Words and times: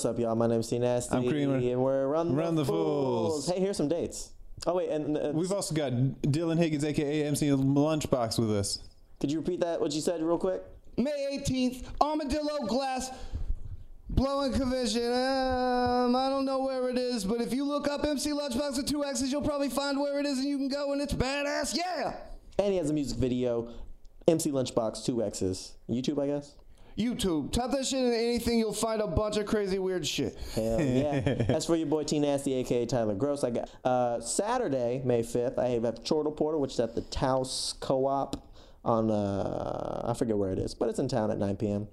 What's 0.00 0.06
up, 0.06 0.18
y'all? 0.18 0.34
My 0.34 0.46
name's 0.46 0.66
T 0.66 0.78
Nasty. 0.78 1.14
I'm 1.14 1.28
Creamer. 1.28 1.56
And 1.56 1.82
we're 1.82 2.06
Run, 2.06 2.34
Run 2.34 2.54
the, 2.54 2.62
the 2.62 2.72
Fools. 2.72 3.44
Fools. 3.44 3.54
Hey, 3.54 3.60
here's 3.60 3.76
some 3.76 3.88
dates. 3.88 4.30
Oh, 4.66 4.72
wait, 4.76 4.88
and 4.88 5.14
uh, 5.14 5.30
We've 5.34 5.52
also 5.52 5.74
got 5.74 5.92
Dylan 5.92 6.56
Higgins, 6.56 6.86
aka 6.86 7.22
MC 7.24 7.48
Lunchbox, 7.48 8.38
with 8.38 8.50
us. 8.50 8.78
could 9.20 9.30
you 9.30 9.40
repeat 9.40 9.60
that, 9.60 9.78
what 9.78 9.92
you 9.92 10.00
said, 10.00 10.22
real 10.22 10.38
quick? 10.38 10.62
May 10.96 11.38
18th, 11.38 11.84
Armadillo 12.00 12.66
Glass 12.66 13.10
Blowing 14.08 14.54
Convention. 14.54 15.04
Um, 15.04 16.16
I 16.16 16.30
don't 16.30 16.46
know 16.46 16.60
where 16.60 16.88
it 16.88 16.96
is, 16.96 17.26
but 17.26 17.42
if 17.42 17.52
you 17.52 17.66
look 17.66 17.86
up 17.86 18.02
MC 18.02 18.30
Lunchbox 18.30 18.78
with 18.78 18.88
two 18.88 19.04
X's, 19.04 19.30
you'll 19.30 19.42
probably 19.42 19.68
find 19.68 20.00
where 20.00 20.18
it 20.18 20.24
is 20.24 20.38
and 20.38 20.48
you 20.48 20.56
can 20.56 20.68
go 20.68 20.94
and 20.94 21.02
it's 21.02 21.12
badass. 21.12 21.76
Yeah! 21.76 22.14
And 22.58 22.72
he 22.72 22.78
has 22.78 22.88
a 22.88 22.94
music 22.94 23.18
video, 23.18 23.68
MC 24.26 24.50
Lunchbox, 24.50 25.04
two 25.04 25.22
X's. 25.22 25.72
YouTube, 25.90 26.22
I 26.22 26.26
guess? 26.26 26.54
YouTube. 26.98 27.52
Type 27.52 27.70
that 27.70 27.86
shit 27.86 27.98
in 28.00 28.12
anything, 28.12 28.58
you'll 28.58 28.72
find 28.72 29.00
a 29.00 29.06
bunch 29.06 29.36
of 29.36 29.46
crazy 29.46 29.78
weird 29.78 30.06
shit. 30.06 30.36
Hell 30.54 30.80
yeah. 30.80 31.20
That's 31.20 31.66
for 31.66 31.76
your 31.76 31.86
boy 31.86 32.04
T 32.04 32.18
Nasty, 32.18 32.54
aka 32.54 32.86
Tyler 32.86 33.14
Gross. 33.14 33.44
I 33.44 33.50
got 33.50 33.70
uh, 33.84 34.20
Saturday, 34.20 35.00
May 35.04 35.22
5th, 35.22 35.58
I 35.58 35.68
have 35.68 35.84
a 35.84 35.92
Chortle 35.92 36.32
Porter, 36.32 36.58
which 36.58 36.72
is 36.74 36.80
at 36.80 36.94
the 36.94 37.02
Taos 37.02 37.74
Co 37.80 38.06
op 38.06 38.46
on, 38.84 39.10
uh, 39.10 40.06
I 40.08 40.14
forget 40.14 40.36
where 40.38 40.50
it 40.52 40.58
is, 40.58 40.74
but 40.74 40.88
it's 40.88 40.98
in 40.98 41.08
town 41.08 41.30
at 41.30 41.38
9 41.38 41.56
p.m. 41.56 41.88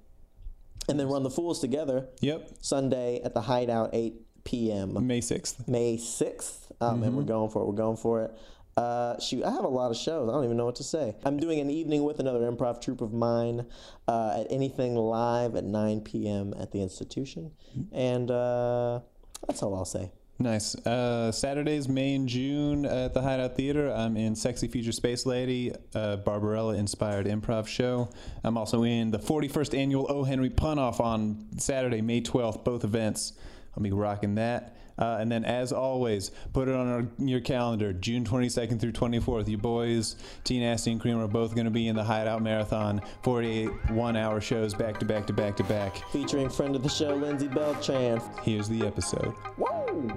And 0.88 0.98
then 0.98 1.08
Run 1.08 1.22
the 1.22 1.30
Fools 1.30 1.60
together 1.60 2.08
Yep, 2.20 2.48
Sunday 2.62 3.20
at 3.22 3.34
the 3.34 3.42
Hideout, 3.42 3.90
8 3.92 4.14
p.m. 4.44 5.06
May 5.06 5.20
6th. 5.20 5.68
May 5.68 5.98
6th. 5.98 6.72
Um, 6.80 7.02
And 7.02 7.14
we're 7.16 7.24
going 7.24 7.50
for 7.50 7.62
it. 7.62 7.66
We're 7.66 7.72
going 7.72 7.96
for 7.98 8.22
it. 8.22 8.30
Uh, 8.78 9.18
shoot, 9.18 9.42
I 9.42 9.50
have 9.50 9.64
a 9.64 9.68
lot 9.68 9.90
of 9.90 9.96
shows. 9.96 10.28
I 10.28 10.32
don't 10.32 10.44
even 10.44 10.56
know 10.56 10.64
what 10.64 10.76
to 10.76 10.84
say. 10.84 11.16
I'm 11.24 11.40
doing 11.40 11.58
an 11.58 11.68
evening 11.68 12.04
with 12.04 12.20
another 12.20 12.40
improv 12.40 12.80
troupe 12.80 13.00
of 13.00 13.12
mine 13.12 13.66
uh, 14.06 14.38
at 14.40 14.46
Anything 14.52 14.94
Live 14.94 15.56
at 15.56 15.64
9 15.64 16.00
p.m. 16.02 16.54
at 16.60 16.70
the 16.70 16.80
institution. 16.80 17.50
And 17.90 18.30
uh, 18.30 19.00
that's 19.48 19.64
all 19.64 19.74
I'll 19.74 19.84
say. 19.84 20.12
Nice. 20.38 20.76
Uh, 20.86 21.32
Saturdays, 21.32 21.88
May 21.88 22.14
and 22.14 22.28
June 22.28 22.86
at 22.86 23.14
the 23.14 23.20
Hideout 23.20 23.56
Theater. 23.56 23.92
I'm 23.92 24.16
in 24.16 24.36
Sexy 24.36 24.68
Future 24.68 24.92
Space 24.92 25.26
Lady, 25.26 25.72
a 25.96 26.16
Barbarella 26.16 26.74
inspired 26.74 27.26
improv 27.26 27.66
show. 27.66 28.08
I'm 28.44 28.56
also 28.56 28.84
in 28.84 29.10
the 29.10 29.18
41st 29.18 29.76
annual 29.76 30.06
O. 30.08 30.22
Henry 30.22 30.50
Pun 30.50 30.78
Off 30.78 31.00
on 31.00 31.48
Saturday, 31.56 32.00
May 32.00 32.20
12th, 32.20 32.62
both 32.62 32.84
events. 32.84 33.32
I'll 33.76 33.82
be 33.82 33.90
rocking 33.90 34.36
that. 34.36 34.76
Uh, 34.98 35.18
and 35.20 35.30
then, 35.30 35.44
as 35.44 35.72
always, 35.72 36.30
put 36.52 36.68
it 36.68 36.74
on 36.74 36.88
our, 36.88 37.06
your 37.18 37.40
calendar, 37.40 37.92
June 37.92 38.24
22nd 38.24 38.80
through 38.80 38.92
24th. 38.92 39.48
You 39.48 39.58
boys, 39.58 40.16
T 40.44 40.58
Nasty 40.60 40.92
and 40.92 41.00
Cream, 41.00 41.18
are 41.18 41.28
both 41.28 41.54
going 41.54 41.66
to 41.66 41.70
be 41.70 41.88
in 41.88 41.96
the 41.96 42.04
Hideout 42.04 42.42
Marathon, 42.42 43.00
48 43.22 43.90
one 43.90 44.16
hour 44.16 44.40
shows 44.40 44.74
back 44.74 44.98
to 44.98 45.04
back 45.04 45.26
to 45.26 45.32
back 45.32 45.56
to 45.56 45.64
back. 45.64 46.02
Featuring 46.10 46.48
friend 46.48 46.74
of 46.74 46.82
the 46.82 46.88
show, 46.88 47.14
Lindsay 47.14 47.48
Beltran. 47.48 48.20
Here's 48.42 48.68
the 48.68 48.86
episode. 48.86 49.34
Whoa! 49.56 50.08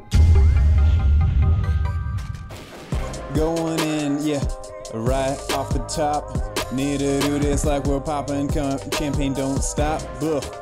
Going 3.36 3.80
in, 3.80 4.22
yeah, 4.26 4.44
right 4.94 5.38
off 5.54 5.72
the 5.74 5.86
top. 5.88 6.74
Need 6.74 7.00
to 7.00 7.20
do 7.22 7.40
this 7.40 7.66
like 7.66 7.86
we're 7.86 8.00
popping 8.00 8.48
com- 8.48 8.80
champagne, 8.92 9.34
don't 9.34 9.62
stop. 9.62 10.02
Ugh. 10.22 10.61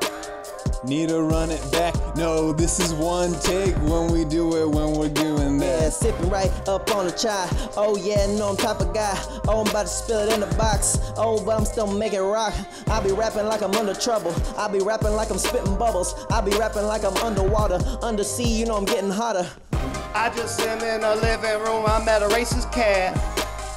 Need 0.85 1.09
to 1.09 1.21
run 1.21 1.51
it 1.51 1.71
back. 1.73 1.93
No, 2.15 2.53
this 2.53 2.79
is 2.79 2.93
one 2.93 3.33
take 3.41 3.75
when 3.77 4.11
we 4.11 4.23
do 4.23 4.55
it, 4.55 4.69
when 4.69 4.93
we're 4.93 5.09
doing 5.09 5.57
that. 5.57 5.65
Yeah, 5.65 5.79
that. 5.81 5.93
sipping 5.93 6.29
right 6.29 6.51
up 6.69 6.89
on 6.95 7.05
the 7.05 7.11
chai. 7.11 7.49
Oh 7.75 7.97
yeah, 7.97 8.25
no, 8.37 8.49
I'm 8.49 8.57
type 8.57 8.79
of 8.79 8.93
guy. 8.93 9.13
Oh, 9.47 9.61
I'm 9.61 9.67
about 9.67 9.83
to 9.83 9.87
spill 9.89 10.19
it 10.19 10.33
in 10.33 10.39
the 10.39 10.55
box. 10.55 10.97
Oh, 11.17 11.43
but 11.43 11.57
I'm 11.57 11.65
still 11.65 11.85
making 11.85 12.21
rock. 12.21 12.53
I 12.87 13.01
be 13.01 13.11
rapping 13.11 13.45
like 13.45 13.61
I'm 13.61 13.75
under 13.75 13.93
trouble. 13.93 14.33
I 14.57 14.69
be 14.69 14.79
rapping 14.79 15.11
like 15.11 15.29
I'm 15.29 15.37
spitting 15.37 15.77
bubbles. 15.77 16.25
I 16.31 16.39
be 16.39 16.51
rapping 16.51 16.83
like 16.83 17.03
I'm 17.03 17.17
underwater. 17.17 17.75
Undersea, 18.01 18.47
you 18.47 18.65
know 18.65 18.77
I'm 18.77 18.85
getting 18.85 19.09
hotter. 19.09 19.49
I 20.13 20.31
just 20.35 20.59
am 20.61 20.81
in 20.81 21.03
a 21.03 21.15
living 21.15 21.59
room, 21.61 21.85
I'm 21.85 22.07
at 22.07 22.23
a 22.23 22.27
racist 22.27 22.71
cat. 22.71 23.15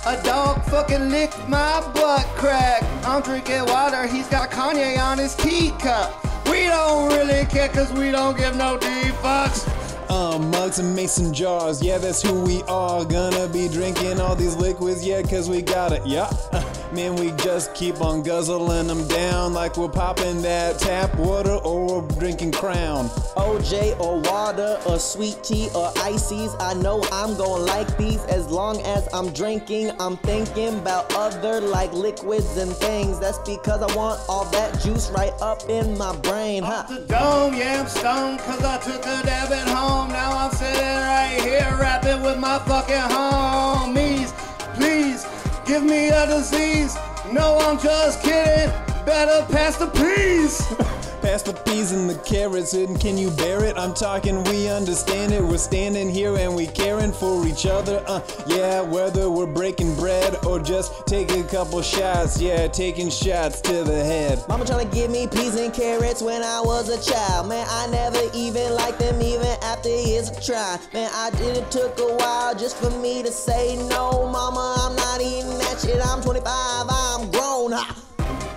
A 0.07 0.23
dog 0.23 0.65
fucking 0.65 1.11
licked 1.11 1.49
my 1.49 1.81
butt 1.95 2.27
crack. 2.37 2.83
I'm 3.05 3.23
drinking 3.23 3.67
water, 3.67 4.07
he's 4.07 4.29
got 4.29 4.51
Kanye 4.51 4.99
on 4.99 5.19
his 5.19 5.35
teacup. 5.35 6.32
We 6.53 6.65
don't 6.65 7.09
really 7.09 7.47
care 7.47 7.71
cause 7.71 7.91
we 7.95 8.11
don't 8.11 8.37
give 8.37 8.55
no 8.57 8.77
D 8.77 8.87
fucks. 9.23 9.67
Um, 10.11 10.51
mugs 10.51 10.79
and 10.79 10.95
mason 10.95 11.33
jars, 11.33 11.83
yeah, 11.83 11.97
that's 11.97 12.21
who 12.21 12.43
we 12.43 12.63
are. 12.65 13.07
Gonna 13.07 13.49
be 13.49 13.69
drinking 13.69 14.21
all 14.21 14.37
these 14.37 14.55
liquids, 14.55 15.03
yeah, 15.03 15.23
cause 15.23 15.49
we 15.49 15.63
got 15.63 15.93
it, 15.93 16.07
yeah. 16.07 16.31
Man, 16.93 17.17
we 17.17 17.31
just 17.43 17.75
keep 17.75 18.03
on 18.03 18.23
guzzling 18.23 18.87
them 18.87 19.09
down 19.09 19.55
like 19.55 19.79
we're 19.79 19.89
popping 19.89 20.43
that 20.43 20.79
tap 20.79 21.17
water 21.17 21.55
or 21.55 22.03
we're 22.03 22.09
drinking 22.19 22.53
crown. 22.53 23.09
OJ 23.35 23.99
or 23.99 24.21
water 24.21 24.79
or 24.85 24.99
sweet 24.99 25.43
tea 25.43 25.71
or 25.75 25.91
ices. 25.97 26.55
I 26.61 26.75
know 26.75 27.03
I'm 27.11 27.35
gonna 27.39 27.65
like 27.65 27.97
these 27.97 28.23
as 28.27 28.49
long 28.49 28.79
as 28.83 29.09
I'm 29.15 29.33
drinking. 29.33 29.93
I'm 29.99 30.19
thinking 30.19 30.81
about 30.81 31.15
other 31.15 31.63
like 31.63 31.95
liquids 31.95 32.59
and 32.59 32.71
things. 32.73 33.19
That's 33.19 33.39
because 33.39 33.81
I 33.81 33.97
want 33.97 34.21
all 34.29 34.45
that 34.51 34.79
juice 34.83 35.11
right 35.13 35.33
up 35.41 35.67
in 35.71 35.97
my 35.97 36.15
brain, 36.17 36.63
huh? 36.63 36.83
The 36.91 37.07
dome, 37.07 37.55
yeah, 37.55 37.81
I'm 37.81 37.89
stoned 37.89 38.41
cause 38.41 38.63
I 38.63 38.77
took 38.83 39.01
a 39.01 39.23
dab 39.25 39.51
at 39.51 39.67
home. 39.69 40.11
Now 40.11 40.37
I'm 40.37 40.51
sitting 40.51 40.79
right 40.79 41.41
here 41.41 41.75
rapping 41.81 42.21
with 42.21 42.39
my 42.39 42.59
fucking 42.59 42.97
homies. 42.97 44.31
Please 44.75 45.25
give 45.73 45.85
me 45.85 46.09
a 46.11 46.27
disease. 46.27 46.99
No, 47.33 47.57
I'm 47.61 47.79
just 47.79 48.23
kidding. 48.23 48.71
Better 49.07 49.47
pass 49.51 49.79
the 49.79 49.87
peas. 49.87 50.61
Pass 51.23 51.43
the 51.43 51.53
peas 51.53 51.93
and 51.93 52.11
the 52.11 52.17
carrots, 52.25 52.75
and 52.75 52.99
can 53.01 53.17
you 53.17 53.31
bear 53.31 53.63
it? 53.63 53.79
I'm 53.79 53.95
talking, 53.95 54.43
we 54.43 54.69
understand 54.69 55.33
it. 55.33 55.41
We're 55.41 55.57
standing 55.57 56.11
here 56.11 56.37
and 56.37 56.57
we 56.57 56.67
caring 56.67 57.13
for 57.13 57.47
each 57.47 57.65
other. 57.65 58.03
Uh, 58.09 58.21
yeah, 58.49 58.81
whether 58.81 59.31
we're 59.31 59.47
breaking 59.47 59.95
bread 59.95 60.45
or 60.45 60.59
just 60.59 61.07
take 61.07 61.31
a 61.31 61.45
couple 61.45 61.81
shots. 61.81 62.41
Yeah, 62.41 62.67
taking 62.67 63.09
shots 63.09 63.61
to 63.61 63.85
the 63.85 64.03
head. 64.03 64.43
Mama 64.49 64.65
tryna 64.65 64.93
give 64.93 65.13
me 65.13 65.29
peas 65.29 65.55
and 65.55 65.73
carrots 65.73 66.23
when 66.23 66.43
I 66.43 66.61
was 66.61 66.89
a 66.89 67.01
child. 67.01 67.49
Man, 67.49 67.69
I 67.71 67.87
never 67.87 68.21
even 68.35 68.75
liked 68.75 68.99
them 68.99 69.23
even 69.23 69.47
after 69.63 69.91
years 69.91 70.29
of 70.29 70.45
trying. 70.45 70.81
Man, 70.93 71.09
I 71.15 71.31
did 71.31 71.57
it 71.57 71.71
took 71.71 72.01
a 72.01 72.17
while 72.17 72.57
just 72.57 72.77
for 72.79 72.91
me 72.99 73.23
to 73.23 73.31
say 73.31 73.77
no. 73.89 74.29
Mama, 74.29 74.75
I'm 74.77 74.97
not 74.97 75.21
eating 75.21 75.57
that 75.59 75.79
shit. 75.81 76.05
I'm 76.05 76.21
25, 76.21 76.45
I'm 76.91 77.31
grown. 77.31 77.71
Ha. 77.71 78.02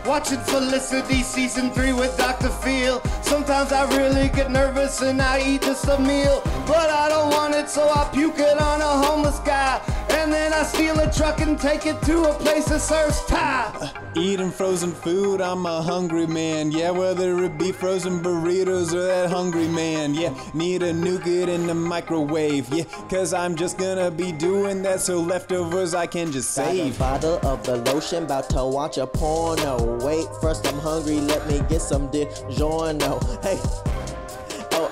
Watching 0.05 0.39
Felicity 0.41 1.23
season 1.23 1.71
three 1.71 1.91
with 1.91 2.16
Dr. 2.16 2.49
Phil. 2.49 3.01
Sometimes 3.23 3.71
I 3.71 3.89
really 3.97 4.29
get 4.29 4.51
nervous 4.51 5.01
and 5.01 5.19
I 5.19 5.41
eat 5.41 5.63
just 5.63 5.88
a 5.88 5.99
meal. 5.99 6.43
But 6.68 6.90
I 6.90 7.09
don't 7.09 7.30
want 7.31 7.53
it, 7.56 7.70
so 7.70 7.88
I 7.90 8.09
puke 8.14 8.40
it 8.40 8.59
on 8.59 8.81
a 8.81 9.06
homeless 9.06 9.40
guy. 9.40 9.81
And 10.09 10.31
then 10.34 10.53
I 10.53 10.64
steal 10.64 11.00
a 11.00 11.12
truck 11.12 11.42
and 11.42 11.59
take 11.59 11.86
it 11.86 12.02
to 12.03 12.24
a 12.24 12.34
place 12.34 12.66
that 12.66 12.80
serves 12.81 13.24
Thai. 13.26 13.92
Eating 14.16 14.50
frozen 14.50 14.92
food, 14.92 15.42
I'm 15.42 15.66
a 15.66 15.81
hungry 15.81 16.26
man. 16.26 16.72
Yeah, 16.72 16.90
whether 16.92 17.44
it 17.44 17.58
be 17.59 17.72
frozen 17.72 18.24
burritos 18.24 18.94
or 18.94 19.03
that 19.06 19.30
hungry 19.30 19.68
man. 19.68 20.16
Yeah, 20.16 20.34
need 20.53 20.80
to 20.80 20.88
nuke 20.94 21.28
it 21.28 21.50
in 21.50 21.68
the 21.68 21.76
microwave. 21.76 22.70
Yeah, 22.74 22.86
cause 23.09 23.34
I'm 23.34 23.56
just 23.56 23.78
gonna 23.78 24.09
be 24.09 24.32
doing 24.32 24.82
that 24.84 25.02
so 25.02 25.20
leftovers 25.20 25.94
I 25.94 26.08
can 26.08 26.32
just 26.32 26.56
Got 26.58 26.68
a 26.68 26.72
save. 26.72 26.97
bottle 26.97 27.40
of 27.46 27.64
the 27.64 27.78
lotion, 27.92 28.24
about 28.24 28.50
to 28.52 28.66
watch 28.66 28.97
a 28.97 29.06
porno. 29.06 30.03
Wait, 30.03 30.26
first 30.42 30.66
I'm 30.66 30.80
hungry, 30.80 31.20
let 31.20 31.46
me 31.47 31.62
get 31.70 31.82
some 31.82 32.09
DiGiorno. 32.09 33.44
Hey. 33.44 33.59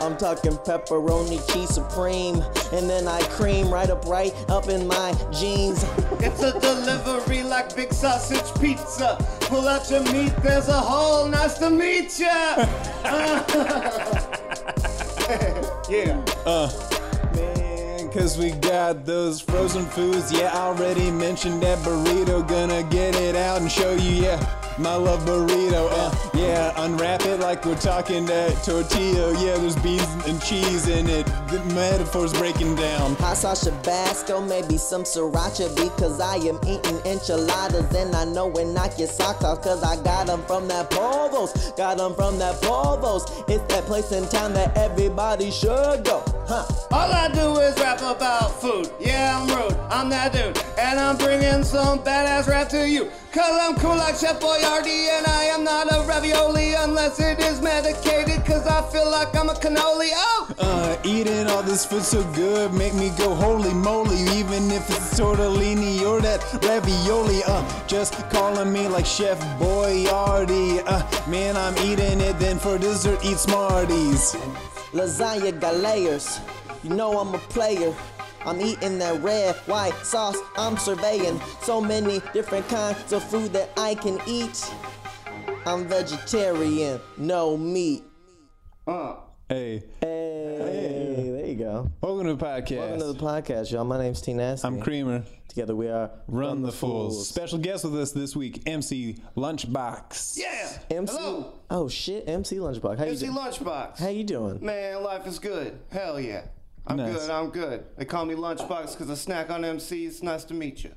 I'm 0.04 0.18
talking 0.18 0.58
pepperoni 0.58 1.40
cheese 1.54 1.70
supreme, 1.70 2.44
and 2.74 2.90
then 2.90 3.08
I 3.08 3.22
cream 3.30 3.74
right 3.74 3.90
up, 3.90 4.06
right 4.06 4.34
up 4.50 4.68
in 4.68 4.86
my 4.86 5.14
jeans. 5.32 5.86
It's 6.20 6.44
a 6.44 6.60
delivery 6.60 7.42
like 7.42 7.74
big 7.74 7.94
sausage 7.94 8.54
pizza. 8.60 9.16
Pull 9.42 9.66
out 9.66 9.90
your 9.90 10.04
meat, 10.12 10.34
there's 10.44 10.68
a 10.68 10.74
hole. 10.74 11.30
Nice 11.30 11.58
to 11.60 11.70
meet 11.70 12.20
ya. 12.20 12.28
yeah. 15.90 16.26
Uh, 16.46 16.70
man, 17.36 18.12
cause 18.12 18.38
we 18.38 18.52
got 18.52 19.06
those 19.06 19.40
frozen 19.40 19.86
foods. 19.86 20.30
Yeah, 20.30 20.52
I 20.54 20.68
already 20.68 21.10
mentioned 21.10 21.64
that 21.64 21.78
burrito. 21.80 22.46
Gonna 22.46 22.84
get 22.84 23.16
it 23.16 23.38
out 23.38 23.62
and 23.62 23.72
show 23.72 23.94
you, 23.94 24.24
yeah. 24.24 24.63
My 24.80 24.96
love 24.96 25.24
burrito, 25.24 25.88
uh, 25.92 26.30
yeah, 26.34 26.74
unwrap 26.84 27.26
it 27.26 27.40
like 27.40 27.64
we're 27.64 27.76
talking 27.76 28.26
that 28.26 28.64
tortilla. 28.64 29.32
Yeah, 29.34 29.56
there's 29.58 29.76
beans 29.78 30.08
and 30.26 30.42
cheese 30.42 30.88
in 30.88 31.08
it. 31.08 31.28
The 31.50 31.64
metaphor's 31.76 32.34
breaking 32.34 32.76
down. 32.76 33.14
Hot 33.18 33.38
sauce 33.38 33.66
Tabasco, 33.66 34.42
maybe 34.42 34.78
some 34.78 35.04
sriracha 35.04 35.76
because 35.76 36.20
I 36.20 36.38
am 36.38 36.60
eating 36.66 37.00
enchiladas 37.06 37.94
and 37.94 38.16
I 38.16 38.26
know 38.26 38.50
it 38.54 38.66
knock 38.66 38.98
your 38.98 39.08
socks 39.08 39.44
off 39.44 39.62
cause 39.62 39.84
I 39.84 40.02
got 40.02 40.26
them 40.26 40.42
from 40.46 40.68
that 40.70 40.90
Polvos. 40.90 41.78
Got 41.78 41.98
them 41.98 42.16
from 42.16 42.40
that 42.40 42.60
Polvos. 42.62 43.48
It's 43.48 43.64
that 43.72 43.86
place 43.86 44.12
in 44.12 44.28
town 44.30 44.54
that 44.54 44.76
everybody 44.76 45.52
should 45.52 46.04
go. 46.04 46.24
Huh. 46.48 46.66
All 46.92 47.12
I 47.12 47.30
do 47.32 47.60
is 47.60 47.78
rap 47.80 48.00
about 48.00 48.60
food. 48.60 48.92
Yeah, 49.00 49.40
I'm 49.40 49.48
rude. 49.48 49.78
I'm 49.92 50.10
that 50.10 50.34
dude. 50.34 50.58
And 50.80 51.00
I'm 51.00 51.16
bringing 51.18 51.64
some 51.64 52.00
badass 52.00 52.48
rap 52.48 52.70
to 52.70 52.90
you. 52.90 53.12
Cause 53.34 53.58
I'm 53.60 53.74
cool 53.78 53.96
like 53.96 54.16
Chef 54.16 54.40
Boyardee 54.40 55.10
and 55.10 55.26
I 55.26 55.46
am 55.46 55.64
not 55.64 55.92
a 55.92 56.06
ravioli 56.08 56.76
unless 56.76 57.20
it 57.20 57.40
is 57.40 57.62
medicated. 57.62 58.46
Cause 58.46 58.68
I 58.68 58.88
feel 58.92 59.10
like 59.10 59.36
I'm 59.36 59.50
a 59.50 59.56
cannoli. 59.56 60.12
Oh! 60.14 60.54
Uh, 60.60 60.96
eating 61.04 61.48
all 61.48 61.64
this 61.64 61.84
food 61.84 62.04
so 62.04 62.24
good, 62.34 62.72
make 62.74 62.94
me 62.94 63.10
go 63.18 63.34
holy 63.34 63.74
moly. 63.74 64.22
Even 64.38 64.70
if 64.70 64.88
it's 64.88 65.20
tortellini 65.20 66.02
or 66.02 66.22
that 66.22 66.44
ravioli, 66.62 67.42
uh, 67.48 67.88
just 67.88 68.14
calling 68.30 68.72
me 68.72 68.88
like 68.88 69.08
Chef 69.08 69.40
Boyardee. 69.58 70.84
Uh, 70.86 71.02
man, 71.28 71.58
I'm 71.58 71.76
eating 71.80 72.22
it, 72.22 72.38
then 72.38 72.60
for 72.60 72.78
dessert, 72.78 73.18
eat 73.26 73.40
Smarties. 73.40 74.36
Lasagna 74.94 75.60
got 75.60 75.76
layers. 75.78 76.40
You 76.84 76.92
know 76.92 77.18
I'm 77.18 77.34
a 77.34 77.40
player. 77.40 77.96
I'm 78.46 78.60
eating 78.62 79.00
that 79.00 79.22
red, 79.22 79.56
white 79.68 79.96
sauce. 80.04 80.38
I'm 80.58 80.78
surveying 80.78 81.40
so 81.62 81.80
many 81.80 82.22
different 82.34 82.68
kinds 82.68 83.14
of 83.14 83.24
food 83.24 83.54
that 83.54 83.70
I 83.78 83.96
can 83.96 84.20
eat. 84.28 84.70
I'm 85.66 85.88
vegetarian, 85.88 87.00
no 87.18 87.56
meat. 87.56 88.04
Uh. 88.86 89.16
Hey, 89.50 89.84
Hey, 90.02 91.30
there 91.32 91.46
you 91.46 91.56
go. 91.56 91.92
welcome 92.02 92.26
to 92.28 92.34
the 92.36 92.46
podcast. 92.46 92.78
Welcome 92.80 93.00
to 93.00 93.14
the 93.14 93.20
podcast, 93.20 93.72
y'all. 93.72 93.86
My 93.86 93.98
name's 93.98 94.22
T 94.22 94.34
Nasty. 94.34 94.68
I'm 94.68 94.82
Creamer. 94.82 95.24
Together 95.48 95.76
we 95.76 95.88
are 95.88 96.10
Run, 96.28 96.64
the, 96.64 96.72
Fools. 96.72 97.30
Special 97.30 97.60
guest 97.60 97.84
with 97.86 97.96
us 97.96 98.12
this 98.12 98.36
week, 98.36 98.64
MC 98.66 99.18
Lunchbox. 99.38 100.38
Yeah! 100.38 100.80
MC. 100.98 101.16
Hello! 101.16 101.54
Oh 101.70 101.88
shit, 101.88 102.28
MC 102.28 102.58
Lunchbox. 102.58 102.98
How 102.98 103.04
you 103.06 103.12
MC 103.12 103.26
doing? 103.28 103.38
Lunchbox. 103.38 104.00
How 104.00 104.10
you 104.10 104.24
doing? 104.24 104.66
Man, 104.66 105.04
life 105.04 105.28
is 105.28 105.40
good. 105.40 105.80
Hell 105.92 106.20
yeah. 106.20 106.46
I'm 106.86 106.98
Nice. 106.98 107.14
good, 107.14 107.30
I'm 107.30 107.50
good. 107.50 107.86
They 107.98 108.06
call 108.06 108.26
me 108.26 108.36
Lunchbox 108.36 108.92
because 108.94 109.10
I 109.10 109.14
snack 109.16 109.50
on 109.50 109.62
MCs. 109.62 110.22
Nice 110.22 110.44
to 110.46 110.54
meet 110.54 110.84
you. 110.84 110.92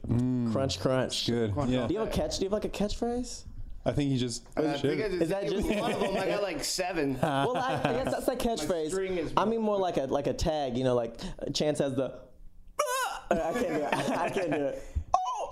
Crunch, 0.52 0.80
crunch. 0.80 1.26
Good. 1.26 1.54
Yeah. 1.68 1.86
Do 1.86 1.94
you 1.94 2.00
have 2.00 2.08
a 2.08 2.10
catch? 2.10 2.38
Do 2.38 2.44
you 2.44 2.50
have 2.50 2.52
like 2.52 2.64
a 2.64 2.68
catchphrase? 2.68 3.44
I 3.84 3.92
think 3.92 4.10
he 4.10 4.18
just. 4.18 4.44
I 4.56 4.62
think 4.62 5.00
I 5.00 5.08
just 5.08 5.22
Is 5.22 5.28
that 5.28 5.48
just- 5.48 5.68
one 5.68 5.92
of 5.92 6.00
them? 6.00 6.16
I 6.16 6.26
got 6.26 6.42
like 6.42 6.64
seven. 6.64 7.16
Well, 7.22 7.56
I, 7.56 7.74
I 7.84 7.92
guess 7.92 8.10
that's 8.12 8.26
like 8.26 8.38
catchphrase. 8.40 8.88
string 8.88 9.16
is 9.16 9.32
I 9.36 9.44
mean 9.44 9.60
more 9.62 9.78
like 9.78 9.96
a 9.96 10.06
like 10.06 10.26
a 10.26 10.32
tag. 10.34 10.76
You 10.76 10.82
know, 10.82 10.96
like 10.96 11.20
uh, 11.40 11.50
Chance 11.52 11.78
has 11.78 11.94
the. 11.94 12.18
I 13.30 13.34
can't 13.52 13.54
do 13.54 13.74
it. 13.74 13.92
I 14.18 14.28
can't 14.30 14.50
do 14.50 14.64
it. 14.66 14.82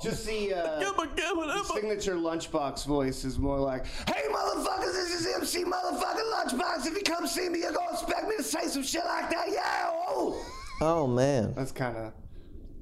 Just 0.04 0.26
the 0.26 0.52
uh, 0.52 1.64
signature 1.74 2.14
lunchbox 2.14 2.84
voice 2.84 3.24
is 3.24 3.38
more 3.38 3.58
like, 3.58 3.86
"Hey 4.06 4.22
motherfuckers, 4.30 4.92
this 4.92 5.20
is 5.20 5.34
MC 5.34 5.64
motherfucking 5.64 6.32
Lunchbox. 6.34 6.86
If 6.86 6.94
you 6.94 7.02
come 7.02 7.26
see 7.26 7.48
me, 7.48 7.60
you're 7.60 7.72
gonna 7.72 7.92
expect 7.92 8.28
me 8.28 8.36
to 8.36 8.42
say 8.42 8.68
some 8.68 8.82
shit 8.82 9.04
like 9.06 9.30
that, 9.30 9.46
yeah." 9.50 9.90
Oh, 10.08 10.38
Oh 10.82 11.06
man, 11.06 11.54
that's 11.54 11.72
kind 11.72 11.96
of 11.96 12.12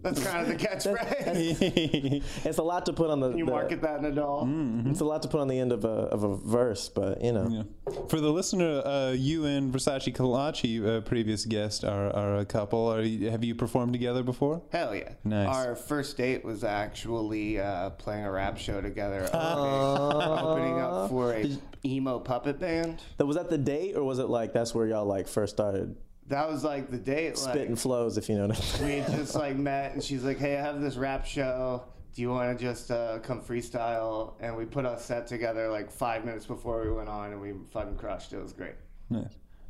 that's 0.03 0.23
kind 0.25 0.43
of 0.43 0.49
the 0.49 0.67
catchphrase. 0.67 2.23
it's 2.45 2.59
a 2.59 2.63
lot 2.63 2.87
to 2.87 2.93
put 2.93 3.11
on 3.11 3.21
the. 3.21 3.31
you 3.31 3.45
the- 3.45 3.51
market 3.51 3.81
that 3.83 3.99
in 4.01 4.05
a 4.05 4.13
doll. 4.13 4.49
It's 4.87 5.01
a 5.01 5.05
lot 5.05 5.23
to 5.23 5.29
put 5.29 5.41
on 5.41 5.49
the 5.49 5.59
end 5.59 5.73
of 5.73 5.85
a 5.85 5.89
of 5.89 6.25
a 6.25 6.37
verse, 6.37 6.89
but 6.89 7.23
you 7.23 7.33
know. 7.33 7.49
Yeah. 7.49 7.93
For 8.09 8.21
the 8.21 8.31
listener, 8.31 8.83
uh, 8.85 9.13
you 9.13 9.45
and 9.45 9.73
Versace 9.73 10.13
Kalachi, 10.15 10.85
uh, 10.85 11.01
previous 11.03 11.45
guest, 11.45 11.85
are, 11.85 12.15
are 12.15 12.37
a 12.39 12.45
couple. 12.45 12.87
Are 12.87 13.03
you, 13.03 13.31
have 13.31 13.45
you 13.45 13.55
performed 13.55 13.93
together 13.93 14.23
before? 14.23 14.63
Hell 14.73 14.95
yeah! 14.95 15.13
Nice. 15.25 15.55
Our 15.55 15.77
first 15.77 16.17
date 16.17 16.45
was 16.45 16.65
actually 16.65 17.61
uh, 17.61 17.91
playing 17.91 18.25
a 18.25 18.31
rap 18.31 18.59
show 18.59 18.81
together, 18.81 19.29
opening, 19.33 20.39
opening 20.39 20.81
up 20.81 21.11
for 21.11 21.35
a 21.35 21.59
emo 21.85 22.19
puppet 22.19 22.59
band. 22.59 23.03
That 23.19 23.27
was 23.27 23.37
that 23.37 23.51
the 23.51 23.59
date, 23.59 23.97
or 23.97 24.03
was 24.03 24.19
it 24.19 24.29
like 24.29 24.53
that's 24.53 24.75
where 24.75 24.87
y'all 24.87 25.07
like 25.07 25.29
first 25.29 25.55
started 25.55 25.97
That 26.29 26.49
was 26.49 26.65
like 26.65 26.91
the 26.91 26.99
date. 26.99 27.37
Like, 27.37 27.55
spitting 27.55 27.77
flows, 27.77 28.17
if 28.17 28.29
you 28.29 28.37
know 28.39 28.47
what 28.49 28.81
I 28.81 28.85
mean? 28.87 29.05
we 29.05 29.17
just 29.17 29.35
like 29.35 29.57
met 29.57 29.93
and 29.93 30.03
she's 30.03 30.25
like 30.25 30.39
hey 30.39 30.57
i 30.57 30.61
have 30.61 30.81
this 30.81 30.97
rap 30.97 31.27
show 31.27 31.83
do 32.15 32.23
you 32.23 32.31
want 32.31 32.57
to 32.59 32.65
just 32.65 32.91
uh, 32.91 33.19
come 33.21 33.41
freestyle 33.41 34.35
and 34.41 34.57
we 34.57 34.65
put 34.65 34.85
a 34.85 34.99
set 34.99 35.27
together 35.27 35.69
like 35.71 35.91
five 35.91 36.25
minutes 36.25 36.47
before 36.47 36.83
we 36.85 36.91
went 36.93 37.09
on 37.09 37.33
and 37.33 37.41
we 37.41 37.53
fucking 37.73 37.97
crushed 37.97 38.33
it 38.33 38.43
was 38.43 38.53
great 38.53 38.75
Nice. 39.11 39.27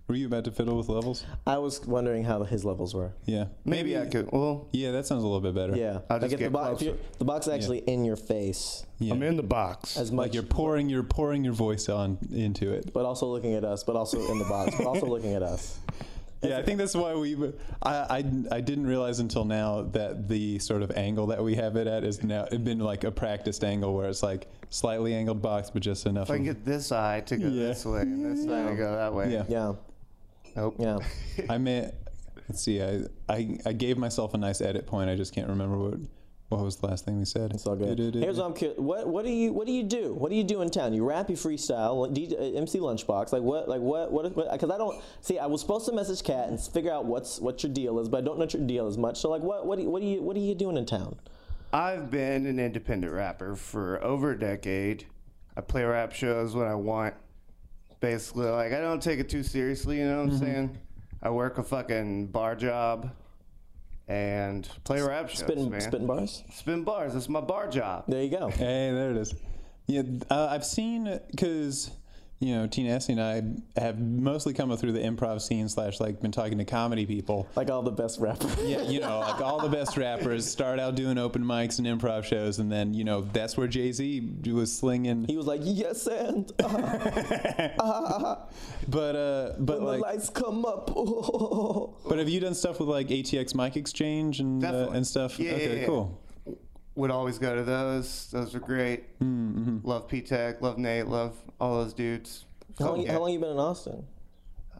Were 0.08 0.16
you 0.16 0.26
about 0.26 0.44
to 0.44 0.50
fiddle 0.50 0.76
with 0.76 0.88
levels? 0.88 1.24
I 1.46 1.58
was 1.58 1.86
wondering 1.86 2.24
how 2.24 2.42
his 2.42 2.64
levels 2.64 2.92
were. 2.94 3.12
Yeah. 3.24 3.46
maybe 3.64 3.96
i 3.96 4.04
could 4.06 4.30
well 4.32 4.68
Yeah, 4.72 4.90
that 4.92 5.06
sounds 5.06 5.22
a 5.22 5.26
little 5.26 5.40
bit 5.40 5.54
better. 5.54 5.76
Yeah, 5.76 6.00
I'll 6.10 6.18
just 6.18 6.30
get 6.30 6.36
the, 6.38 6.44
get 6.44 6.52
box, 6.52 6.80
if 6.82 6.86
you're- 6.88 6.98
the 7.18 7.24
box 7.24 7.46
is 7.46 7.52
actually 7.54 7.78
in 7.78 8.04
your 8.04 8.16
face 8.16 8.84
Yeah. 8.98 9.14
I'm 9.14 9.22
in 9.22 9.36
the 9.36 9.42
box 9.42 9.96
as 9.96 10.12
much, 10.12 10.26
like 10.28 10.34
you're 10.34 10.42
pouring 10.42 10.88
your 10.88 11.02
pouring 11.04 11.44
your 11.44 11.54
voice 11.54 11.88
on 11.88 12.18
into 12.32 12.72
it. 12.72 12.92
but 12.92 13.04
also 13.06 13.26
looking 13.26 13.54
at 13.54 13.64
us, 13.64 13.84
but 13.84 13.96
also 13.96 14.20
in 14.30 14.38
the 14.38 14.44
box, 14.44 14.74
but 14.76 14.86
also 14.86 15.06
looking 15.06 15.34
at 15.34 15.42
us. 15.42 15.78
Yeah, 16.42 16.58
I 16.58 16.62
think 16.62 16.78
that's 16.78 16.94
why 16.94 17.14
we. 17.14 17.36
I, 17.82 17.92
I 17.92 18.24
I 18.50 18.60
didn't 18.60 18.86
realize 18.86 19.20
until 19.20 19.44
now 19.44 19.82
that 19.92 20.28
the 20.28 20.58
sort 20.58 20.82
of 20.82 20.90
angle 20.92 21.26
that 21.28 21.42
we 21.42 21.54
have 21.54 21.76
it 21.76 21.86
at 21.86 22.02
is 22.04 22.22
now 22.24 22.46
it 22.50 22.64
been 22.64 22.80
like 22.80 23.04
a 23.04 23.10
practiced 23.12 23.62
angle 23.62 23.94
where 23.94 24.08
it's 24.08 24.22
like 24.22 24.48
slightly 24.70 25.14
angled 25.14 25.40
box, 25.40 25.70
but 25.70 25.82
just 25.82 26.06
enough. 26.06 26.28
if 26.28 26.32
i 26.32 26.36
can 26.36 26.44
get 26.44 26.64
this 26.64 26.90
eye 26.92 27.20
to 27.26 27.36
go 27.36 27.46
Yeah. 27.46 27.66
this 27.68 27.84
way 27.84 28.00
and 28.00 28.24
this 28.24 28.44
eye 28.52 28.68
to 28.70 28.74
go 28.76 28.92
that 28.96 29.14
way 29.14 29.32
Yeah. 29.32 29.44
Yeah, 29.48 29.72
nope 30.56 30.74
yeah. 30.78 30.98
I 31.48 31.58
may. 31.58 31.90
Let's 32.48 32.60
see. 32.62 32.82
I, 32.82 33.02
I 33.28 33.58
I 33.66 33.72
gave 33.72 33.96
myself 33.96 34.34
a 34.34 34.38
nice 34.38 34.60
edit 34.60 34.86
point. 34.86 35.08
I 35.10 35.14
just 35.14 35.32
can't 35.34 35.48
remember 35.48 35.78
what 35.78 35.94
what 36.52 36.64
was 36.64 36.76
the 36.76 36.86
last 36.86 37.04
thing 37.04 37.18
we 37.18 37.24
said. 37.24 37.52
It's 37.52 37.66
all 37.66 37.76
good. 37.76 37.98
Here's 38.14 38.38
what 38.38 38.46
I'm 38.46 38.54
curious. 38.54 38.78
What 38.78 39.08
what 39.08 39.24
do 39.24 39.30
you 39.30 39.52
what 39.52 39.66
do 39.66 39.72
you 39.72 39.82
do? 39.82 40.14
What 40.14 40.30
do 40.30 40.36
you 40.36 40.44
do 40.44 40.62
in 40.62 40.70
town? 40.70 40.92
You 40.92 41.04
rap, 41.04 41.30
you 41.30 41.36
freestyle, 41.36 42.14
DJ, 42.14 42.32
uh, 42.32 42.58
MC 42.58 42.78
Lunchbox. 42.78 43.32
Like 43.32 43.42
what 43.42 43.68
like 43.68 43.80
what 43.80 44.12
what? 44.12 44.34
Because 44.34 44.70
I 44.70 44.78
don't 44.78 45.02
see. 45.20 45.38
I 45.38 45.46
was 45.46 45.60
supposed 45.60 45.86
to 45.86 45.92
message 45.92 46.22
Kat 46.22 46.48
and 46.48 46.60
figure 46.60 46.92
out 46.92 47.06
what's 47.06 47.40
what 47.40 47.62
your 47.62 47.72
deal 47.72 47.98
is, 47.98 48.08
but 48.08 48.18
I 48.18 48.20
don't 48.20 48.38
know 48.38 48.44
what 48.44 48.54
your 48.54 48.66
deal 48.66 48.88
is 48.88 48.98
much. 48.98 49.20
So 49.20 49.30
like 49.30 49.42
what 49.42 49.66
what 49.66 49.76
do 49.76 49.84
you, 49.84 49.90
what 49.90 50.00
do 50.00 50.06
you 50.06 50.22
what 50.22 50.36
are 50.36 50.40
you 50.40 50.54
doing 50.54 50.76
in 50.76 50.86
town? 50.86 51.16
i've 51.74 52.10
been 52.10 52.44
an 52.44 52.60
independent 52.60 53.12
rapper 53.12 53.56
for 53.56 54.02
over 54.04 54.32
a 54.32 54.38
decade 54.38 55.06
i 55.56 55.60
play 55.62 55.82
rap 55.82 56.12
shows 56.12 56.54
when 56.54 56.66
i 56.66 56.74
want 56.74 57.14
basically 58.00 58.46
like 58.46 58.74
i 58.74 58.78
don't 58.78 59.02
take 59.02 59.18
it 59.18 59.28
too 59.28 59.42
seriously 59.42 59.98
you 59.98 60.04
know 60.04 60.22
what 60.22 60.32
i'm 60.32 60.38
saying 60.38 60.78
i 61.22 61.30
work 61.30 61.56
a 61.56 61.62
fucking 61.62 62.26
bar 62.26 62.54
job 62.54 63.10
and 64.08 64.68
play 64.84 65.00
rap 65.00 65.28
shows 65.28 65.38
Spitting 65.40 65.70
man 65.70 65.80
spitting 65.80 66.06
bars. 66.06 66.42
spin 66.52 66.82
bars 66.84 67.14
that's 67.14 67.28
my 67.28 67.40
bar 67.40 67.68
job 67.70 68.04
There 68.08 68.22
you 68.22 68.30
go. 68.30 68.48
Hey, 68.50 68.90
there 68.92 69.10
it 69.10 69.16
is. 69.16 69.34
Yeah, 69.86 70.02
uh, 70.30 70.48
I've 70.50 70.64
seen 70.64 71.18
because 71.30 71.90
you 72.42 72.54
know 72.54 72.66
T 72.66 72.82
Nasty 72.82 73.12
and 73.12 73.22
I 73.22 73.80
have 73.80 74.00
mostly 74.00 74.52
come 74.52 74.70
up 74.70 74.80
through 74.80 74.92
the 74.92 75.00
improv 75.00 75.40
scene 75.40 75.68
slash 75.68 76.00
like 76.00 76.20
been 76.20 76.32
talking 76.32 76.58
to 76.58 76.64
comedy 76.64 77.06
people. 77.06 77.48
Like 77.54 77.70
all 77.70 77.82
the 77.82 77.92
best 77.92 78.18
rappers. 78.18 78.56
Yeah, 78.64 78.82
you 78.82 79.00
know, 79.00 79.20
like 79.20 79.40
all 79.40 79.60
the 79.60 79.68
best 79.68 79.96
rappers 79.96 80.50
start 80.50 80.80
out 80.80 80.96
doing 80.96 81.18
open 81.18 81.44
mics 81.44 81.78
and 81.78 81.86
improv 81.86 82.24
shows, 82.24 82.58
and 82.58 82.70
then 82.70 82.94
you 82.94 83.04
know 83.04 83.22
that's 83.32 83.56
where 83.56 83.68
Jay 83.68 83.92
Z 83.92 84.38
was 84.46 84.76
slinging. 84.76 85.24
He 85.24 85.36
was 85.36 85.46
like, 85.46 85.60
yes, 85.62 86.06
and 86.06 86.50
uh, 86.60 88.36
But 88.88 89.16
uh, 89.16 89.52
but 89.58 89.80
when 89.80 89.86
like, 89.86 89.96
the 89.98 90.02
lights 90.02 90.30
come 90.30 90.64
up. 90.64 90.86
but 92.08 92.18
have 92.18 92.28
you 92.28 92.40
done 92.40 92.54
stuff 92.54 92.80
with 92.80 92.88
like 92.88 93.08
ATX 93.08 93.54
Mic 93.54 93.76
Exchange 93.76 94.40
and 94.40 94.64
uh, 94.64 94.90
and 94.92 95.06
stuff? 95.06 95.38
Yeah, 95.38 95.52
okay, 95.52 95.74
yeah, 95.74 95.80
yeah. 95.80 95.86
cool. 95.86 96.21
Would 96.94 97.10
always 97.10 97.38
go 97.38 97.54
to 97.56 97.62
those 97.62 98.30
those 98.30 98.54
are 98.54 98.60
great 98.60 99.18
Mm-hmm. 99.20 99.78
love 99.82 100.08
p-tech 100.08 100.60
love 100.62 100.78
nate 100.78 101.06
love 101.06 101.36
all 101.60 101.82
those 101.82 101.94
dudes 101.94 102.44
how, 102.78 102.86
long, 102.86 102.96
Fuck 102.98 103.06
yeah. 103.06 103.12
how 103.12 103.20
long 103.20 103.32
you 103.32 103.38
been 103.38 103.50
in 103.50 103.58
Austin? 103.58 104.06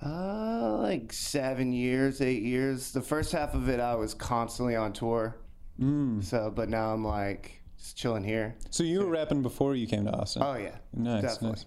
Uh, 0.05 0.79
like 0.79 1.13
seven 1.13 1.73
years, 1.73 2.21
eight 2.21 2.43
years. 2.43 2.91
The 2.93 3.03
first 3.03 3.31
half 3.33 3.55
of 3.55 3.69
it, 3.69 3.79
I 3.81 3.95
was 3.95 4.15
constantly 4.15 4.75
on 4.75 4.93
tour. 4.93 5.37
Mm. 5.81 6.25
So, 6.25 6.51
but 6.55 6.69
now 6.69 6.93
I'm 6.93 7.05
like 7.05 7.63
just 7.79 7.97
chilling 7.97 8.25
here. 8.25 8.57
So 8.71 8.83
you 8.83 9.01
were 9.01 9.07
rapping 9.11 9.43
before 9.43 9.77
you 9.77 9.87
came 9.87 10.07
to 10.07 10.11
Austin. 10.13 10.43
Oh 10.43 10.55
yeah, 10.55 10.77
nice, 10.95 11.23
definitely. 11.23 11.51
nice. 11.51 11.67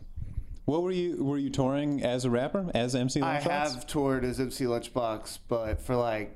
What 0.66 0.82
were 0.84 0.92
you 0.92 1.24
were 1.24 1.38
you 1.38 1.50
touring 1.50 2.04
as 2.04 2.26
a 2.26 2.30
rapper 2.30 2.70
as 2.74 2.96
MC? 2.96 3.22
Lunchbox? 3.22 3.24
I 3.24 3.40
have 3.40 3.88
toured 3.88 4.26
as 4.26 4.40
MC 4.40 4.66
Lunchbox, 4.66 5.40
but 5.48 5.80
for 5.80 5.96
like 5.96 6.36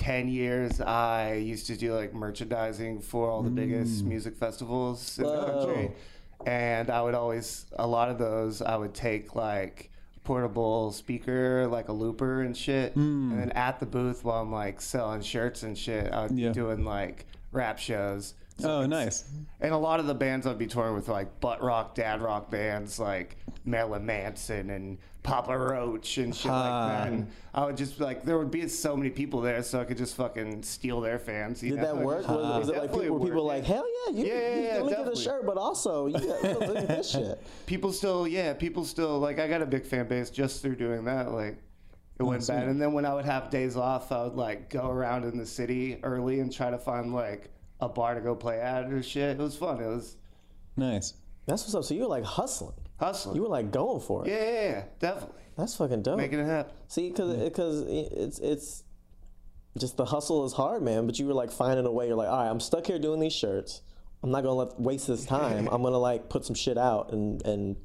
ten 0.00 0.28
years, 0.28 0.80
I 0.80 1.34
used 1.34 1.66
to 1.66 1.76
do 1.76 1.94
like 1.94 2.14
merchandising 2.14 3.00
for 3.02 3.28
all 3.30 3.42
the 3.42 3.50
Mm. 3.50 3.54
biggest 3.54 4.02
music 4.04 4.34
festivals 4.34 5.18
in 5.18 5.26
the 5.26 5.44
country, 5.44 5.92
and 6.46 6.88
I 6.90 7.02
would 7.02 7.14
always 7.14 7.66
a 7.78 7.86
lot 7.86 8.08
of 8.08 8.16
those 8.18 8.62
I 8.62 8.76
would 8.76 8.94
take 8.94 9.34
like 9.36 9.90
portable 10.24 10.90
speaker 10.92 11.66
like 11.66 11.88
a 11.88 11.92
looper 11.92 12.42
and 12.42 12.56
shit 12.56 12.94
Mm. 12.94 13.32
and 13.32 13.40
then 13.40 13.50
at 13.52 13.80
the 13.80 13.86
booth 13.86 14.22
while 14.22 14.42
i'm 14.42 14.52
like 14.52 14.80
selling 14.80 15.22
shirts 15.22 15.62
and 15.62 15.76
shit 15.76 16.12
i 16.12 16.22
would 16.22 16.38
Yeah. 16.38 16.48
be 16.48 16.54
doing 16.54 16.84
like 16.84 17.24
rap 17.52 17.78
shows 17.78 18.34
So 18.58 18.70
Oh, 18.82 18.86
nice. 18.86 19.24
and 19.62 19.72
a 19.72 19.78
lot 19.78 19.98
of 19.98 20.06
the 20.06 20.14
bands 20.14 20.46
I'd 20.46 20.58
be 20.58 20.66
touring 20.66 20.94
with, 20.94 21.08
like 21.08 21.40
butt 21.40 21.62
rock, 21.62 21.94
dad 21.94 22.20
rock 22.20 22.50
bands, 22.50 22.98
like 23.00 23.38
Marilyn 23.64 24.04
Manson 24.04 24.68
and 24.68 24.98
Papa 25.22 25.56
Roach 25.56 26.18
and 26.18 26.34
shit 26.34 26.50
like 26.50 26.88
that. 26.88 27.08
And 27.08 27.30
I 27.52 27.64
would 27.66 27.76
just 27.76 28.00
like, 28.00 28.24
there 28.24 28.38
would 28.38 28.50
be 28.50 28.66
so 28.68 28.96
many 28.96 29.10
people 29.10 29.40
there, 29.40 29.62
so 29.62 29.80
I 29.80 29.84
could 29.84 29.98
just 29.98 30.16
fucking 30.16 30.62
steal 30.62 31.00
their 31.00 31.18
fans. 31.18 31.60
Did 31.60 31.74
know? 31.74 31.82
that 31.82 31.96
work? 31.96 32.26
Was, 32.26 32.66
was 32.66 32.68
it 32.70 32.76
like 32.76 32.92
people, 32.92 33.18
were 33.18 33.26
people 33.26 33.44
like, 33.44 33.64
hell 33.64 33.84
yeah, 34.06 34.12
you, 34.16 34.26
Yeah, 34.26 34.34
yeah, 34.34 34.54
you 34.54 34.62
yeah, 34.62 34.74
let 34.80 34.98
me 34.98 35.04
get 35.04 35.12
a 35.12 35.16
shirt, 35.16 35.44
but 35.44 35.58
also 35.58 36.06
you 36.06 36.18
got 36.18 36.42
look 36.42 36.76
at 36.76 36.88
this 36.88 37.10
shit. 37.10 37.42
people 37.66 37.92
still, 37.92 38.26
yeah, 38.26 38.52
people 38.54 38.84
still 38.84 39.18
like. 39.18 39.38
I 39.38 39.48
got 39.48 39.62
a 39.62 39.66
big 39.66 39.84
fan 39.84 40.08
base 40.08 40.30
just 40.30 40.62
through 40.62 40.76
doing 40.76 41.04
that. 41.04 41.32
Like, 41.32 41.58
it 42.18 42.22
went 42.22 42.46
bad. 42.46 42.68
And 42.68 42.80
then 42.80 42.92
when 42.92 43.04
I 43.04 43.14
would 43.14 43.24
have 43.24 43.50
days 43.50 43.76
off, 43.76 44.12
I 44.12 44.24
would 44.24 44.34
like 44.34 44.70
go 44.70 44.88
around 44.88 45.24
in 45.24 45.36
the 45.36 45.46
city 45.46 45.98
early 46.02 46.40
and 46.40 46.52
try 46.52 46.70
to 46.70 46.78
find 46.78 47.14
like 47.14 47.50
a 47.80 47.88
bar 47.88 48.14
to 48.14 48.20
go 48.20 48.34
play 48.34 48.60
at 48.60 48.90
or 48.90 49.02
shit. 49.02 49.38
It 49.38 49.42
was 49.42 49.56
fun. 49.56 49.82
It 49.82 49.86
was 49.86 50.16
Nice. 50.76 51.14
That's 51.46 51.62
what's 51.62 51.74
up. 51.74 51.84
So 51.84 51.94
you 51.94 52.02
were 52.02 52.08
like 52.08 52.24
hustling. 52.24 52.74
Hustling. 53.00 53.34
You 53.34 53.42
were 53.42 53.48
like 53.48 53.72
going 53.72 54.00
for 54.00 54.26
it. 54.26 54.30
yeah, 54.30 54.44
yeah, 54.44 54.70
yeah, 54.70 54.84
definitely. 54.98 55.42
That's 55.56 55.74
fucking 55.74 56.02
dope. 56.02 56.18
Making 56.18 56.40
it 56.40 56.46
happen. 56.46 56.72
See, 56.88 57.08
because 57.08 57.34
because 57.34 57.82
mm. 57.82 58.12
it's 58.12 58.38
it's 58.38 58.84
just 59.78 59.96
the 59.96 60.04
hustle 60.04 60.44
is 60.44 60.52
hard, 60.52 60.82
man. 60.82 61.06
But 61.06 61.18
you 61.18 61.26
were 61.26 61.32
like 61.32 61.50
finding 61.50 61.86
a 61.86 61.90
way. 61.90 62.08
You're 62.08 62.16
like, 62.16 62.28
all 62.28 62.44
right, 62.44 62.50
I'm 62.50 62.60
stuck 62.60 62.86
here 62.86 62.98
doing 62.98 63.18
these 63.18 63.32
shirts. 63.32 63.80
I'm 64.22 64.30
not 64.30 64.42
gonna 64.42 64.54
let 64.54 64.78
waste 64.78 65.06
this 65.06 65.24
time. 65.24 65.66
I'm 65.72 65.82
gonna 65.82 65.98
like 65.98 66.28
put 66.28 66.44
some 66.44 66.54
shit 66.54 66.76
out 66.76 67.12
and 67.12 67.44
and 67.46 67.76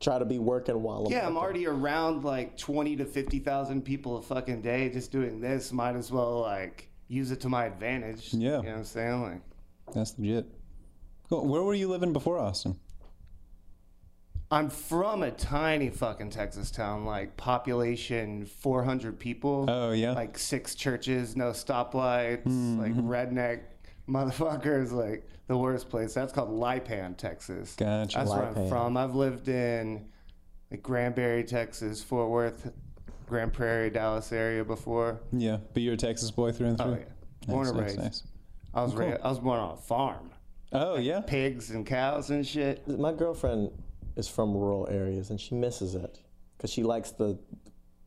try 0.00 0.20
to 0.20 0.24
be 0.24 0.38
working 0.38 0.80
while 0.82 1.06
I'm 1.06 1.12
Yeah, 1.12 1.26
I'm 1.26 1.36
already 1.36 1.66
around 1.66 2.22
like 2.22 2.56
20 2.56 2.96
to 2.96 3.04
50,000 3.06 3.82
people 3.82 4.18
a 4.18 4.22
fucking 4.22 4.62
day 4.62 4.88
just 4.88 5.10
doing 5.10 5.40
this. 5.40 5.72
Might 5.72 5.96
as 5.96 6.12
well 6.12 6.42
like 6.42 6.88
use 7.08 7.32
it 7.32 7.40
to 7.40 7.48
my 7.48 7.64
advantage. 7.64 8.32
Yeah. 8.32 8.38
You 8.38 8.50
know 8.50 8.58
what 8.58 8.78
I'm 8.78 8.84
saying? 8.84 9.22
Like, 9.22 9.40
That's 9.94 10.16
legit. 10.16 10.46
Cool. 11.28 11.46
Where 11.46 11.62
were 11.62 11.74
you 11.74 11.88
living 11.88 12.12
before 12.12 12.38
Austin? 12.38 12.78
I'm 14.54 14.70
from 14.70 15.24
a 15.24 15.32
tiny 15.32 15.90
fucking 15.90 16.30
Texas 16.30 16.70
town, 16.70 17.04
like 17.04 17.36
population 17.36 18.46
400 18.46 19.18
people. 19.18 19.66
Oh, 19.68 19.90
yeah? 19.90 20.12
Like 20.12 20.38
six 20.38 20.76
churches, 20.76 21.34
no 21.36 21.50
stoplights, 21.50 22.44
Mm-hmm. 22.44 22.78
like 22.80 22.94
redneck 22.94 23.62
motherfuckers, 24.08 24.92
like 24.92 25.26
the 25.48 25.56
worst 25.56 25.88
place. 25.90 26.14
That's 26.14 26.32
called 26.32 26.50
Lipan, 26.50 27.16
Texas. 27.16 27.74
Gotcha. 27.76 28.18
That's 28.18 28.30
where 28.30 28.44
I'm 28.46 28.68
from. 28.68 28.96
I've 28.96 29.16
lived 29.16 29.48
in 29.48 30.06
like 30.70 30.82
Granbury, 30.84 31.42
Texas, 31.42 32.00
Fort 32.02 32.30
Worth, 32.30 32.70
Grand 33.26 33.52
Prairie, 33.52 33.90
Dallas 33.90 34.30
area 34.30 34.64
before. 34.64 35.20
Yeah, 35.32 35.58
but 35.72 35.82
you're 35.82 35.94
a 35.94 35.96
Texas 35.96 36.30
boy 36.30 36.52
through 36.52 36.68
and 36.68 36.78
through. 36.78 36.92
Oh 36.92 36.98
yeah, 36.98 37.46
born 37.48 37.64
Nice, 37.66 37.70
and 37.70 37.76
nice, 37.80 37.86
raised. 37.88 37.98
nice. 37.98 38.22
I 38.72 38.82
was 38.84 38.94
ra- 38.94 39.16
I 39.20 39.28
was 39.28 39.38
born 39.40 39.58
on 39.58 39.74
a 39.74 39.76
farm, 39.76 40.30
Oh 40.72 40.96
yeah. 40.96 41.20
pigs 41.20 41.70
and 41.70 41.84
cows 41.84 42.30
and 42.30 42.46
shit. 42.46 42.86
My 42.86 43.12
girlfriend 43.12 43.70
is 44.16 44.28
from 44.28 44.52
rural 44.54 44.88
areas 44.90 45.30
and 45.30 45.40
she 45.40 45.54
misses 45.54 45.94
it 45.94 46.18
because 46.56 46.70
she 46.70 46.82
likes 46.82 47.10
the 47.12 47.38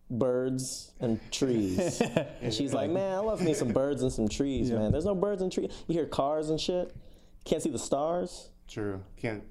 birds 0.09 0.91
and 0.99 1.19
trees. 1.31 2.01
and 2.41 2.53
she's 2.53 2.73
like, 2.73 2.89
man, 2.89 3.15
I 3.15 3.19
love 3.19 3.41
me 3.41 3.53
some 3.53 3.69
birds 3.69 4.01
and 4.03 4.11
some 4.11 4.27
trees, 4.27 4.71
man. 4.71 4.91
There's 4.91 5.05
no 5.05 5.15
birds 5.15 5.41
and 5.41 5.51
trees. 5.51 5.71
You 5.87 5.93
hear 5.95 6.05
cars 6.05 6.49
and 6.49 6.59
shit. 6.59 6.95
Can't 7.45 7.61
see 7.61 7.69
the 7.69 7.79
stars. 7.79 8.49
True. 8.67 9.01
Can't. 9.17 9.43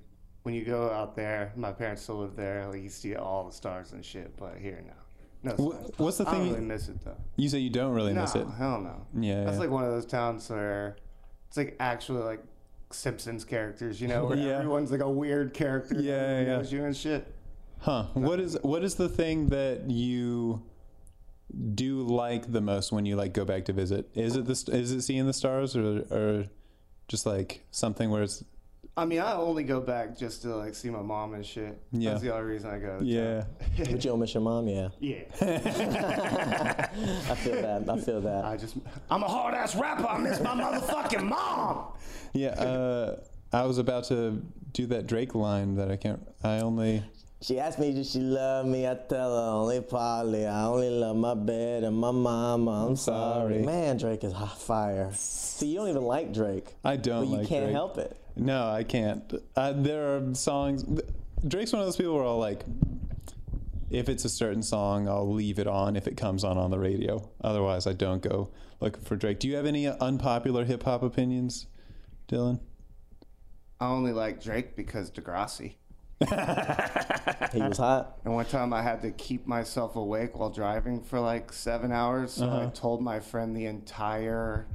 When 0.42 0.54
you 0.54 0.64
go 0.64 0.90
out 0.90 1.16
there, 1.16 1.52
my 1.56 1.72
parents 1.72 2.02
still 2.02 2.18
live 2.18 2.36
there. 2.36 2.66
Like 2.68 2.82
you 2.82 2.88
see 2.88 3.16
all 3.16 3.44
the 3.44 3.52
stars 3.52 3.92
and 3.92 4.04
shit. 4.04 4.36
But 4.36 4.58
here 4.58 4.82
no. 4.86 5.50
No. 5.50 5.56
stars. 5.56 5.90
Wh- 5.96 6.00
What's 6.00 6.18
the 6.18 6.28
I 6.28 6.32
don't 6.32 6.40
thing? 6.40 6.48
really 6.52 6.62
you- 6.62 6.68
miss 6.68 6.88
it 6.88 7.04
though. 7.04 7.16
You 7.36 7.48
say 7.48 7.58
you 7.58 7.70
don't 7.70 7.92
really 7.92 8.12
No, 8.12 8.22
miss 8.22 8.34
it. 8.34 8.46
hell 8.56 8.80
no. 8.80 9.06
Yeah, 9.20 9.44
That's 9.44 9.56
yeah. 9.56 9.60
like 9.60 9.70
one 9.70 9.84
of 9.84 9.90
those 9.90 10.06
towns 10.06 10.48
where 10.48 10.96
it's 11.48 11.56
like 11.56 11.76
actually 11.80 12.22
like 12.22 12.42
Simpsons 12.90 13.45
characters, 13.45 14.00
you 14.00 14.09
know, 14.09 14.25
where 14.28 14.37
Yeah. 14.38 14.59
everyone's 14.59 14.90
like 14.90 15.00
a 15.00 15.11
weird 15.11 15.55
character. 15.55 15.95
Yeah, 16.00 16.40
yeah, 16.43 16.61
yeah. 16.61 16.62
you 16.62 16.85
and 16.85 16.97
shit. 16.97 17.33
Huh? 17.78 18.05
What 18.14 18.40
is 18.40 18.57
what 18.62 18.83
is 18.85 18.95
the 18.95 19.09
thing 19.09 19.49
that 19.49 19.90
you 19.90 20.62
do 21.75 22.02
like 22.02 22.50
the 22.50 22.61
most 22.61 22.90
when 22.93 23.07
you 23.07 23.16
like 23.16 23.33
go 23.33 23.45
back 23.45 23.64
to 23.66 23.73
visit? 23.73 24.09
Is 24.14 24.35
it 24.37 24.47
the 24.47 24.55
st- 24.55 24.76
is 24.76 24.93
it 24.93 25.02
seeing 25.02 25.26
the 25.26 25.33
stars 25.33 25.76
or 25.76 26.05
or 26.11 26.47
just 27.09 27.26
like 27.26 27.64
something 27.71 28.11
where 28.11 28.23
it's 28.23 28.43
I 28.98 29.04
mean, 29.04 29.20
I 29.20 29.34
only 29.34 29.62
go 29.62 29.80
back 29.80 30.16
just 30.16 30.40
to 30.42 30.56
like 30.56 30.74
see 30.74 30.88
my 30.88 31.02
mom 31.02 31.34
and 31.34 31.44
shit. 31.44 31.78
Yeah. 31.92 32.12
That's 32.12 32.22
the 32.22 32.32
only 32.34 32.46
reason 32.52 32.70
I 32.70 32.78
go. 32.78 32.98
yeah. 33.02 33.44
But 33.78 33.90
you 33.90 33.98
don't 33.98 34.20
miss 34.20 34.32
your 34.32 34.42
mom, 34.42 34.66
yeah. 34.68 34.88
yeah. 35.00 35.22
I 37.30 37.34
feel 37.34 37.60
that. 37.62 37.84
I 37.88 37.98
feel 38.00 38.20
that. 38.22 38.44
I 38.44 38.56
just, 38.56 38.76
I'm 39.10 39.22
a 39.22 39.28
hard 39.28 39.54
ass 39.54 39.76
rapper. 39.76 40.06
I 40.06 40.18
miss 40.18 40.40
my 40.40 40.54
motherfucking 40.54 41.28
mom. 41.28 41.92
yeah? 42.32 42.48
Uh, 42.50 43.16
I 43.52 43.64
was 43.64 43.76
about 43.78 44.04
to 44.04 44.42
do 44.72 44.86
that 44.86 45.06
Drake 45.06 45.34
line 45.34 45.74
that 45.76 45.90
I 45.90 45.96
can't. 45.96 46.26
I 46.42 46.60
only 46.60 47.02
She 47.42 47.60
asked 47.60 47.78
me, 47.78 47.92
does 47.92 48.10
she 48.10 48.20
love 48.20 48.64
me? 48.66 48.86
I 48.88 48.94
tell 48.94 49.30
her 49.36 49.50
only 49.60 49.80
partly. 49.82 50.46
I 50.46 50.64
only 50.64 50.88
love 50.90 51.16
my 51.16 51.34
bed 51.34 51.84
and 51.84 51.96
my 51.98 52.10
mama. 52.12 52.86
I'm 52.88 52.96
sorry. 52.96 53.56
sorry. 53.56 53.62
Man, 53.66 53.98
Drake 53.98 54.24
is 54.24 54.32
hot 54.32 54.58
fire. 54.58 55.10
See, 55.12 55.66
you 55.68 55.76
don't 55.80 55.88
even 55.88 56.02
like 56.02 56.32
Drake. 56.32 56.74
I 56.82 56.96
don't 56.96 57.24
But 57.26 57.30
you 57.30 57.36
like 57.38 57.48
can't 57.48 57.64
Drake. 57.64 57.74
help 57.74 57.98
it. 57.98 58.16
No, 58.37 58.69
I 58.69 58.85
can't. 58.85 59.33
Uh, 59.57 59.73
there 59.73 60.16
are 60.16 60.35
songs. 60.35 60.85
Drake's 61.47 61.73
one 61.73 61.81
of 61.81 61.87
those 61.87 61.97
people 61.97 62.14
where 62.14 62.25
I'll 62.25 62.38
like, 62.38 62.64
if 63.90 64.09
it's 64.09 64.25
a 64.25 64.28
certain 64.28 64.62
song, 64.62 65.09
I'll 65.09 65.33
leave 65.33 65.59
it 65.59 65.66
on 65.66 65.97
if 65.97 66.07
it 66.07 66.16
comes 66.16 66.45
on 66.45 66.59
on 66.59 66.71
the 66.71 66.78
radio. 66.78 67.28
Otherwise, 67.43 67.87
I 67.87 67.93
don't 67.95 68.21
go 68.23 68.50
looking 68.81 69.02
for 69.02 69.16
Drake. 69.16 69.38
Do 69.40 69.49
you 69.49 69.57
have 69.57 69.64
any 69.66 69.87
unpopular 69.88 70.64
hip 70.64 70.83
hop 70.83 71.02
opinions, 71.02 71.66
Dylan? 72.28 72.61
I 73.81 73.87
only 73.88 74.12
like 74.12 74.43
Drake 74.43 74.76
because 74.76 75.11
Degrassi. 75.11 75.75
He 77.52 77.62
was 77.62 77.78
hot. 77.78 78.19
And 78.25 78.35
one 78.35 78.45
time 78.47 78.73
I 78.73 78.83
had 78.83 79.02
to 79.02 79.11
keep 79.12 79.47
myself 79.47 79.97
awake 79.97 80.38
while 80.38 80.50
driving 80.50 81.02
for 81.02 81.21
like 81.21 81.52
seven 81.52 81.93
hours. 81.93 82.33
So 82.33 82.47
Uh-huh. 82.47 82.66
I 82.66 82.71
told 82.71 83.02
my 83.02 83.21
friend 83.21 83.57
the 83.57 83.66
entire 83.66 84.66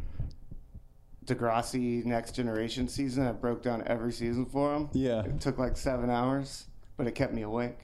Degrassi 1.35 2.03
Next 2.05 2.33
Generation 2.35 2.87
season. 2.87 3.25
I 3.27 3.31
broke 3.31 3.61
down 3.63 3.83
every 3.87 4.11
season 4.11 4.45
for 4.45 4.75
him. 4.75 4.89
Yeah. 4.93 5.21
It 5.23 5.39
took 5.39 5.57
like 5.57 5.77
seven 5.77 6.09
hours, 6.09 6.65
but 6.97 7.07
it 7.07 7.15
kept 7.15 7.33
me 7.33 7.43
awake. 7.43 7.77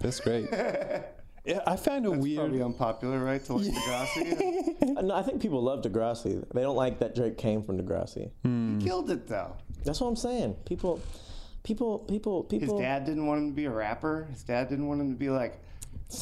That's 0.00 0.20
great. 0.20 0.48
yeah, 1.44 1.60
I 1.66 1.76
find 1.76 2.06
a 2.06 2.10
weird. 2.10 2.38
Probably 2.38 2.62
unpopular, 2.62 3.18
right? 3.24 3.44
To 3.46 3.54
like 3.54 3.72
Degrassi. 3.72 4.74
Uh, 4.98 5.02
No, 5.02 5.14
I 5.14 5.22
think 5.22 5.40
people 5.42 5.62
love 5.62 5.82
Degrassi. 5.82 6.44
They 6.52 6.62
don't 6.62 6.76
like 6.76 6.98
that 7.00 7.14
Drake 7.14 7.36
came 7.38 7.62
from 7.62 7.78
Degrassi. 7.80 8.30
Hmm. 8.42 8.78
he 8.78 8.86
killed 8.86 9.10
it 9.10 9.26
though. 9.26 9.56
That's 9.84 10.00
what 10.00 10.08
I'm 10.08 10.16
saying. 10.16 10.54
People, 10.64 11.00
people, 11.62 11.98
people, 12.00 12.44
people. 12.44 12.76
His 12.76 12.82
dad 12.84 13.04
didn't 13.04 13.26
want 13.26 13.40
him 13.40 13.50
to 13.50 13.54
be 13.54 13.66
a 13.66 13.70
rapper. 13.70 14.26
His 14.30 14.42
dad 14.42 14.68
didn't 14.68 14.88
want 14.88 15.00
him 15.00 15.10
to 15.12 15.16
be 15.16 15.30
like 15.30 15.60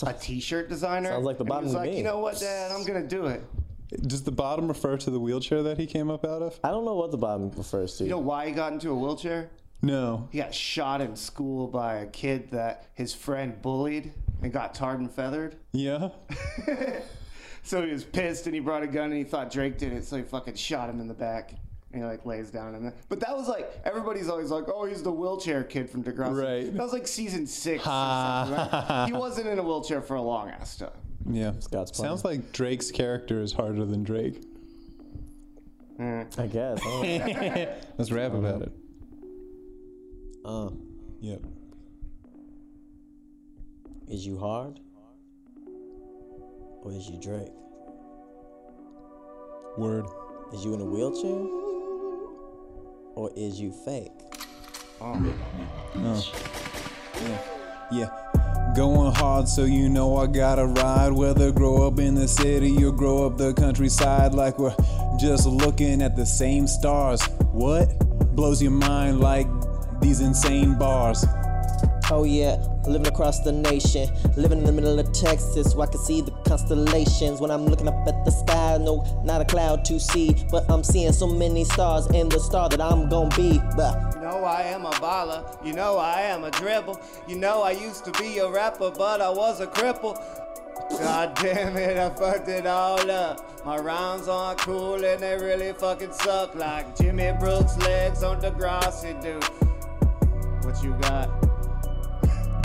a 0.02 0.12
T-shirt 0.12 0.68
designer. 0.68 1.10
Sounds 1.10 1.24
like 1.24 1.38
the 1.38 1.44
And 1.44 1.48
he 1.48 1.54
bottom 1.54 1.64
was 1.66 1.74
like, 1.74 1.92
you 1.94 2.02
know 2.02 2.18
what, 2.18 2.38
Dad? 2.40 2.72
I'm 2.72 2.84
gonna 2.84 3.06
do 3.06 3.26
it. 3.26 3.42
Does 3.88 4.22
the 4.24 4.32
bottom 4.32 4.68
refer 4.68 4.96
to 4.96 5.10
the 5.10 5.20
wheelchair 5.20 5.62
that 5.62 5.78
he 5.78 5.86
came 5.86 6.10
up 6.10 6.24
out 6.24 6.42
of? 6.42 6.58
I 6.64 6.70
don't 6.70 6.84
know 6.84 6.94
what 6.94 7.10
the 7.10 7.18
bottom 7.18 7.50
refers 7.52 7.96
to. 7.98 8.04
You 8.04 8.10
know 8.10 8.18
why 8.18 8.46
he 8.46 8.52
got 8.52 8.72
into 8.72 8.90
a 8.90 8.94
wheelchair? 8.94 9.50
No. 9.82 10.28
He 10.32 10.38
got 10.38 10.54
shot 10.54 11.00
in 11.00 11.14
school 11.16 11.68
by 11.68 11.96
a 11.96 12.06
kid 12.06 12.50
that 12.50 12.86
his 12.94 13.14
friend 13.14 13.60
bullied 13.62 14.12
and 14.42 14.52
got 14.52 14.74
tarred 14.74 15.00
and 15.00 15.10
feathered. 15.10 15.56
Yeah. 15.72 16.08
So 17.66 17.84
he 17.84 17.90
was 17.90 18.04
pissed 18.04 18.46
and 18.46 18.54
he 18.54 18.60
brought 18.60 18.84
a 18.84 18.86
gun 18.86 19.06
and 19.06 19.16
he 19.16 19.24
thought 19.24 19.50
Drake 19.50 19.76
did 19.76 19.92
it, 19.92 20.04
so 20.04 20.16
he 20.16 20.22
fucking 20.22 20.54
shot 20.54 20.88
him 20.88 21.00
in 21.00 21.08
the 21.08 21.14
back. 21.14 21.50
And 21.92 22.00
he 22.00 22.08
like 22.08 22.24
lays 22.24 22.48
down 22.48 22.76
in 22.76 22.84
there. 22.84 22.94
But 23.08 23.18
that 23.20 23.36
was 23.36 23.48
like 23.48 23.68
everybody's 23.84 24.28
always 24.28 24.50
like, 24.52 24.66
oh, 24.68 24.84
he's 24.84 25.02
the 25.02 25.10
wheelchair 25.10 25.64
kid 25.64 25.90
from 25.90 26.04
Degrassi. 26.04 26.40
Right. 26.40 26.72
That 26.72 26.80
was 26.82 26.92
like 26.92 27.08
season 27.08 27.44
six. 27.44 27.84
or 27.84 27.90
right? 27.90 29.04
He 29.08 29.12
wasn't 29.14 29.48
in 29.48 29.58
a 29.58 29.64
wheelchair 29.64 30.00
for 30.00 30.14
a 30.14 30.22
long 30.22 30.48
ass 30.50 30.76
time. 30.76 30.90
Yeah. 31.28 31.52
Plan. 31.70 31.86
Sounds 31.86 32.24
like 32.24 32.52
Drake's 32.52 32.90
character 32.90 33.40
is 33.40 33.52
harder 33.52 33.84
than 33.84 34.04
Drake. 34.04 34.42
I 35.98 36.46
guess. 36.50 36.78
I. 36.84 37.68
Let's 37.98 38.10
rap 38.12 38.34
about 38.34 38.62
it. 38.62 38.72
Uh, 40.44 40.70
Yep. 41.20 41.40
is 44.08 44.24
you 44.26 44.38
hard? 44.38 44.78
Or 46.82 46.92
is 46.92 47.08
you 47.08 47.18
Drake? 47.20 47.50
Word. 49.78 50.06
Is 50.52 50.64
you 50.64 50.74
in 50.74 50.80
a 50.80 50.84
wheelchair? 50.84 51.46
Or 53.16 53.30
is 53.34 53.58
you 53.60 53.72
fake? 53.72 54.12
Oh. 55.00 55.34
Yeah. 55.96 57.38
Yeah. 57.90 58.08
Going 58.76 59.14
hard, 59.14 59.48
so 59.48 59.64
you 59.64 59.88
know 59.88 60.18
I 60.18 60.26
gotta 60.26 60.66
ride. 60.66 61.10
Whether 61.10 61.50
grow 61.50 61.86
up 61.86 61.98
in 61.98 62.14
the 62.14 62.28
city 62.28 62.84
or 62.84 62.92
grow 62.92 63.24
up 63.24 63.38
the 63.38 63.54
countryside, 63.54 64.34
like 64.34 64.58
we're 64.58 64.76
just 65.18 65.46
looking 65.46 66.02
at 66.02 66.14
the 66.14 66.26
same 66.26 66.66
stars. 66.66 67.24
What 67.52 67.98
blows 68.36 68.60
your 68.60 68.72
mind 68.72 69.20
like 69.20 69.46
these 70.02 70.20
insane 70.20 70.76
bars? 70.76 71.24
Oh 72.08 72.22
yeah, 72.22 72.56
living 72.86 73.08
across 73.08 73.40
the 73.40 73.50
nation, 73.50 74.08
living 74.36 74.58
in 74.58 74.64
the 74.64 74.70
middle 74.70 74.96
of 74.96 75.12
Texas, 75.12 75.74
where 75.74 75.88
I 75.88 75.90
can 75.90 76.00
see 76.00 76.20
the 76.20 76.30
constellations. 76.46 77.40
When 77.40 77.50
I'm 77.50 77.66
looking 77.66 77.88
up 77.88 78.06
at 78.06 78.24
the 78.24 78.30
sky, 78.30 78.78
no, 78.80 79.04
not 79.24 79.40
a 79.40 79.44
cloud 79.44 79.84
to 79.86 79.98
see, 79.98 80.36
but 80.48 80.70
I'm 80.70 80.84
seeing 80.84 81.12
so 81.12 81.26
many 81.26 81.64
stars, 81.64 82.06
and 82.06 82.30
the 82.30 82.38
star 82.38 82.68
that 82.68 82.80
I'm 82.80 83.08
gonna 83.08 83.34
be. 83.34 83.58
But 83.76 84.14
You 84.14 84.20
know 84.20 84.44
I 84.44 84.62
am 84.62 84.86
a 84.86 84.92
baller. 84.92 85.42
You 85.66 85.72
know 85.72 85.98
I 85.98 86.20
am 86.20 86.44
a 86.44 86.50
dribble. 86.52 87.00
You 87.26 87.38
know 87.38 87.62
I 87.62 87.72
used 87.72 88.04
to 88.04 88.12
be 88.12 88.38
a 88.38 88.48
rapper, 88.48 88.92
but 88.92 89.20
I 89.20 89.30
was 89.30 89.60
a 89.60 89.66
cripple. 89.66 90.14
God 90.90 91.34
damn 91.42 91.76
it, 91.76 91.96
I 91.96 92.10
fucked 92.10 92.48
it 92.48 92.66
all 92.66 93.10
up. 93.10 93.64
My 93.64 93.78
rhymes 93.78 94.28
aren't 94.28 94.60
cool 94.60 95.04
and 95.04 95.20
they 95.20 95.36
really 95.36 95.72
fucking 95.72 96.12
suck 96.12 96.54
like 96.54 96.96
Jimmy 96.96 97.32
Brooks' 97.40 97.76
legs 97.78 98.22
on 98.22 98.40
Degrassi, 98.40 99.20
dude. 99.20 99.42
What 100.64 100.82
you 100.84 100.92
got? 101.00 101.45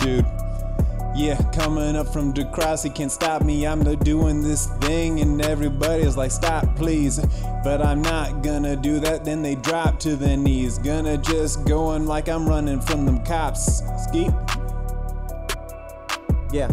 Dude, 0.01 0.25
Yeah, 1.15 1.39
coming 1.51 1.95
up 1.95 2.11
from 2.11 2.33
Degrassi 2.33 2.93
can't 2.93 3.11
stop 3.11 3.43
me. 3.43 3.67
I'm 3.67 3.83
the 3.83 3.95
doing 3.95 4.41
this 4.41 4.65
thing, 4.79 5.19
and 5.19 5.39
everybody's 5.41 6.17
like, 6.17 6.31
stop, 6.31 6.75
please. 6.75 7.19
But 7.63 7.85
I'm 7.85 8.01
not 8.01 8.41
gonna 8.41 8.75
do 8.75 8.99
that. 9.01 9.25
Then 9.25 9.43
they 9.43 9.53
drop 9.55 9.99
to 9.99 10.15
their 10.15 10.37
knees. 10.37 10.79
Gonna 10.79 11.17
just 11.17 11.65
go 11.65 11.85
on 11.85 12.07
like 12.07 12.29
I'm 12.29 12.49
running 12.49 12.81
from 12.81 13.05
them 13.05 13.23
cops. 13.23 13.83
Skeet. 14.07 14.31
Yeah. 16.51 16.71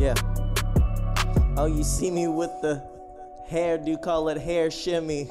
Yeah. 0.00 0.14
Oh, 1.56 1.66
you 1.66 1.84
see 1.84 2.10
me 2.10 2.26
with 2.26 2.50
the 2.62 2.82
hair, 3.46 3.78
do 3.78 3.92
you 3.92 3.98
call 3.98 4.28
it 4.28 4.38
hair 4.38 4.70
shimmy. 4.70 5.28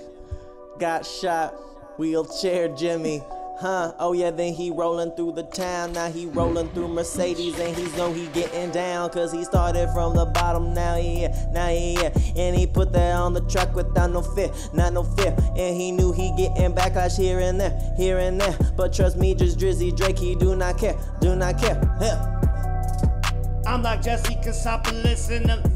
Got 0.80 1.06
shot, 1.06 1.54
wheelchair 1.98 2.70
Jimmy. 2.70 3.22
Huh? 3.58 3.94
Oh 4.00 4.14
yeah, 4.14 4.32
then 4.32 4.54
he 4.54 4.70
rolling 4.70 5.12
through 5.12 5.34
the 5.34 5.44
town. 5.44 5.94
Now 5.94 6.10
he 6.10 6.26
rolling 6.26 6.70
through 6.70 6.90
Mercedes, 6.90 7.58
and 7.60 7.76
he's 7.76 7.96
know 7.96 8.12
he 8.12 8.28
getting 8.28 8.72
down. 8.72 9.10
Cause 9.10 9.32
he 9.32 9.44
started 9.44 9.90
from 9.94 10.16
the 10.16 10.26
bottom. 10.26 10.74
Now 10.74 10.96
he 10.96 11.16
here, 11.16 11.34
now 11.52 11.70
he 11.70 11.96
here. 11.96 12.12
And 12.36 12.56
he 12.56 12.68
put 12.68 12.92
that 12.94 13.16
on 13.16 13.34
the 13.34 13.42
track 13.42 13.74
without 13.74 14.12
no 14.12 14.22
fear, 14.22 14.52
not 14.74 14.94
no 14.94 15.04
fear. 15.04 15.36
And 15.56 15.76
he 15.76 15.92
knew 15.92 16.12
he 16.12 16.34
getting 16.36 16.74
backlash 16.74 17.18
here 17.18 17.40
and 17.40 17.60
there, 17.60 17.94
here 17.98 18.20
and 18.20 18.40
there. 18.40 18.58
But 18.76 18.94
trust 18.94 19.18
me, 19.18 19.34
just 19.34 19.58
Drizzy 19.58 19.96
Drake, 19.96 20.20
he 20.20 20.36
do 20.36 20.56
not 20.56 20.78
care, 20.78 20.98
do 21.22 21.36
not 21.36 21.58
care. 21.58 21.80
Yeah. 22.02 22.32
I'm 23.66 23.82
like 23.82 24.02
Jesse 24.02 24.36
Kasopoulos 24.36 25.32
in 25.32 25.50
a 25.50 25.58
badass 25.58 25.75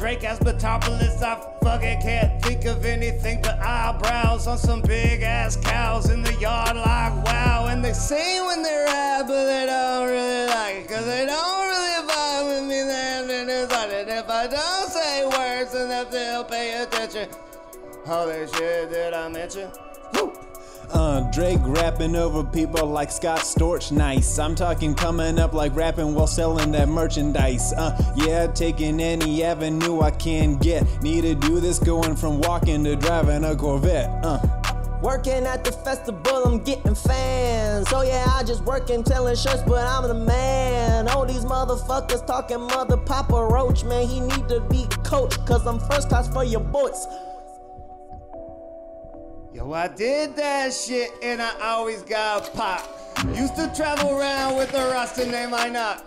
Drake 0.00 0.24
ass 0.24 0.38
Batopolis. 0.38 1.22
I 1.22 1.38
fucking 1.62 2.00
can't 2.00 2.42
think 2.42 2.64
of 2.64 2.86
anything 2.86 3.42
but 3.42 3.58
eyebrows 3.58 4.46
on 4.46 4.56
some 4.56 4.80
big 4.80 5.20
ass 5.20 5.56
cows 5.56 6.08
in 6.08 6.22
the 6.22 6.32
yard. 6.36 6.74
Like 6.74 7.22
wow, 7.22 7.66
and 7.68 7.84
they 7.84 7.92
sing 7.92 8.46
when 8.46 8.62
they 8.62 8.84
rap, 8.86 9.26
but 9.26 9.44
they 9.44 9.66
don't 9.66 10.08
really 10.08 10.46
like 10.46 10.76
it, 10.76 10.88
cause 10.88 11.04
they 11.04 11.26
don't 11.26 11.66
really 11.68 12.08
vibe 12.08 12.46
with 12.48 12.62
me. 12.62 12.80
Then 12.80 13.30
and 13.30 13.50
it's 13.50 13.70
like 13.70 13.90
that 13.90 14.08
if 14.08 14.30
I 14.30 14.46
don't 14.46 14.88
say 14.88 15.26
words, 15.26 15.72
then 15.74 16.10
they'll 16.10 16.44
pay 16.44 16.82
attention. 16.82 17.28
Holy 18.06 18.46
shit, 18.54 18.88
did 18.88 19.12
I 19.12 19.28
mention? 19.28 19.70
Woo! 20.14 20.32
Uh, 20.92 21.20
Drake 21.30 21.60
rapping 21.62 22.16
over 22.16 22.42
people 22.42 22.86
like 22.86 23.10
Scott 23.12 23.40
Storch, 23.40 23.92
nice. 23.92 24.38
I'm 24.38 24.54
talking 24.54 24.94
coming 24.94 25.38
up 25.38 25.52
like 25.52 25.74
rapping 25.76 26.14
while 26.14 26.26
selling 26.26 26.72
that 26.72 26.88
merchandise. 26.88 27.72
Uh, 27.72 27.96
yeah, 28.16 28.46
taking 28.48 29.00
any 29.00 29.42
avenue 29.44 30.00
I 30.00 30.10
can 30.10 30.56
get. 30.58 30.84
Need 31.02 31.22
to 31.22 31.34
do 31.34 31.60
this 31.60 31.78
going 31.78 32.16
from 32.16 32.40
walking 32.40 32.82
to 32.84 32.96
driving 32.96 33.44
a 33.44 33.54
Corvette. 33.54 34.24
Uh, 34.24 34.38
Working 35.02 35.46
at 35.46 35.64
the 35.64 35.72
festival, 35.72 36.44
I'm 36.44 36.58
getting 36.62 36.94
fans. 36.94 37.86
Oh 37.90 38.02
yeah, 38.02 38.26
I 38.28 38.42
just 38.44 38.62
working 38.64 39.02
telling 39.02 39.34
shirts, 39.34 39.62
but 39.62 39.86
I'm 39.86 40.06
the 40.06 40.12
man. 40.12 41.08
All 41.08 41.24
these 41.24 41.44
motherfuckers 41.46 42.26
talking 42.26 42.60
mother 42.60 42.98
Papa 42.98 43.32
Roach, 43.32 43.82
man. 43.84 44.06
He 44.06 44.20
need 44.20 44.46
to 44.48 44.60
be 44.68 44.86
coached, 45.02 45.38
cause 45.46 45.66
I'm 45.66 45.78
first 45.78 46.10
class 46.10 46.28
for 46.28 46.44
your 46.44 46.60
boys. 46.60 47.06
Yo, 49.52 49.72
I 49.72 49.88
did 49.88 50.36
that 50.36 50.72
shit 50.72 51.10
and 51.24 51.42
I 51.42 51.50
always 51.60 52.02
got 52.02 52.46
a 52.46 52.50
pop. 52.52 52.86
Used 53.34 53.56
to 53.56 53.72
travel 53.74 54.16
around 54.16 54.56
with 54.56 54.72
a 54.74 54.90
roster 54.92 55.26
named 55.26 55.52
I 55.52 55.68
Knock. 55.68 56.04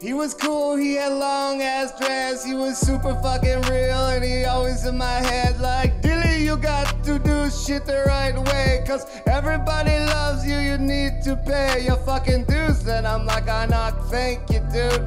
He 0.00 0.14
was 0.14 0.32
cool, 0.32 0.76
he 0.76 0.94
had 0.94 1.12
long 1.12 1.60
ass 1.60 1.96
dreads, 1.98 2.42
he 2.42 2.54
was 2.54 2.78
super 2.78 3.14
fucking 3.22 3.60
real, 3.70 4.06
and 4.06 4.24
he 4.24 4.44
always 4.46 4.86
in 4.86 4.96
my 4.96 5.20
head 5.20 5.60
like, 5.60 6.00
Dilly, 6.00 6.42
you 6.42 6.56
got 6.56 7.04
to 7.04 7.18
do 7.18 7.50
shit 7.50 7.84
the 7.84 8.04
right 8.06 8.36
way, 8.36 8.82
cause 8.86 9.04
everybody 9.26 9.98
loves 10.06 10.44
you, 10.46 10.56
you 10.56 10.78
need 10.78 11.22
to 11.24 11.36
pay 11.46 11.84
your 11.84 11.98
fucking 11.98 12.46
dues. 12.46 12.88
And 12.88 13.06
I'm 13.06 13.26
like, 13.26 13.48
I 13.48 13.66
knock, 13.66 14.06
thank 14.06 14.50
you, 14.50 14.60
dude. 14.72 15.06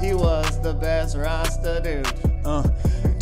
He 0.00 0.14
was 0.14 0.60
the 0.62 0.74
best 0.74 1.14
Rasta 1.16 1.80
dude. 1.84 2.08
uh, 2.44 2.62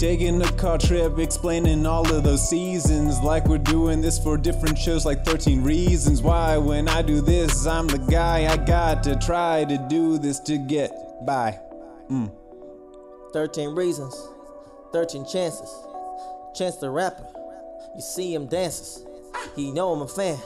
taking 0.03 0.43
a 0.43 0.53
car 0.55 0.79
trip, 0.79 1.17
explaining 1.21 1.87
all 1.87 2.13
of 2.13 2.25
those 2.25 2.51
seasons. 2.51 3.21
Like 3.21 3.47
we're 3.47 3.59
doing 3.59 4.01
this 4.01 4.19
for 4.19 4.37
different 4.37 4.77
shows, 4.77 5.07
like 5.07 5.25
13 5.25 5.63
Reasons 5.63 6.21
Why. 6.21 6.59
When 6.59 6.89
I 6.89 7.03
do 7.03 7.21
this, 7.21 7.69
I'm 7.69 7.87
the 7.87 7.99
guy 7.99 8.53
I 8.53 8.57
got 8.57 9.05
to 9.05 9.15
try 9.15 9.65
to 9.65 9.79
do 9.89 10.19
this 10.19 10.41
to 10.41 10.59
get 10.59 10.91
by. 11.25 11.57
13 13.33 13.77
reasons, 13.77 14.29
13 14.93 15.25
chances. 15.25 15.73
Chance 16.57 16.79
the 16.79 16.91
rapper, 16.91 17.25
you 17.95 18.01
see 18.01 18.35
him 18.35 18.49
dances. 18.49 19.07
He 19.55 19.71
know 19.71 19.93
I'm 19.93 20.03
a 20.03 20.09
fan. 20.09 20.39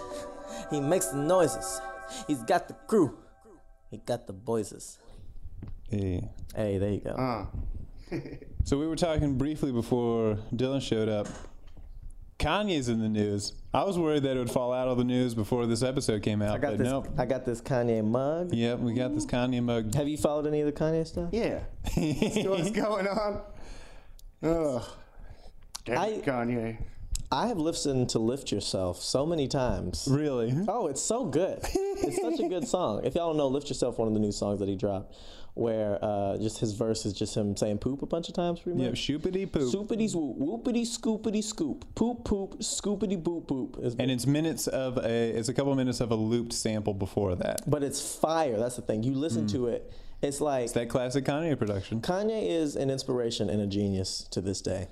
He 0.70 0.82
makes 0.82 1.06
the 1.06 1.16
noises. 1.16 1.80
He's 2.26 2.42
got 2.42 2.68
the 2.68 2.74
crew. 2.86 3.16
He 3.90 3.96
got 3.96 4.26
the 4.26 4.34
voices. 4.34 4.98
Hey. 5.88 6.28
Hey, 6.54 6.76
there 6.76 6.90
you 6.90 7.00
go. 7.00 7.10
Uh, 7.10 7.46
So 8.64 8.78
we 8.78 8.86
were 8.86 8.96
talking 8.96 9.36
briefly 9.38 9.72
before 9.72 10.38
Dylan 10.54 10.80
showed 10.82 11.08
up. 11.08 11.26
Kanye's 12.38 12.88
in 12.88 13.00
the 13.00 13.08
news. 13.08 13.52
I 13.72 13.84
was 13.84 13.98
worried 13.98 14.22
that 14.24 14.36
it 14.36 14.38
would 14.38 14.50
fall 14.50 14.72
out 14.72 14.88
of 14.88 14.98
the 14.98 15.04
news 15.04 15.34
before 15.34 15.66
this 15.66 15.82
episode 15.82 16.22
came 16.22 16.42
out, 16.42 16.56
I 16.56 16.58
got 16.58 16.70
but 16.72 16.78
this. 16.78 16.86
nope. 16.88 17.08
I 17.16 17.24
got 17.24 17.44
this 17.46 17.60
Kanye 17.62 18.04
mug. 18.04 18.52
Yep, 18.52 18.80
we 18.80 18.92
got 18.94 19.14
this 19.14 19.24
Kanye 19.24 19.62
mug. 19.62 19.94
Have 19.94 20.06
you 20.08 20.18
followed 20.18 20.46
any 20.46 20.60
of 20.60 20.66
the 20.66 20.72
Kanye 20.72 21.06
stuff? 21.06 21.30
yeah. 21.32 21.60
See 21.94 22.44
what's 22.46 22.70
going 22.82 23.06
on? 23.08 23.40
Ugh. 24.42 24.82
Damn 25.84 25.98
I- 25.98 26.10
Kanye. 26.24 26.76
I 27.32 27.48
have 27.48 27.58
listened 27.58 28.10
to 28.10 28.20
"Lift 28.20 28.52
Yourself" 28.52 29.02
so 29.02 29.26
many 29.26 29.48
times. 29.48 30.06
Really? 30.08 30.54
Oh, 30.68 30.86
it's 30.86 31.02
so 31.02 31.24
good. 31.24 31.58
it's 31.74 32.20
such 32.22 32.38
a 32.38 32.48
good 32.48 32.68
song. 32.68 33.00
If 33.04 33.16
y'all 33.16 33.30
don't 33.30 33.36
know, 33.36 33.48
"Lift 33.48 33.68
Yourself," 33.68 33.98
one 33.98 34.06
of 34.06 34.14
the 34.14 34.20
new 34.20 34.30
songs 34.30 34.60
that 34.60 34.68
he 34.68 34.76
dropped, 34.76 35.12
where 35.56 35.98
uh, 36.04 36.36
just 36.36 36.58
his 36.58 36.74
verse 36.74 37.06
is 37.06 37.12
just 37.14 37.34
him 37.36 37.56
saying 37.56 37.78
"poop" 37.78 38.02
a 38.02 38.06
bunch 38.06 38.28
of 38.28 38.34
times. 38.34 38.60
Pretty 38.60 38.78
Yep, 38.78 38.90
much. 38.90 38.98
shoopity 39.00 39.50
poop. 39.50 39.72
Soupity 39.74 40.08
swoop, 40.08 40.38
whoopity 40.38 40.82
scoopity 40.82 41.42
scoop, 41.42 41.84
poop 41.94 42.24
poop, 42.24 42.58
scoopity 42.60 43.20
boop 43.22 43.48
poop. 43.48 43.78
Is 43.82 43.96
And 43.98 44.10
it's 44.10 44.26
minutes 44.26 44.66
of 44.66 44.98
a, 44.98 45.08
it's 45.38 45.48
a 45.48 45.54
couple 45.54 45.74
minutes 45.74 46.00
of 46.00 46.10
a 46.10 46.14
looped 46.14 46.52
sample 46.52 46.92
before 46.92 47.34
that. 47.36 47.62
but 47.68 47.82
it's 47.82 48.16
fire. 48.16 48.58
That's 48.58 48.76
the 48.76 48.82
thing. 48.82 49.02
You 49.02 49.14
listen 49.14 49.46
to 49.48 49.68
it, 49.68 49.90
it's 50.22 50.40
like 50.42 50.64
It's 50.64 50.72
that 50.74 50.88
classic 50.90 51.24
Kanye 51.24 51.58
production. 51.58 52.02
Kanye 52.02 52.48
is 52.50 52.76
an 52.76 52.90
inspiration 52.90 53.48
and 53.48 53.62
a 53.62 53.66
genius 53.66 54.28
to 54.32 54.42
this 54.42 54.60
day. 54.60 54.88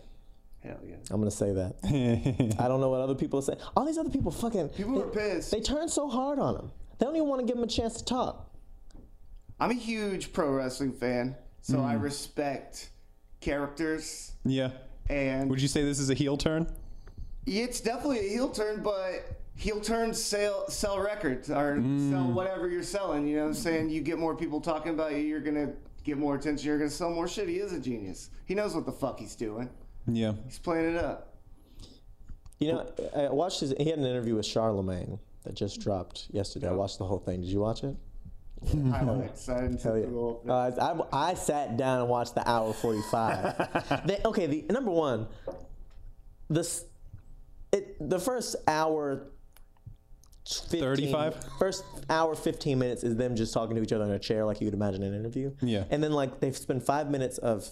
Hell 0.62 0.80
yeah. 0.88 0.96
I'm 1.10 1.20
gonna 1.20 1.30
say 1.30 1.52
that. 1.52 1.74
I 2.58 2.68
don't 2.68 2.80
know 2.80 2.88
what 2.88 3.02
other 3.02 3.14
people 3.14 3.42
say. 3.42 3.54
All 3.76 3.84
these 3.84 3.98
other 3.98 4.08
people 4.08 4.30
fucking 4.32 4.70
People 4.70 4.94
they, 4.94 5.00
are 5.02 5.08
pissed. 5.34 5.50
They 5.50 5.60
turn 5.60 5.88
so 5.90 6.08
hard 6.08 6.38
on 6.38 6.56
him. 6.56 6.70
They 6.98 7.04
don't 7.04 7.16
even 7.16 7.28
want 7.28 7.42
to 7.42 7.46
give 7.46 7.58
him 7.58 7.64
a 7.64 7.66
chance 7.66 7.96
to 7.98 8.04
talk. 8.04 8.48
I'm 9.60 9.70
a 9.70 9.74
huge 9.74 10.32
pro 10.32 10.50
wrestling 10.50 10.92
fan, 10.92 11.36
so 11.62 11.80
I 11.80 11.94
mm. 11.94 12.02
respect 12.02 12.90
characters 13.40 14.32
yeah. 14.44 14.70
and 15.08 15.50
Would 15.50 15.60
you 15.60 15.68
say 15.68 15.84
this 15.84 15.98
is 15.98 16.10
a 16.10 16.14
heel 16.14 16.36
turn? 16.36 16.66
it's 17.46 17.80
definitely 17.80 18.20
a 18.20 18.30
heel 18.30 18.48
turn, 18.48 18.82
but 18.82 19.26
heel 19.54 19.80
turns 19.80 20.22
sell 20.22 20.68
sell 20.68 20.98
records 20.98 21.50
or 21.50 21.76
sell 21.76 22.24
mm. 22.24 22.32
whatever 22.32 22.68
you're 22.68 22.82
selling. 22.82 23.26
You 23.26 23.36
know 23.36 23.42
what 23.42 23.48
I'm 23.48 23.54
saying? 23.54 23.90
You 23.90 24.00
get 24.00 24.18
more 24.18 24.34
people 24.34 24.60
talking 24.60 24.92
about 24.92 25.12
you, 25.12 25.18
you're 25.18 25.40
gonna 25.40 25.72
get 26.04 26.18
more 26.18 26.34
attention, 26.34 26.66
you're 26.66 26.78
gonna 26.78 26.90
sell 26.90 27.10
more 27.10 27.28
shit. 27.28 27.48
He 27.48 27.56
is 27.56 27.72
a 27.72 27.80
genius. 27.80 28.30
He 28.46 28.54
knows 28.54 28.74
what 28.74 28.86
the 28.86 28.92
fuck 28.92 29.20
he's 29.20 29.34
doing. 29.34 29.68
Yeah. 30.06 30.32
He's 30.44 30.58
playing 30.58 30.94
it 30.94 31.02
up. 31.02 31.34
You 32.58 32.72
know, 32.72 32.86
I 33.16 33.28
watched 33.28 33.60
his. 33.60 33.74
He 33.78 33.90
had 33.90 33.98
an 33.98 34.06
interview 34.06 34.36
with 34.36 34.46
Charlemagne 34.46 35.18
that 35.42 35.54
just 35.54 35.80
dropped 35.80 36.28
yesterday. 36.30 36.68
I 36.68 36.72
watched 36.72 36.98
the 36.98 37.04
whole 37.04 37.18
thing. 37.18 37.40
Did 37.40 37.50
you 37.50 37.60
watch 37.60 37.84
it? 37.84 37.96
Highlights. 38.90 39.48
I 39.48 39.60
didn't 39.62 39.82
Hell 39.82 39.94
see 39.94 40.00
yeah. 40.00 40.06
the 40.06 40.52
Uh, 40.52 41.04
I, 41.12 41.30
I 41.30 41.34
sat 41.34 41.76
down 41.76 42.00
and 42.00 42.08
watched 42.08 42.34
the 42.34 42.48
hour 42.48 42.72
45. 42.72 44.02
They- 44.06 44.20
okay, 44.24 44.46
the 44.46 44.62
number 44.70 44.90
one, 44.90 45.26
this, 46.48 46.84
it, 47.72 47.96
the 48.08 48.18
first 48.18 48.56
hour 48.68 49.28
15, 50.46 50.80
35? 50.80 51.44
First 51.58 51.84
hour 52.10 52.34
15 52.34 52.78
minutes 52.78 53.02
is 53.04 53.16
them 53.16 53.34
just 53.36 53.54
talking 53.54 53.76
to 53.76 53.82
each 53.82 53.92
other 53.92 54.04
in 54.04 54.10
a 54.10 54.18
chair 54.18 54.44
like 54.44 54.60
you 54.60 54.66
would 54.66 54.74
imagine 54.74 55.02
an 55.02 55.14
interview. 55.14 55.52
Yeah. 55.62 55.84
And 55.90 56.02
then 56.02 56.12
like 56.12 56.40
they 56.40 56.52
spend 56.52 56.82
five 56.82 57.10
minutes 57.10 57.38
of 57.38 57.68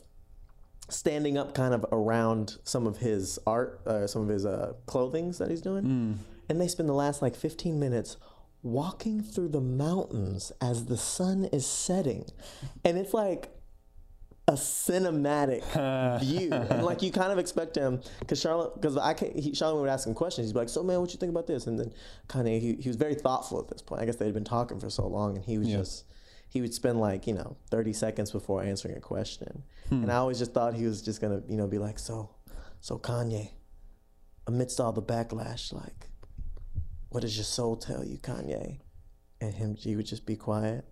standing 0.89 1.39
up 1.39 1.55
kind 1.55 1.75
of 1.75 1.85
around 1.93 2.57
some 2.65 2.87
of 2.87 2.97
his 2.99 3.39
art, 3.47 3.81
uh, 3.87 4.07
some 4.07 4.23
of 4.23 4.29
his 4.29 4.45
uh, 4.47 4.73
clothings 4.87 5.39
that 5.39 5.51
he's 5.51 5.61
doing. 5.63 6.19
And 6.49 6.61
they 6.61 6.69
spend 6.69 6.89
the 6.89 6.93
last 6.95 7.23
like 7.23 7.37
15 7.37 7.79
minutes 7.79 8.17
walking 8.63 9.23
through 9.23 9.49
the 9.49 9.61
mountains 9.61 10.53
as 10.61 10.87
the 10.87 10.97
sun 10.97 11.45
is 11.53 11.67
setting. 11.67 12.25
And 12.85 12.97
it's 12.97 13.13
like 13.15 13.51
a 14.49 14.53
cinematic 14.53 15.63
view. 16.21 16.53
And 16.53 16.85
like 16.85 17.03
you 17.03 17.11
kind 17.11 17.33
of 17.33 17.39
expect 17.39 17.77
him, 17.77 18.01
because 18.21 18.41
Charlotte, 18.41 18.75
because 18.75 18.97
I 18.97 19.15
can't, 19.15 19.37
he, 19.39 19.55
Charlotte 19.55 19.81
would 19.81 19.91
ask 19.91 20.07
him 20.07 20.15
questions. 20.15 20.49
He'd 20.49 20.53
be 20.55 20.61
like, 20.61 20.69
so 20.69 20.83
man, 20.83 21.01
what 21.01 21.13
you 21.13 21.19
think 21.19 21.31
about 21.31 21.47
this? 21.47 21.67
And 21.67 21.79
then 21.79 21.93
kind 22.29 22.47
of, 22.47 22.55
he, 22.61 22.75
he 22.75 22.89
was 22.89 22.97
very 22.97 23.15
thoughtful 23.15 23.59
at 23.61 23.69
this 23.69 23.83
point. 23.83 24.03
I 24.03 24.05
guess 24.07 24.17
they'd 24.17 24.35
been 24.35 24.45
talking 24.45 24.79
for 24.81 24.91
so 24.91 25.07
long 25.07 25.37
and 25.37 25.45
he 25.45 25.59
was 25.59 25.69
Yeah. 25.69 25.79
just, 25.79 26.05
he 26.49 26.61
would 26.61 26.75
spend 26.75 27.01
like, 27.01 27.27
you 27.27 27.35
know, 27.35 27.57
30 27.71 27.93
seconds 27.95 28.31
before 28.31 28.63
answering 28.63 28.97
a 28.97 29.01
question. 29.01 29.63
Hmm. 29.89 30.03
And 30.03 30.13
I 30.13 30.17
always 30.17 30.39
just 30.39 30.53
thought 30.53 30.75
he 30.75 30.85
was 30.85 31.03
just 31.03 31.21
going 31.21 31.41
to, 31.43 31.49
you 31.51 31.57
know, 31.57 31.67
be 31.67 31.79
like, 31.79 31.99
so, 31.99 32.29
so 32.81 32.99
Kanye, 32.99 33.51
amidst 34.47 34.79
all 34.81 34.93
the 34.93 35.03
backlash, 35.03 35.73
like, 35.73 36.11
what 37.13 37.21
does 37.21 37.37
your 37.37 37.45
soul 37.45 37.77
tell 37.77 38.03
you, 38.05 38.17
Kanye? 38.19 38.79
And 39.41 39.55
him, 39.55 39.75
he 39.75 39.97
would 39.97 40.07
just 40.07 40.25
be 40.25 40.35
quiet. 40.35 40.85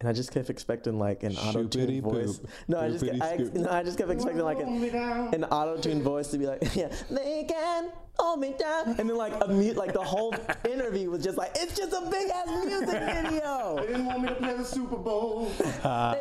And 0.00 0.08
I 0.08 0.12
just 0.12 0.32
kept 0.32 0.50
expecting 0.50 0.98
like 0.98 1.22
an 1.22 1.36
auto 1.36 1.66
tune 1.66 2.02
voice. 2.02 2.38
poop. 2.38 2.50
No, 2.68 2.80
I 2.80 2.90
just 2.90 3.04
Poopity 3.04 3.22
I, 3.22 3.58
no, 3.58 3.70
I 3.70 3.82
just 3.82 3.96
kept 3.96 4.10
expecting 4.10 4.42
like 4.42 4.60
an, 4.60 4.84
an 5.32 5.44
auto 5.44 5.80
tune 5.80 6.02
voice 6.02 6.28
to 6.32 6.38
be 6.38 6.46
like, 6.46 6.62
yeah, 6.74 6.92
they 7.10 7.46
can 7.48 7.92
hold 8.18 8.40
me 8.40 8.54
down, 8.58 8.88
and 8.88 9.08
then 9.08 9.16
like 9.16 9.32
a 9.42 9.48
mute, 9.48 9.76
like 9.76 9.92
the 9.94 10.02
whole 10.02 10.34
interview 10.70 11.10
was 11.10 11.24
just 11.24 11.38
like, 11.38 11.52
it's 11.54 11.76
just 11.76 11.92
a 11.92 12.10
big 12.10 12.28
ass 12.28 12.48
music 12.66 12.88
video. 12.88 13.76
They 13.80 13.86
didn't 13.86 14.06
want 14.06 14.22
me 14.22 14.28
to 14.28 14.34
play 14.34 14.54
the 14.54 14.64
Super 14.64 14.96
Bowl. 14.96 15.50
they 15.58 15.64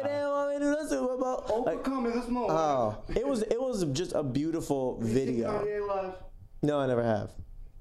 didn't 0.03 0.29
want 0.29 0.53
me 0.53 0.59
to 0.59 0.65
do 0.65 0.75
the 0.81 0.87
Super 0.87 1.17
Bowl. 1.17 1.63
Like, 1.65 1.83
this 1.83 2.27
moment. 2.29 2.51
oh, 2.51 2.97
it 3.09 3.27
was 3.27 3.41
it 3.41 3.59
was 3.59 3.83
just 3.91 4.13
a 4.13 4.23
beautiful 4.23 4.99
video. 5.01 6.05
No, 6.61 6.79
I 6.79 6.87
never 6.87 7.03
have. 7.03 7.31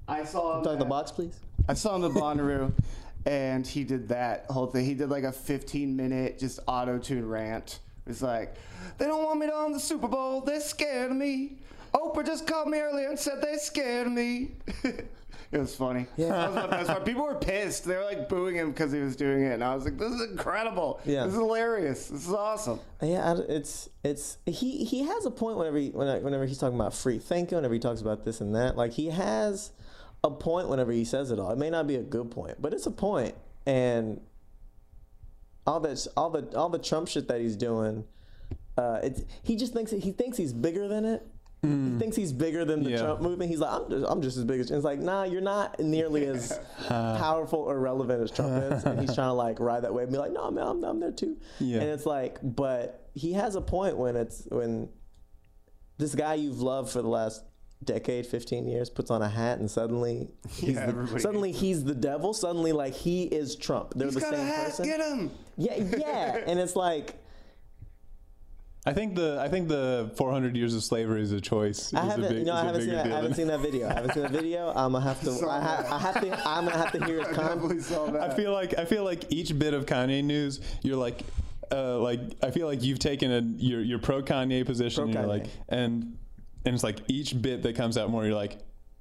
I 0.07 0.23
saw 0.23 0.57
him. 0.57 0.63
Talk 0.63 0.79
the 0.79 0.85
box, 0.85 1.11
please. 1.11 1.39
I 1.67 1.73
saw 1.73 1.95
him 1.95 2.05
at 2.05 2.11
Bonnaroo, 2.11 2.71
and 3.25 3.65
he 3.65 3.83
did 3.83 4.09
that 4.09 4.45
whole 4.49 4.67
thing. 4.67 4.85
He 4.85 4.93
did 4.93 5.09
like 5.09 5.23
a 5.23 5.31
15 5.31 5.95
minute 5.95 6.39
just 6.39 6.59
auto 6.67 6.97
tune 6.99 7.27
rant. 7.27 7.79
It's 8.07 8.21
like, 8.21 8.55
they 8.97 9.05
don't 9.05 9.23
want 9.23 9.39
me 9.39 9.47
to 9.47 9.53
own 9.53 9.71
the 9.71 9.79
Super 9.79 10.07
Bowl. 10.07 10.41
They're 10.41 10.59
scared 10.59 11.11
of 11.11 11.17
me. 11.17 11.57
Oprah 11.93 12.25
just 12.25 12.45
called 12.45 12.67
me 12.67 12.79
earlier 12.79 13.09
and 13.09 13.17
said 13.17 13.41
they 13.41 13.55
scared 13.55 14.07
of 14.07 14.13
me. 14.13 14.51
it 14.83 15.57
was 15.57 15.75
funny. 15.75 16.05
Yeah. 16.17 16.27
That 16.27 16.53
was 16.53 16.63
the 16.63 16.67
best 16.67 16.87
part. 16.87 17.05
People 17.05 17.23
were 17.23 17.35
pissed. 17.35 17.85
They 17.85 17.95
were 17.95 18.03
like 18.03 18.29
booing 18.29 18.55
him 18.55 18.71
because 18.71 18.91
he 18.91 18.99
was 18.99 19.15
doing 19.15 19.43
it, 19.43 19.53
and 19.53 19.63
I 19.63 19.73
was 19.73 19.85
like, 19.85 19.97
"This 19.97 20.11
is 20.11 20.29
incredible. 20.29 20.99
Yeah. 21.05 21.23
This 21.23 21.33
is 21.33 21.39
hilarious. 21.39 22.07
This 22.07 22.27
is 22.27 22.33
awesome." 22.33 22.79
Yeah, 23.01 23.37
it's 23.47 23.89
it's 24.03 24.37
he 24.45 24.83
he 24.83 25.03
has 25.03 25.25
a 25.25 25.31
point 25.31 25.57
whenever 25.57 25.77
he, 25.77 25.89
whenever 25.89 26.45
he's 26.45 26.57
talking 26.57 26.75
about 26.75 26.93
free 26.93 27.17
thinking, 27.17 27.55
whenever 27.55 27.73
he 27.73 27.79
talks 27.79 28.01
about 28.01 28.25
this 28.25 28.41
and 28.41 28.53
that. 28.55 28.75
Like 28.75 28.91
he 28.91 29.07
has 29.07 29.71
a 30.25 30.31
point 30.31 30.67
whenever 30.67 30.91
he 30.91 31.05
says 31.05 31.31
it 31.31 31.39
all. 31.39 31.51
It 31.51 31.57
may 31.57 31.69
not 31.69 31.87
be 31.87 31.95
a 31.95 32.01
good 32.03 32.31
point, 32.31 32.61
but 32.61 32.73
it's 32.73 32.85
a 32.87 32.91
point. 32.91 33.35
And 33.65 34.19
all 35.65 35.79
that 35.79 36.05
all 36.17 36.29
the 36.29 36.55
all 36.57 36.67
the 36.69 36.79
Trump 36.79 37.07
shit 37.07 37.27
that 37.29 37.39
he's 37.39 37.55
doing, 37.55 38.03
uh, 38.77 38.99
it's 39.03 39.21
he 39.43 39.55
just 39.55 39.71
thinks 39.73 39.91
he 39.91 40.11
thinks 40.11 40.35
he's 40.37 40.51
bigger 40.53 40.87
than 40.89 41.05
it. 41.05 41.25
He 41.61 41.97
thinks 41.97 42.15
he's 42.15 42.31
bigger 42.31 42.63
than 42.63 42.83
the 42.83 42.91
Yeah. 42.91 43.01
Trump 43.01 43.21
movement. 43.21 43.49
He's 43.49 43.59
like, 43.59 43.71
I'm 43.71 43.89
just, 43.89 44.05
I'm 44.07 44.21
just 44.21 44.37
as 44.37 44.43
big 44.43 44.59
as. 44.59 44.69
It's 44.69 44.83
like, 44.85 44.99
nah, 44.99 45.23
you're 45.23 45.41
not 45.41 45.79
nearly 45.79 46.27
as 46.27 46.59
powerful 46.87 47.57
or 47.57 47.79
relevant 47.79 48.21
as 48.21 48.29
Trump 48.29 48.71
is. 48.71 48.83
And 48.83 48.99
he's 48.99 49.15
trying 49.15 49.29
to 49.29 49.33
like 49.33 49.59
ride 49.59 49.83
that 49.83 49.91
wave 49.91 50.03
and 50.03 50.11
be 50.13 50.19
like, 50.19 50.31
no, 50.31 50.51
man, 50.51 50.67
I'm, 50.67 50.83
I'm 50.83 50.99
there 50.99 51.11
too. 51.11 51.37
Yeah. 51.59 51.79
And 51.79 51.89
it's 51.89 52.05
like, 52.05 52.37
but 52.43 53.09
he 53.15 53.33
has 53.33 53.55
a 53.55 53.61
point 53.61 53.97
when 53.97 54.15
it's 54.15 54.45
when 54.51 54.89
this 55.97 56.13
guy 56.13 56.35
you've 56.35 56.61
loved 56.61 56.91
for 56.91 57.01
the 57.01 57.07
last 57.07 57.41
decade, 57.85 58.25
15 58.25 58.67
years, 58.67 58.89
puts 58.89 59.11
on 59.11 59.21
a 59.21 59.29
hat 59.29 59.59
and 59.59 59.69
suddenly 59.69 60.27
he's 60.49 60.75
Yeah, 60.75 60.91
the, 60.91 61.19
suddenly 61.19 61.51
he's 61.51 61.83
the 61.83 61.95
devil. 61.95 62.33
Suddenly, 62.33 62.71
like 62.71 62.93
he 62.93 63.23
is 63.23 63.55
Trump. 63.55 63.93
They're 63.95 64.07
He's 64.07 64.15
the 64.15 64.21
got 64.21 64.33
a 64.33 64.37
same 64.37 64.45
hat. 64.47 64.65
person. 64.65 64.85
Get 64.85 64.99
him. 65.01 65.31
Yeah, 65.57 65.75
yeah. 65.97 66.43
and 66.47 66.59
it's 66.59 66.75
like 66.75 67.15
I 68.87 68.93
think 68.93 69.15
the 69.15 69.39
I 69.41 69.47
think 69.49 69.67
the 69.67 70.11
400 70.15 70.55
years 70.55 70.75
of 70.75 70.83
slavery 70.83 71.23
is 71.23 71.31
a 71.31 71.41
choice. 71.41 71.91
I 71.93 72.05
haven't, 72.05 72.29
big- 72.29 72.37
you 72.39 72.45
know, 72.45 72.53
is 72.53 72.61
haven't 72.63 72.81
seen 72.81 72.91
that. 72.91 73.05
I 73.07 73.15
haven't 73.15 73.33
seen 73.33 73.47
that 73.47 73.59
video. 73.59 73.89
I 73.89 73.93
haven't 73.93 74.13
seen 74.13 74.23
that 74.23 74.31
video. 74.31 74.69
I'm 74.75 74.91
gonna 74.91 75.01
have 75.01 75.21
to. 75.21 75.31
I, 75.49 75.59
ha- 75.59 75.85
I 75.91 75.97
have 75.97 76.21
to. 76.21 76.47
I'm 76.47 76.65
gonna 76.65 76.77
have 76.77 76.91
to 76.91 77.03
hear 77.05 77.19
his 77.27 77.35
I 77.35 77.77
saw 77.79 78.05
that. 78.11 78.21
I 78.31 78.35
feel 78.35 78.51
like 78.53 78.77
I 78.77 78.85
feel 78.85 79.03
like 79.03 79.31
each 79.31 79.57
bit 79.57 79.73
of 79.73 79.87
Kanye 79.87 80.23
news, 80.23 80.61
you're 80.83 80.97
like, 80.97 81.21
uh, 81.71 81.97
like 81.97 82.19
I 82.43 82.51
feel 82.51 82.67
like 82.67 82.83
you've 82.83 82.99
taken 82.99 83.31
a 83.31 83.41
you're 83.57 83.81
you're 83.81 83.97
pro 83.97 84.21
Kanye 84.21 84.63
position. 84.63 85.05
and 85.05 85.13
You're 85.15 85.23
Pro-Kanye. 85.23 85.27
like, 85.27 85.49
and 85.69 86.17
and 86.65 86.73
it's 86.73 86.83
like 86.83 86.99
each 87.07 87.41
bit 87.41 87.63
that 87.63 87.75
comes 87.75 87.97
out 87.97 88.09
more, 88.09 88.25
you're 88.25 88.35
like, 88.35 88.57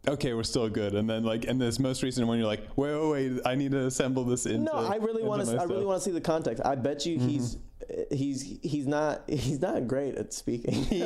okay, 0.07 0.35
we're 0.35 0.42
still 0.42 0.68
good. 0.68 0.94
And 0.94 1.09
then 1.09 1.24
like, 1.24 1.46
and 1.46 1.61
this 1.61 1.79
most 1.79 2.03
recent 2.03 2.27
one, 2.27 2.38
you're 2.38 2.46
like, 2.46 2.62
wait, 2.77 2.94
wait, 2.94 3.31
wait, 3.31 3.40
I 3.46 3.55
need 3.55 3.72
to 3.72 3.87
assemble 3.87 4.24
this 4.24 4.46
into. 4.46 4.59
No, 4.59 4.72
I 4.72 4.96
really 4.96 5.22
want 5.22 5.44
to. 5.46 5.57
I 5.57 5.64
really 5.64 5.87
want 5.87 6.00
to 6.00 6.05
see 6.05 6.12
the 6.12 6.20
context. 6.20 6.62
I 6.64 6.74
bet 6.74 7.07
you 7.07 7.18
he's 7.18 7.57
Mm-hmm. 7.90 8.14
he's 8.14 8.59
he's 8.62 8.87
not 8.87 9.22
he's 9.29 9.61
not 9.61 9.87
great 9.87 10.14
at 10.16 10.33
speaking, 10.33 10.87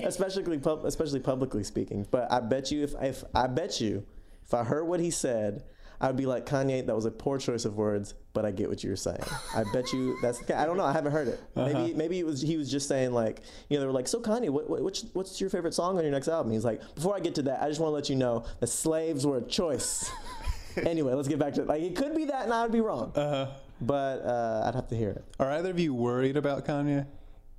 especially 0.04 0.58
pub, 0.58 0.84
especially 0.84 1.20
publicly 1.20 1.64
speaking. 1.64 2.06
But 2.10 2.30
I 2.32 2.40
bet 2.40 2.70
you 2.70 2.82
if 2.82 2.94
if 3.00 3.24
I 3.34 3.46
bet 3.46 3.80
you 3.80 4.04
if 4.44 4.54
I 4.54 4.64
heard 4.64 4.84
what 4.84 5.00
he 5.00 5.10
said, 5.10 5.64
I'd 6.00 6.16
be 6.16 6.26
like 6.26 6.46
Kanye. 6.46 6.86
That 6.86 6.96
was 6.96 7.04
a 7.04 7.10
poor 7.10 7.38
choice 7.38 7.64
of 7.64 7.76
words, 7.76 8.14
but 8.32 8.46
I 8.46 8.50
get 8.50 8.68
what 8.68 8.82
you're 8.82 8.96
saying. 8.96 9.22
I 9.54 9.64
bet 9.72 9.92
you 9.92 10.16
that's. 10.22 10.42
I 10.50 10.64
don't 10.64 10.76
know. 10.76 10.84
I 10.84 10.92
haven't 10.92 11.12
heard 11.12 11.28
it. 11.28 11.40
Uh-huh. 11.54 11.66
Maybe 11.66 11.94
maybe 11.94 12.18
it 12.18 12.26
was 12.26 12.40
he 12.40 12.56
was 12.56 12.70
just 12.70 12.88
saying 12.88 13.12
like 13.12 13.42
you 13.68 13.76
know 13.76 13.80
they 13.80 13.86
were 13.86 13.92
like 13.92 14.08
so 14.08 14.20
Kanye 14.20 14.48
what, 14.50 14.68
what 14.70 14.82
what's 14.82 15.04
what's 15.12 15.40
your 15.40 15.50
favorite 15.50 15.74
song 15.74 15.98
on 15.98 16.02
your 16.02 16.12
next 16.12 16.28
album? 16.28 16.52
He's 16.52 16.64
like 16.64 16.80
before 16.94 17.14
I 17.14 17.20
get 17.20 17.34
to 17.36 17.42
that 17.42 17.62
I 17.62 17.68
just 17.68 17.80
want 17.80 17.90
to 17.90 17.94
let 17.94 18.08
you 18.08 18.16
know 18.16 18.44
the 18.60 18.66
slaves 18.66 19.26
were 19.26 19.38
a 19.38 19.42
choice. 19.42 20.10
anyway, 20.76 21.12
let's 21.14 21.28
get 21.28 21.38
back 21.38 21.54
to 21.54 21.62
it. 21.62 21.66
Like 21.66 21.82
it 21.82 21.96
could 21.96 22.14
be 22.14 22.26
that, 22.26 22.44
and 22.44 22.52
I 22.52 22.62
would 22.62 22.72
be 22.72 22.80
wrong. 22.80 23.12
Uh-huh. 23.14 23.48
But 23.80 24.24
uh, 24.24 24.64
I'd 24.66 24.74
have 24.74 24.88
to 24.88 24.96
hear 24.96 25.10
it. 25.10 25.24
Are 25.38 25.50
either 25.50 25.70
of 25.70 25.78
you 25.78 25.94
worried 25.94 26.36
about 26.36 26.66
Kanye? 26.66 27.06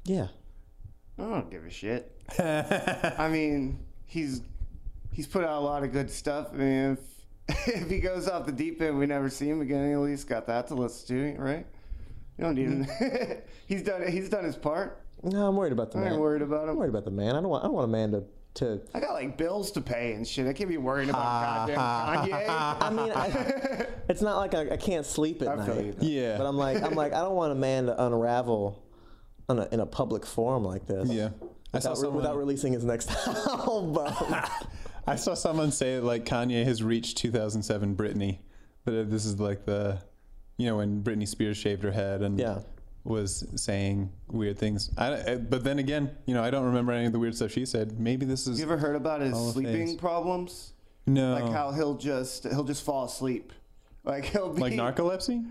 Yeah. 0.06 0.28
I 1.18 1.24
don't 1.24 1.50
give 1.50 1.66
a 1.66 1.70
shit. 1.70 2.16
I 2.40 3.28
mean, 3.30 3.80
he's 4.06 4.42
he's 5.12 5.28
put 5.28 5.44
out 5.44 5.62
a 5.62 5.66
lot 5.66 5.84
of 5.84 5.92
good 5.92 6.10
stuff. 6.10 6.50
I 6.54 6.58
mean, 6.58 6.92
if, 6.94 7.00
if 7.68 7.90
he 7.90 8.00
goes 8.00 8.28
off 8.28 8.46
the 8.46 8.52
deep 8.52 8.82
end, 8.82 8.98
we 8.98 9.06
never 9.06 9.30
see 9.30 9.50
him 9.50 9.62
again. 9.62 9.88
He 9.88 9.94
at 9.94 10.00
least 10.00 10.28
got 10.28 10.48
that 10.48 10.68
to 10.68 10.76
listen 10.76 11.36
to, 11.36 11.42
right? 11.42 11.66
You 12.38 12.44
don't 12.46 12.56
need 12.56 12.70
him. 12.70 12.88
he's 13.68 13.84
done. 13.84 14.08
He's 14.12 14.30
done 14.30 14.44
his 14.44 14.56
part. 14.56 15.02
No, 15.24 15.48
I'm 15.48 15.56
worried 15.56 15.74
about 15.74 15.92
the 15.92 16.00
I 16.00 16.02
man. 16.02 16.14
ain't 16.14 16.22
worried 16.22 16.42
about 16.42 16.64
him. 16.64 16.70
I'm 16.70 16.76
worried 16.78 16.90
about 16.90 17.06
the 17.06 17.12
man. 17.12 17.36
I 17.36 17.42
don't 17.42 17.50
want. 17.50 17.64
I 17.64 17.68
don't 17.68 17.76
want 17.76 17.86
a 17.86 17.92
man 17.92 18.12
to. 18.12 18.24
to 18.56 18.82
I 18.94 19.00
got 19.00 19.14
like 19.14 19.38
bills 19.38 19.72
to 19.74 19.82
pay 19.82 20.14
and 20.14 20.28
shit. 20.28 20.48
I 20.48 20.54
can't 20.54 20.70
be 20.70 20.78
worried 20.78 21.10
about 21.10 21.68
goddamn 21.68 21.78
Kanye. 21.78 22.78
I 22.82 22.90
mean, 22.90 23.12
I, 23.12 23.86
it's 24.10 24.22
not 24.22 24.38
like 24.38 24.56
I, 24.56 24.72
I 24.72 24.78
can't 24.78 25.06
sleep 25.06 25.42
at 25.42 25.48
I 25.48 25.66
feel 25.66 25.76
night. 25.76 25.86
you. 26.02 26.22
Yeah. 26.22 26.38
But 26.38 26.48
I'm 26.48 26.58
like, 26.58 26.82
I'm 26.82 26.96
like, 26.96 27.14
I 27.14 27.20
don't 27.20 27.36
want 27.36 27.52
a 27.52 27.56
man 27.56 27.86
to 27.88 28.04
unravel 28.06 28.84
on 29.48 29.60
a, 29.60 29.68
in 29.72 29.80
a 29.80 29.86
public 29.86 30.26
forum 30.26 30.64
like 30.64 30.88
this. 30.88 31.10
Yeah. 31.10 31.30
I 31.74 31.80
saw 31.80 31.92
Without, 31.92 31.98
someone, 31.98 32.16
without 32.18 32.38
releasing 32.38 32.74
his 32.74 32.84
next 32.84 33.12
album. 33.48 33.98
I 35.08 35.16
saw 35.16 35.34
someone 35.34 35.72
say 35.72 36.00
like 36.00 36.26
Kanye 36.26 36.64
has 36.66 36.84
reached 36.84 37.18
2007 37.18 37.96
Britney, 37.96 38.40
but 38.86 39.10
this 39.10 39.26
is 39.26 39.40
like 39.40 39.66
the, 39.66 40.00
you 40.58 40.68
know, 40.68 40.78
when 40.78 41.04
Britney 41.04 41.28
Spears 41.28 41.58
shaved 41.58 41.84
her 41.84 41.92
head 41.92 42.22
and 42.22 42.40
Yeah. 42.40 42.60
was 43.04 43.46
saying 43.56 44.12
weird 44.28 44.58
things. 44.60 44.92
I, 44.98 45.32
I- 45.34 45.36
but 45.38 45.64
then 45.64 45.80
again, 45.80 46.12
you 46.26 46.34
know, 46.34 46.44
I 46.44 46.52
don't 46.52 46.66
remember 46.66 46.92
any 46.92 47.06
of 47.08 47.12
the 47.14 47.20
weird 47.20 47.36
stuff 47.36 47.52
she 47.52 47.66
said. 47.66 48.00
Maybe 48.00 48.26
this 48.26 48.46
is 48.48 48.60
you 48.60 48.66
ever 48.66 48.78
heard 48.78 48.96
about 48.96 49.22
his 49.22 49.36
sleeping 49.54 49.74
Fames. 49.88 49.96
problems? 49.96 50.74
no 51.08 51.34
Like 51.34 51.52
how 51.52 51.72
he'll 51.72 51.96
just 51.96 52.44
he'll 52.48 52.64
just 52.64 52.84
fall 52.86 53.06
asleep. 53.06 53.54
Like 54.04 54.26
he'll 54.26 54.54
be 54.54 54.62
like 54.62 54.74
narcolepsy. 54.74 55.46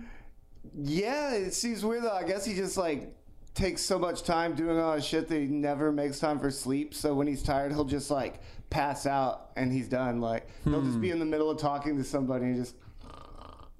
Yeah, 0.80 1.34
it 1.34 1.54
seems 1.54 1.84
weird 1.84 2.04
though. 2.04 2.12
I 2.12 2.22
guess 2.22 2.44
he 2.44 2.54
just 2.54 2.76
like 2.76 3.12
takes 3.54 3.82
so 3.82 3.98
much 3.98 4.22
time 4.22 4.54
doing 4.54 4.78
all 4.78 4.94
his 4.94 5.04
shit 5.04 5.28
that 5.28 5.38
he 5.40 5.46
never 5.46 5.90
makes 5.92 6.18
time 6.20 6.38
for 6.38 6.50
sleep. 6.50 6.94
So 6.94 7.14
when 7.14 7.26
he's 7.26 7.42
tired, 7.42 7.72
he'll 7.72 7.84
just 7.84 8.10
like 8.10 8.40
pass 8.70 9.06
out 9.06 9.50
and 9.56 9.72
he's 9.72 9.88
done. 9.88 10.20
Like 10.20 10.48
he'll 10.64 10.82
just 10.82 11.00
be 11.00 11.10
in 11.10 11.18
the 11.18 11.24
middle 11.24 11.50
of 11.50 11.58
talking 11.58 11.96
to 11.96 12.04
somebody 12.04 12.46
and 12.46 12.56
just 12.56 12.76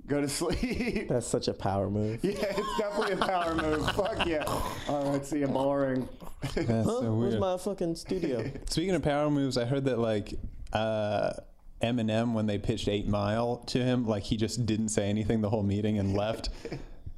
go 0.06 0.20
to 0.20 0.28
sleep. 0.40 1.08
That's 1.08 1.26
such 1.26 1.46
a 1.48 1.54
power 1.54 1.88
move. 1.88 2.18
yeah, 2.24 2.32
it's 2.32 2.78
definitely 2.78 3.12
a 3.12 3.16
power 3.16 3.54
move. 3.54 3.88
Fuck 3.92 4.26
yeah. 4.26 4.44
All 4.88 5.12
right, 5.12 5.24
see 5.24 5.38
you 5.40 5.46
boring. 5.46 6.08
That's 6.54 6.66
Huh? 6.68 6.84
so 6.84 7.14
Where's 7.14 7.30
weird. 7.34 7.40
my 7.40 7.56
fucking 7.56 7.94
studio? 7.96 8.50
Speaking 8.68 8.94
of 8.94 9.02
power 9.02 9.30
moves, 9.30 9.56
I 9.56 9.66
heard 9.66 9.84
that 9.84 9.98
like 10.00 10.34
uh, 10.72 11.32
Eminem 11.80 12.32
when 12.34 12.46
they 12.46 12.58
pitched 12.58 12.88
Eight 12.88 13.06
Mile 13.06 13.58
to 13.68 13.78
him, 13.78 14.06
like 14.06 14.24
he 14.24 14.36
just 14.36 14.66
didn't 14.66 14.88
say 14.88 15.08
anything 15.08 15.42
the 15.42 15.50
whole 15.50 15.62
meeting 15.62 15.98
and 15.98 16.16
left. 16.16 16.48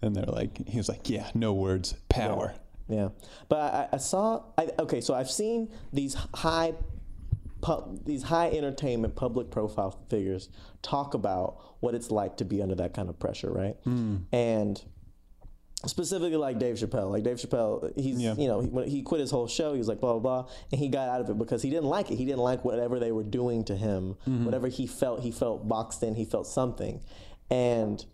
And 0.03 0.15
they're 0.15 0.25
like, 0.27 0.67
he 0.69 0.77
was 0.77 0.88
like, 0.88 1.09
yeah, 1.09 1.31
no 1.35 1.53
words, 1.53 1.95
power. 2.09 2.55
Yeah, 2.88 3.09
but 3.49 3.57
I, 3.59 3.88
I 3.93 3.97
saw. 3.99 4.43
I, 4.59 4.69
okay, 4.81 5.01
so 5.01 5.15
I've 5.15 5.31
seen 5.31 5.71
these 5.93 6.15
high, 6.35 6.75
pu- 7.62 7.99
these 8.05 8.25
high 8.25 8.51
entertainment 8.51 9.15
public 9.15 9.51
profile 9.51 9.99
figures 10.11 10.49
talk 10.83 11.15
about 11.15 11.59
what 11.81 11.95
it's 11.95 12.11
like 12.11 12.37
to 12.38 12.45
be 12.45 12.61
under 12.61 12.75
that 12.75 12.93
kind 12.93 13.09
of 13.09 13.19
pressure, 13.19 13.51
right? 13.51 13.77
Hmm. 13.85 14.17
And 14.33 14.83
specifically, 15.87 16.37
like 16.37 16.59
Dave 16.59 16.77
Chappelle. 16.77 17.11
Like 17.11 17.23
Dave 17.23 17.37
Chappelle, 17.37 17.93
he's 17.97 18.19
Yeah. 18.21 18.35
you 18.35 18.47
know 18.49 18.61
he, 18.61 18.69
when 18.69 18.88
he 18.88 19.03
quit 19.03 19.21
his 19.21 19.31
whole 19.31 19.49
show. 19.49 19.73
He 19.73 19.79
was 19.79 19.88
like 19.88 20.01
blah 20.01 20.19
blah 20.19 20.43
blah, 20.43 20.51
and 20.71 20.79
he 20.79 20.88
got 20.88 21.09
out 21.09 21.21
of 21.21 21.31
it 21.31 21.38
because 21.38 21.62
he 21.62 21.71
didn't 21.71 21.87
like 21.87 22.11
it. 22.11 22.17
He 22.17 22.25
didn't 22.25 22.41
like 22.41 22.65
whatever 22.65 22.99
they 22.99 23.12
were 23.12 23.25
doing 23.25 23.65
to 23.65 23.77
him. 23.77 24.17
Mm-hmm. 24.29 24.45
Whatever 24.45 24.69
he 24.69 24.87
felt, 24.87 25.21
he 25.23 25.31
felt 25.31 25.67
boxed 25.69 26.03
in. 26.03 26.15
He 26.15 26.25
felt 26.25 26.47
something, 26.47 27.01
and 27.51 28.05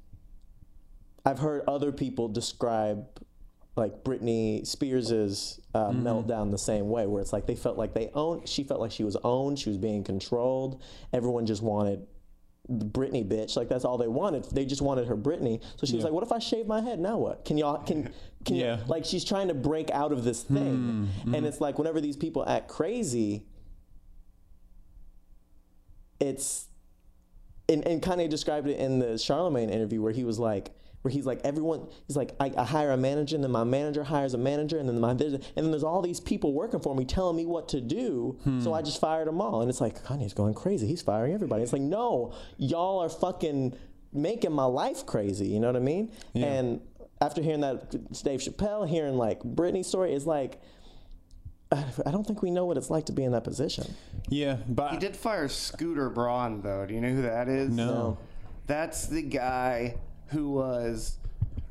I've 1.29 1.39
heard 1.39 1.63
other 1.69 1.93
people 1.93 2.29
describe 2.29 3.07
like 3.77 4.03
Britney 4.03 4.67
Spears's 4.67 5.61
uh, 5.75 5.89
mm-hmm. 5.91 6.07
meltdown 6.07 6.51
the 6.51 6.59
same 6.59 6.89
way, 6.89 7.07
where 7.07 7.21
it's 7.21 7.35
like 7.35 7.47
they 7.47 7.55
felt 7.55 7.77
like 7.77 7.93
they 7.93 8.11
owned. 8.15 8.49
She 8.49 8.65
felt 8.65 8.81
like 8.81 8.91
she 8.91 9.05
was 9.05 9.17
owned. 9.23 9.59
She 9.59 9.69
was 9.69 9.77
being 9.77 10.05
controlled. 10.05 10.83
Everyone 11.13 11.45
just 11.45 11.63
wanted 11.63 12.07
the 12.67 12.87
Britney 12.87 13.27
bitch. 13.27 13.57
Like 13.59 13.69
that's 13.69 13.85
all 13.85 13.99
they 13.99 14.09
wanted. 14.09 14.45
They 14.45 14.65
just 14.65 14.81
wanted 14.81 15.07
her 15.07 15.17
Britney. 15.17 15.63
So 15.77 15.87
she 15.87 15.97
was 15.97 16.05
like, 16.05 16.15
"What 16.15 16.25
if 16.25 16.33
I 16.33 16.39
shave 16.39 16.67
my 16.67 16.81
head? 16.81 16.99
Now 16.99 17.19
what? 17.19 17.45
Can 17.45 17.59
y'all 17.59 17.83
can 17.85 18.11
can 18.47 18.57
Yeah. 18.57 18.79
you-" 18.79 18.85
like 18.87 19.05
she's 19.05 19.25
trying 19.25 19.49
to 19.49 19.55
break 19.55 19.91
out 19.91 20.13
of 20.13 20.25
this 20.25 20.43
thing, 20.43 21.11
hmm, 21.25 21.35
and 21.35 21.43
hmm. 21.43 21.45
it's 21.45 21.61
like 21.61 21.79
whenever 21.79 22.01
these 22.01 22.17
people 22.17 22.49
act 22.49 22.69
crazy, 22.69 23.45
it's 26.21 26.69
and, 27.69 27.87
and 27.87 28.03
Kanye 28.03 28.31
described 28.31 28.67
it 28.67 28.79
in 28.79 28.99
the 28.99 29.19
Charlemagne 29.19 29.69
interview 29.69 30.01
where 30.01 30.13
he 30.13 30.25
was 30.25 30.39
like, 30.39 30.71
where 31.03 31.13
he's 31.13 31.27
like 31.27 31.41
everyone 31.45 31.87
he's 32.07 32.17
like 32.17 32.35
I, 32.41 32.53
I 32.57 32.65
hire 32.65 32.91
a 32.91 32.97
manager 32.97 33.37
and 33.37 33.45
then 33.45 33.51
my 33.51 33.65
manager 33.65 34.05
hires 34.05 34.35
a 34.35 34.39
manager 34.39 34.79
and 34.79 34.89
then 34.89 35.01
my 35.01 35.11
and 35.11 35.21
then 35.21 35.71
there's 35.71 35.85
all 35.85 36.03
these 36.03 36.21
people 36.21 36.53
working 36.53 36.81
for 36.81 36.95
me 36.95 37.05
telling 37.05 37.37
me 37.37 37.47
what 37.47 37.69
to 37.71 37.81
do. 37.81 38.39
Hmm. 38.45 38.61
So 38.61 38.75
i 38.75 38.83
just 38.83 39.01
fired 39.01 39.29
them 39.29 39.41
all. 39.41 39.61
And 39.61 39.71
it's 39.71 39.81
like 39.81 40.05
kanye's 40.05 40.35
going 40.35 40.55
crazy. 40.55 40.87
He's 40.87 41.03
firing 41.03 41.35
everybody. 41.35 41.63
It's 41.63 41.73
like 41.73 41.83
no 41.83 42.35
y'all 42.57 43.01
are 43.01 43.09
fucking 43.09 43.77
making 44.13 44.53
my 44.53 44.65
life 44.65 45.07
crazy. 45.07 45.47
You 45.49 45.61
know 45.61 45.69
what 45.69 45.77
i 45.77 45.81
mean? 45.81 46.11
Yeah. 46.33 46.47
and 46.47 46.81
after 47.21 47.43
hearing 47.43 47.61
that 47.61 47.91
dave 48.23 48.41
chappelle 48.41 48.89
hearing 48.89 49.17
like 49.17 49.41
britney's 49.43 49.89
story 49.89 50.15
is 50.15 50.25
like 50.25 50.61
i 51.73 52.11
don't 52.11 52.25
think 52.25 52.41
we 52.43 52.51
know 52.53 52.65
what 52.65 52.77
it's 52.77 52.91
like 52.91 53.07
to 53.07 53.13
be 53.13 53.25
in 53.25 53.33
that 53.33 53.45
position. 53.45 53.95
Yeah, 54.29 54.57
but 54.69 54.93
He 54.93 54.99
did 54.99 55.17
fire 55.17 55.49
Scooter 55.49 56.11
Braun, 56.11 56.63
though. 56.63 56.87
Do 56.87 56.95
you 56.95 57.01
know 57.01 57.11
who 57.11 57.23
that 57.23 57.49
is? 57.49 57.71
No. 57.71 58.19
That's 58.67 59.07
the 59.07 59.23
guy 59.23 59.97
who 60.29 60.51
was 60.51 61.19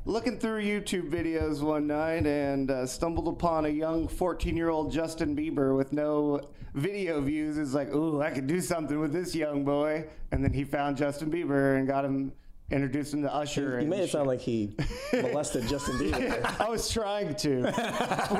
looking 0.06 0.40
through 0.40 0.64
YouTube 0.64 1.10
videos 1.10 1.62
one 1.62 1.88
night 1.88 2.26
and 2.26 2.72
uh, 2.72 2.86
stumbled 2.86 3.28
upon 3.28 3.66
a 3.66 3.70
young 3.70 4.08
14 4.08 4.56
year 4.56 4.70
old 4.70 4.92
Justin 4.92 5.36
Bieber 5.36 5.76
with 5.76 5.92
no 5.94 6.42
video 6.74 7.20
views. 7.22 7.58
Is 7.58 7.74
like, 7.74 7.94
ooh, 7.94 8.22
I 8.22 8.32
could 8.32 8.48
do 8.48 8.62
something 8.62 9.00
with 9.00 9.12
this 9.12 9.36
young 9.36 9.66
boy. 9.66 10.06
And 10.32 10.44
then 10.44 10.54
he 10.54 10.64
found 10.64 10.98
Justin 10.98 11.32
Bieber 11.32 11.78
and 11.78 11.88
got 11.88 12.06
him, 12.06 12.32
introduced 12.70 13.14
him 13.14 13.22
to 13.22 13.34
Usher. 13.34 13.62
you 13.62 13.78
and 13.78 13.90
made 13.90 14.02
it 14.02 14.10
sound 14.10 14.28
like 14.28 14.42
he 14.42 14.76
molested 15.14 15.68
justin 15.68 15.96
bieber 15.98 16.60
I 16.62 16.70
was 16.70 16.90
trying 16.90 17.34
to, 17.36 17.62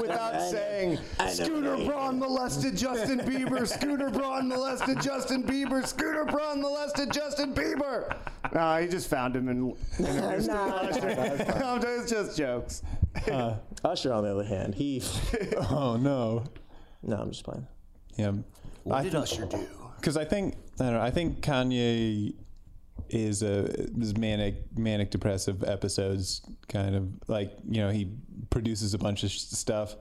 without 0.02 0.42
saying 0.52 1.00
Scooter 1.30 1.78
Braun 1.86 2.20
molested 2.20 2.76
Justin 2.76 3.20
Bieber. 3.20 3.68
Scooter 3.68 4.10
Braun 4.10 4.48
molested 4.50 5.00
Justin 5.02 5.44
Bieber. 5.44 5.86
Scooter 5.86 6.26
Braun 6.26 6.62
molested 6.62 7.12
Justin 7.12 7.54
Bieber. 7.54 8.16
No, 8.54 8.78
he 8.82 8.88
just 8.88 9.10
found 9.10 9.36
him 9.36 9.48
and 9.50 9.76
introduced 10.00 10.50
him 10.50 10.56
to 10.56 10.64
Usher. 10.64 11.60
No, 11.60 11.76
it's 11.82 12.12
just 12.12 12.38
jokes. 12.38 12.82
Uh, 13.32 13.56
usher 13.84 14.14
on 14.14 14.24
the 14.24 14.30
other 14.32 14.44
hand 14.44 14.76
he 14.76 15.02
oh 15.72 15.98
no, 16.00 16.44
no 17.02 17.16
i'm 17.18 17.32
just 17.32 17.44
playing 17.44 17.66
yeah. 18.16 18.32
What 18.84 19.04
did 19.04 19.16
Usher 19.16 19.46
do? 19.46 19.66
because 20.00 20.18
I 20.18 20.26
think 20.26 20.56
I 20.80 20.84
don't 20.86 20.94
know. 20.94 21.02
I 21.02 21.12
think 21.12 21.42
Kanye 21.42 22.34
is 23.10 23.44
a 23.44 23.66
is 24.00 24.16
manic 24.18 24.56
manic 24.78 25.12
depressive 25.12 25.64
episodes 25.64 26.42
kind 26.68 26.96
of 26.96 27.10
like 27.28 27.52
you 27.70 27.82
know 27.82 27.90
he 27.90 28.12
produces 28.50 28.94
a 28.94 28.98
bunch 28.98 29.24
of 29.24 29.32
stuff 29.32 29.96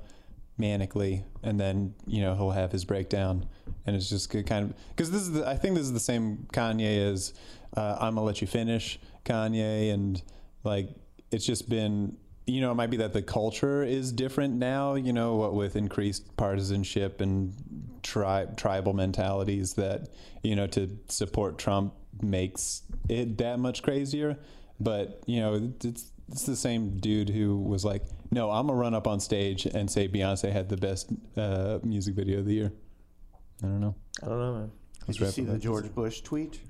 manically 0.60 1.22
and 1.42 1.60
then 1.60 1.94
you 2.06 2.20
know 2.20 2.34
he'll 2.34 2.50
have 2.50 2.72
his 2.72 2.84
breakdown 2.84 3.46
and 3.84 3.94
it's 3.94 4.08
just 4.08 4.30
kind 4.30 4.70
of 4.70 4.74
because 4.90 5.10
this 5.10 5.22
is 5.22 5.32
the, 5.32 5.46
I 5.46 5.56
think 5.56 5.74
this 5.74 5.84
is 5.84 5.92
the 5.92 6.00
same 6.00 6.46
Kanye 6.52 7.12
as 7.12 7.34
uh, 7.76 7.98
I'm 8.00 8.14
gonna 8.14 8.26
let 8.26 8.40
you 8.40 8.46
finish 8.46 8.98
Kanye 9.24 9.92
and 9.92 10.22
like 10.64 10.88
it's 11.30 11.44
just 11.44 11.68
been 11.68 12.16
you 12.46 12.60
know 12.60 12.70
it 12.70 12.74
might 12.74 12.90
be 12.90 12.96
that 12.98 13.12
the 13.12 13.22
culture 13.22 13.82
is 13.82 14.12
different 14.12 14.54
now 14.54 14.94
you 14.94 15.12
know 15.12 15.36
what 15.36 15.54
with 15.54 15.76
increased 15.76 16.36
partisanship 16.36 17.20
and 17.20 17.52
tri- 18.02 18.46
tribal 18.56 18.94
mentalities 18.94 19.74
that 19.74 20.08
you 20.42 20.56
know 20.56 20.66
to 20.68 20.88
support 21.08 21.58
Trump 21.58 21.92
makes 22.22 22.82
it 23.08 23.38
that 23.38 23.58
much 23.58 23.82
crazier 23.82 24.36
but 24.80 25.22
you 25.26 25.40
know 25.40 25.72
it's 25.82 26.12
it's 26.30 26.44
the 26.44 26.56
same 26.56 26.96
dude 26.98 27.28
who 27.28 27.58
was 27.58 27.84
like 27.84 28.02
no 28.30 28.50
I'm 28.50 28.66
gonna 28.66 28.78
run 28.78 28.94
up 28.94 29.06
on 29.06 29.20
stage 29.20 29.66
and 29.66 29.90
say 29.90 30.08
Beyonce 30.08 30.50
had 30.52 30.68
the 30.68 30.76
best 30.76 31.10
uh, 31.36 31.78
music 31.82 32.14
video 32.14 32.40
of 32.40 32.46
the 32.46 32.54
year. 32.54 32.72
I 33.62 33.66
don't 33.66 33.80
know. 33.80 33.94
I 34.22 34.26
don't 34.26 34.38
know 34.38 34.54
man. 34.54 34.70
Did 35.06 35.20
you 35.20 35.26
see 35.26 35.44
the 35.44 35.58
George 35.58 35.94
Bush 35.94 36.20
tweet? 36.22 36.60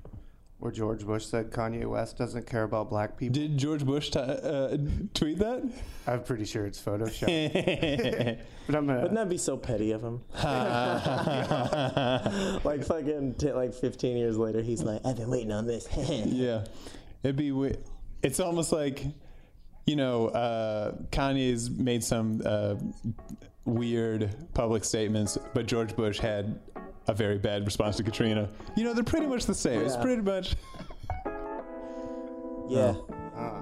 Where 0.59 0.71
George 0.71 1.05
Bush 1.05 1.23
said 1.25 1.51
Kanye 1.51 1.85
West 1.85 2.17
doesn't 2.17 2.47
care 2.47 2.63
about 2.63 2.89
black 2.89 3.15
people. 3.15 3.35
did 3.35 3.59
George 3.59 3.85
Bush 3.85 4.09
t- 4.09 4.17
uh, 4.19 4.75
tweet 5.13 5.37
that 5.37 5.61
I'm 6.07 6.23
pretty 6.23 6.45
sure 6.45 6.65
it's 6.65 6.81
Photoshop. 6.81 8.39
but 8.65 8.75
I'm 8.75 8.87
gonna. 8.87 9.01
Wouldn't 9.01 9.15
that 9.19 9.29
be 9.29 9.37
so 9.37 9.55
petty 9.55 9.91
of 9.91 10.01
him? 10.03 10.21
like 12.63 12.83
fucking 12.83 13.35
t- 13.35 13.51
like 13.51 13.73
15 13.73 14.17
years 14.17 14.37
later, 14.37 14.61
he's 14.61 14.81
like, 14.83 15.01
I've 15.05 15.15
been 15.17 15.29
waiting 15.29 15.51
on 15.51 15.67
this. 15.67 15.87
Yeah, 15.97 16.65
it'd 17.23 17.35
be. 17.35 17.49
wi- 17.49 17.77
It's 18.23 18.39
almost 18.39 18.71
like, 18.71 19.03
you 19.85 19.95
know, 19.95 20.27
uh, 20.29 20.93
Kanye's 21.11 21.69
made 21.69 22.03
some 22.03 22.41
uh, 22.45 22.75
weird 23.65 24.33
public 24.53 24.83
statements, 24.83 25.37
but 25.53 25.65
George 25.67 25.95
Bush 25.95 26.17
had 26.19 26.59
a 27.07 27.13
very 27.13 27.37
bad 27.37 27.65
response 27.65 27.97
to 27.97 28.03
Katrina. 28.03 28.49
You 28.75 28.83
know, 28.83 28.93
they're 28.93 29.03
pretty 29.03 29.27
much 29.27 29.45
the 29.45 29.55
same. 29.55 29.81
It's 29.81 29.97
pretty 29.97 30.21
much. 30.21 30.55
yeah. 32.67 32.93
uh, 33.35 33.61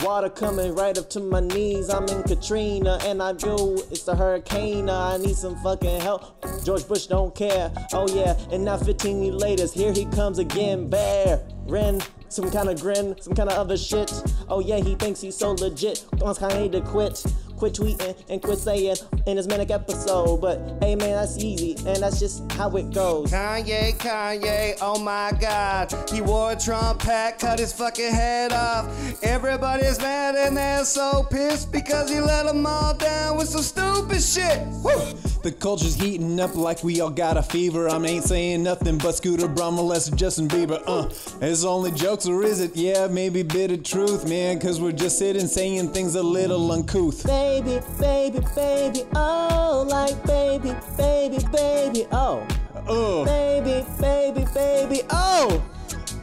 Water 0.00 0.28
coming 0.28 0.74
right 0.74 0.96
up 0.98 1.08
to 1.10 1.20
my 1.20 1.40
knees. 1.40 1.88
I'm 1.88 2.04
in 2.08 2.22
Katrina 2.24 2.98
and 3.04 3.22
I 3.22 3.32
go, 3.32 3.74
it's 3.90 4.02
the 4.02 4.14
hurricane. 4.14 4.90
I 4.90 5.16
need 5.16 5.34
some 5.34 5.56
fucking 5.62 6.00
help. 6.00 6.44
George 6.64 6.86
Bush 6.86 7.06
don't 7.06 7.34
care. 7.34 7.72
Oh 7.92 8.06
yeah, 8.14 8.36
and 8.52 8.64
now 8.64 8.76
15 8.76 9.22
years 9.22 9.36
later, 9.36 9.66
here 9.66 9.92
he 9.92 10.04
comes 10.06 10.38
again. 10.38 10.90
Bear, 10.90 11.40
Ren, 11.66 12.02
some 12.28 12.50
kind 12.50 12.68
of 12.68 12.80
grin, 12.80 13.16
some 13.20 13.34
kind 13.34 13.48
of 13.48 13.56
other 13.56 13.78
shit. 13.78 14.12
Oh 14.48 14.60
yeah, 14.60 14.76
he 14.78 14.94
thinks 14.94 15.22
he's 15.22 15.36
so 15.36 15.52
legit. 15.52 16.04
Wants 16.18 16.38
Kanye 16.38 16.70
to 16.72 16.82
quit. 16.82 17.24
Quit 17.64 17.72
tweeting 17.72 18.14
and 18.28 18.42
quit 18.42 18.58
saying 18.58 18.96
in 19.26 19.38
his 19.38 19.48
manic 19.48 19.70
episode. 19.70 20.38
But 20.42 20.58
hey 20.82 20.96
man, 20.96 21.12
that's 21.12 21.38
easy, 21.38 21.76
and 21.86 22.02
that's 22.02 22.20
just 22.20 22.52
how 22.52 22.68
it 22.76 22.92
goes. 22.92 23.30
Kanye, 23.30 23.96
Kanye, 23.96 24.76
oh 24.82 24.98
my 24.98 25.32
god. 25.40 25.90
He 26.10 26.20
wore 26.20 26.52
a 26.52 26.56
Trump 26.56 27.00
hat, 27.00 27.38
cut 27.38 27.58
his 27.58 27.72
fucking 27.72 28.12
head 28.12 28.52
off. 28.52 28.86
Everybody's 29.22 29.98
mad 29.98 30.34
and 30.34 30.54
they're 30.54 30.84
so 30.84 31.22
pissed 31.30 31.72
because 31.72 32.10
he 32.10 32.20
let 32.20 32.44
them 32.44 32.66
all 32.66 32.92
down 32.98 33.38
with 33.38 33.48
some 33.48 33.62
stupid 33.62 34.20
shit. 34.20 34.58
Woo! 34.82 35.14
The 35.44 35.52
culture's 35.52 35.94
heating 35.94 36.40
up 36.40 36.54
like 36.56 36.82
we 36.82 37.02
all 37.02 37.10
got 37.10 37.36
a 37.36 37.42
fever. 37.42 37.90
I 37.90 37.98
ain't 37.98 38.24
saying 38.24 38.62
nothing 38.62 38.96
but 38.96 39.14
Scooter 39.14 39.46
Braun 39.46 39.74
molested 39.74 40.16
Justin 40.16 40.48
Bieber. 40.48 40.82
Uh, 40.86 41.10
it's 41.42 41.64
only 41.64 41.90
jokes 41.90 42.26
or 42.26 42.42
is 42.44 42.60
it? 42.60 42.74
Yeah, 42.74 43.08
maybe 43.08 43.42
bit 43.42 43.70
of 43.70 43.82
truth, 43.82 44.26
man. 44.26 44.58
Cause 44.58 44.80
we're 44.80 44.92
just 44.92 45.18
sitting 45.18 45.46
saying 45.46 45.92
things 45.92 46.14
a 46.14 46.22
little 46.22 46.72
uncouth. 46.72 47.26
Baby, 47.54 47.80
baby, 48.00 48.40
baby, 48.56 49.02
oh, 49.14 49.86
like 49.88 50.20
baby, 50.26 50.74
baby, 50.96 51.38
baby, 51.52 52.04
oh. 52.10 52.44
Oh, 52.88 53.24
Baby, 53.24 53.86
baby, 54.00 54.44
baby, 54.52 55.02
oh! 55.10 55.62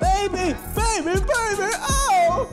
Baby, 0.02 0.54
baby, 0.76 1.14
baby, 1.14 1.72
oh! 1.88 2.50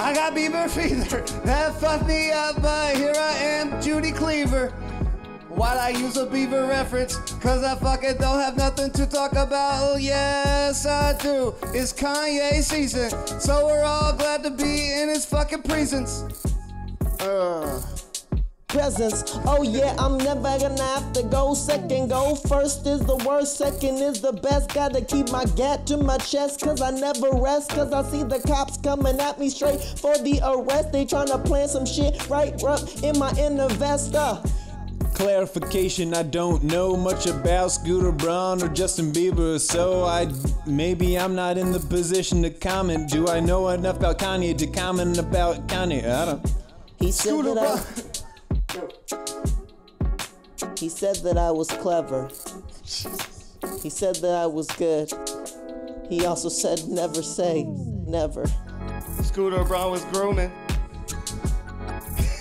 I 0.00 0.12
got 0.12 0.34
Bieber 0.34 0.68
fever, 0.68 1.20
that 1.44 1.80
fucked 1.80 2.08
me 2.08 2.32
up, 2.32 2.60
but 2.60 2.96
here 2.96 3.14
I 3.16 3.36
am, 3.36 3.80
Judy 3.80 4.10
Cleaver. 4.10 4.70
Why'd 5.50 5.78
I 5.78 5.90
use 5.90 6.16
a 6.16 6.26
Beaver 6.26 6.66
reference? 6.66 7.16
Cause 7.40 7.62
I 7.62 7.76
fucking 7.76 8.16
don't 8.16 8.40
have 8.40 8.56
nothing 8.56 8.90
to 8.90 9.06
talk 9.06 9.30
about. 9.30 9.92
Oh, 9.92 9.96
yes, 9.96 10.84
I 10.84 11.16
do. 11.18 11.54
It's 11.72 11.92
Kanye 11.92 12.60
season, 12.64 13.10
so 13.38 13.66
we're 13.66 13.84
all 13.84 14.12
glad 14.14 14.42
to 14.42 14.50
be 14.50 14.92
in 15.00 15.08
his 15.08 15.24
fucking 15.24 15.62
presence. 15.62 16.24
Uh. 17.24 17.80
Presents, 18.68 19.38
oh 19.46 19.62
yeah, 19.62 19.94
I'm 19.98 20.18
never 20.18 20.58
gonna 20.58 20.82
have 20.82 21.12
to 21.12 21.22
go 21.22 21.54
second. 21.54 22.08
Go 22.08 22.34
first 22.34 22.86
is 22.86 23.00
the 23.00 23.16
worst, 23.24 23.56
second 23.56 23.98
is 23.98 24.20
the 24.20 24.32
best. 24.32 24.74
Gotta 24.74 25.00
keep 25.00 25.30
my 25.30 25.44
gat 25.56 25.86
to 25.86 25.96
my 25.96 26.18
chest, 26.18 26.60
cause 26.60 26.82
I 26.82 26.90
never 26.90 27.30
rest. 27.30 27.70
Cause 27.70 27.92
I 27.92 28.02
see 28.10 28.24
the 28.24 28.40
cops 28.40 28.76
coming 28.78 29.20
at 29.20 29.38
me 29.38 29.48
straight 29.48 29.80
for 29.80 30.18
the 30.18 30.40
arrest. 30.44 30.90
They 30.92 31.06
tryna 31.06 31.44
plan 31.44 31.68
some 31.68 31.86
shit 31.86 32.28
right 32.28 32.52
up 32.64 32.80
in 33.02 33.16
my 33.16 33.30
inner 33.38 33.68
vest. 33.68 34.16
Uh. 34.16 34.42
clarification. 35.14 36.12
I 36.12 36.24
don't 36.24 36.64
know 36.64 36.96
much 36.96 37.26
about 37.26 37.68
Scooter 37.70 38.10
Braun 38.10 38.60
or 38.60 38.68
Justin 38.68 39.12
Bieber, 39.12 39.60
so 39.60 40.04
I 40.04 40.28
maybe 40.66 41.16
I'm 41.16 41.36
not 41.36 41.56
in 41.58 41.70
the 41.70 41.78
position 41.80 42.42
to 42.42 42.50
comment. 42.50 43.08
Do 43.08 43.28
I 43.28 43.38
know 43.38 43.68
enough 43.68 43.98
about 43.98 44.18
Kanye 44.18 44.58
to 44.58 44.66
comment 44.66 45.16
about 45.16 45.68
Kanye? 45.68 46.04
I 46.04 46.24
don't. 46.26 46.63
He 47.04 47.12
said 47.12 47.44
that 47.44 47.58
I, 47.58 47.76
he 50.78 50.88
said 50.88 51.16
that 51.16 51.36
I 51.36 51.50
was 51.50 51.68
clever. 51.68 52.30
He 53.82 53.90
said 53.90 54.16
that 54.16 54.34
I 54.34 54.46
was 54.46 54.66
good. 54.68 55.12
He 56.08 56.24
also 56.24 56.48
said 56.48 56.88
never 56.88 57.22
say 57.22 57.64
never. 58.06 58.46
Scooter 59.22 59.64
Braun 59.64 59.90
was 59.90 60.06
grooming. 60.06 60.50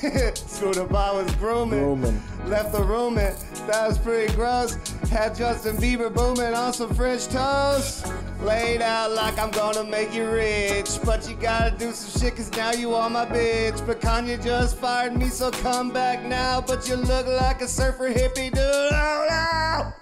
Scooter 0.33 0.85
Braun 0.85 1.25
was 1.25 1.35
grooming. 1.35 1.79
Grooming. 1.79 2.21
Left 2.45 2.71
the 2.71 2.83
room 2.83 3.17
and 3.17 3.35
that 3.67 3.89
was 3.89 3.97
pretty 3.97 4.33
gross. 4.33 4.75
Had 5.09 5.35
Justin 5.35 5.75
Bieber 5.75 6.09
booming 6.13 6.53
on 6.53 6.71
some 6.71 6.95
French 6.95 7.27
toast. 7.27 8.05
Laid 8.43 8.81
out 8.81 9.11
like 9.11 9.39
I'm 9.39 9.51
gonna 9.51 9.85
make 9.85 10.13
you 10.13 10.29
rich. 10.29 10.99
But 11.05 11.29
you 11.29 11.35
gotta 11.35 11.75
do 11.77 11.91
some 11.93 12.21
shit 12.21 12.35
cause 12.35 12.51
now 12.51 12.73
you 12.73 12.93
are 12.93 13.09
my 13.09 13.25
bitch. 13.25 13.85
But 13.87 14.01
Kanye 14.01 14.43
just 14.43 14.77
fired 14.77 15.15
me, 15.15 15.27
so 15.27 15.49
come 15.49 15.91
back 15.91 16.25
now. 16.25 16.59
But 16.59 16.89
you 16.89 16.95
look 16.97 17.25
like 17.25 17.61
a 17.61 17.67
surfer 17.67 18.13
hippie 18.13 18.51
dude. 18.51 18.59
Oh 18.59 19.93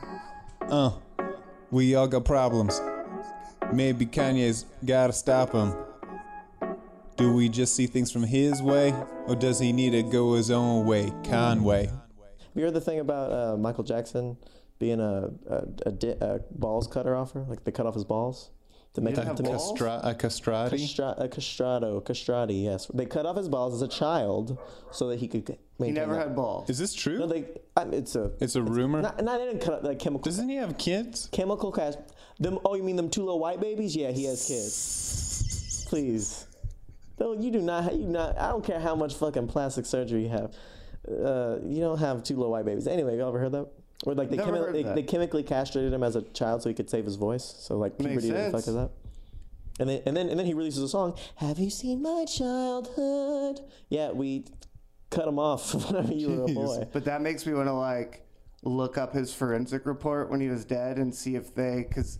no! 0.69 0.75
Uh, 0.75 0.91
we 1.69 1.93
all 1.93 2.07
got 2.07 2.25
problems. 2.25 2.81
Maybe 3.71 4.07
Kanye's 4.07 4.65
gotta 4.83 5.13
stop 5.13 5.51
him. 5.51 5.75
Do 7.17 7.33
we 7.33 7.47
just 7.47 7.75
see 7.75 7.85
things 7.85 8.11
from 8.11 8.23
his 8.23 8.63
way, 8.63 8.95
or 9.27 9.35
does 9.35 9.59
he 9.59 9.71
need 9.71 9.91
to 9.91 10.01
go 10.01 10.33
his 10.33 10.49
own 10.49 10.87
way, 10.87 11.13
Conway? 11.25 11.85
Have 11.85 11.95
you 12.55 12.63
heard 12.63 12.73
the 12.73 12.81
thing 12.81 12.99
about 12.99 13.31
uh, 13.31 13.57
Michael 13.57 13.83
Jackson 13.83 14.37
being 14.81 14.99
a 14.99 15.29
a, 15.47 15.63
a, 15.85 15.91
di- 15.91 16.17
a 16.19 16.39
balls 16.51 16.87
cutter 16.87 17.15
offer? 17.15 17.45
Like 17.47 17.63
they 17.63 17.71
cut 17.71 17.85
off 17.85 17.93
his 17.93 18.03
balls 18.03 18.49
to 18.95 18.99
make 19.01 19.15
him 19.15 19.25
have 19.27 19.37
to 19.37 19.43
make? 19.43 19.53
Castra- 19.53 20.01
a 20.03 20.13
castrati? 20.15 20.75
Castra- 20.77 21.15
a 21.17 21.29
castrato, 21.29 22.03
castrati. 22.03 22.63
Yes, 22.65 22.87
they 22.93 23.05
cut 23.05 23.25
off 23.25 23.37
his 23.37 23.47
balls 23.47 23.73
as 23.75 23.81
a 23.83 23.87
child 23.87 24.57
so 24.91 25.07
that 25.09 25.19
he 25.19 25.27
could 25.29 25.47
He 25.47 25.55
maintain. 25.79 25.93
never 25.95 26.17
had 26.17 26.35
balls. 26.35 26.69
Is 26.69 26.77
this 26.79 26.93
true? 26.93 27.19
No, 27.19 27.27
they. 27.27 27.45
I, 27.77 27.83
it's 27.83 28.15
a. 28.15 28.31
it's 28.41 28.55
a 28.55 28.61
rumor. 28.63 29.01
Not, 29.03 29.23
not 29.23 29.39
even 29.39 29.59
cut 29.59 29.83
like 29.83 29.99
chemical. 29.99 30.23
Doesn't 30.29 30.49
he 30.49 30.55
have 30.55 30.77
kids? 30.77 31.29
chemical 31.31 31.71
cast. 31.71 31.99
Them. 32.39 32.57
Oh, 32.65 32.73
you 32.75 32.83
mean 32.83 32.95
them 32.97 33.09
two 33.09 33.21
little 33.21 33.39
white 33.39 33.61
babies? 33.61 33.95
Yeah, 33.95 34.11
he 34.11 34.25
has 34.25 34.45
kids. 34.47 35.85
Please. 35.89 36.47
No, 37.19 37.33
you 37.33 37.51
do 37.51 37.61
not. 37.61 37.95
You 37.95 38.07
not. 38.07 38.37
I 38.39 38.49
don't 38.49 38.65
care 38.65 38.79
how 38.79 38.95
much 38.95 39.13
fucking 39.13 39.47
plastic 39.47 39.85
surgery 39.85 40.23
you 40.23 40.29
have. 40.29 40.51
Uh, 41.07 41.57
you 41.63 41.79
don't 41.81 41.97
have 41.99 42.23
two 42.23 42.35
little 42.35 42.51
white 42.51 42.65
babies. 42.65 42.87
Anyway, 42.87 43.15
you 43.15 43.27
ever 43.27 43.39
heard 43.39 43.51
that? 43.53 43.67
Or 44.05 44.15
like 44.15 44.29
they, 44.29 44.37
Never 44.37 44.51
chemi- 44.51 44.57
heard 44.59 44.75
they, 44.75 44.83
that. 44.83 44.95
they 44.95 45.03
chemically 45.03 45.43
castrated 45.43 45.93
him 45.93 46.01
as 46.03 46.15
a 46.15 46.23
child 46.23 46.63
so 46.63 46.69
he 46.69 46.75
could 46.75 46.89
save 46.89 47.05
his 47.05 47.15
voice. 47.15 47.43
So 47.59 47.77
like 47.77 47.99
Makes 47.99 48.23
puberty 48.23 48.29
and 48.29 48.51
fuck 48.51 48.61
sense. 48.61 48.75
that? 48.75 48.89
And 49.79 49.89
then 49.89 50.01
and 50.05 50.17
then 50.17 50.29
and 50.29 50.39
then 50.39 50.45
he 50.45 50.53
releases 50.53 50.81
a 50.83 50.89
song. 50.89 51.17
Have 51.35 51.59
you 51.59 51.69
seen 51.69 52.01
my 52.01 52.25
childhood? 52.25 53.61
Yeah, 53.89 54.11
we 54.11 54.45
cut 55.09 55.27
him 55.27 55.39
off 55.39 55.73
whenever 55.91 56.13
you 56.13 56.29
were 56.29 56.43
a 56.45 56.47
boy. 56.47 56.87
But 56.91 57.05
that 57.05 57.21
makes 57.21 57.45
me 57.45 57.53
want 57.53 57.67
to 57.67 57.73
like 57.73 58.25
look 58.63 58.97
up 58.97 59.13
his 59.13 59.33
forensic 59.33 59.85
report 59.85 60.29
when 60.29 60.39
he 60.39 60.47
was 60.49 60.65
dead 60.65 60.97
and 60.97 61.13
see 61.13 61.35
if 61.35 61.53
they, 61.55 61.85
because 61.87 62.19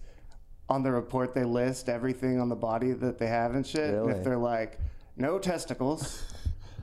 on 0.69 0.81
the 0.83 0.91
report 0.91 1.33
they 1.35 1.43
list 1.43 1.87
everything 1.89 2.39
on 2.39 2.49
the 2.49 2.55
body 2.55 2.93
that 2.93 3.17
they 3.19 3.27
have 3.27 3.53
and 3.53 3.65
shit. 3.65 3.89
And 3.93 4.07
Really? 4.07 4.19
if 4.19 4.23
they're 4.23 4.37
like, 4.37 4.79
no 5.17 5.37
testicles, 5.37 6.23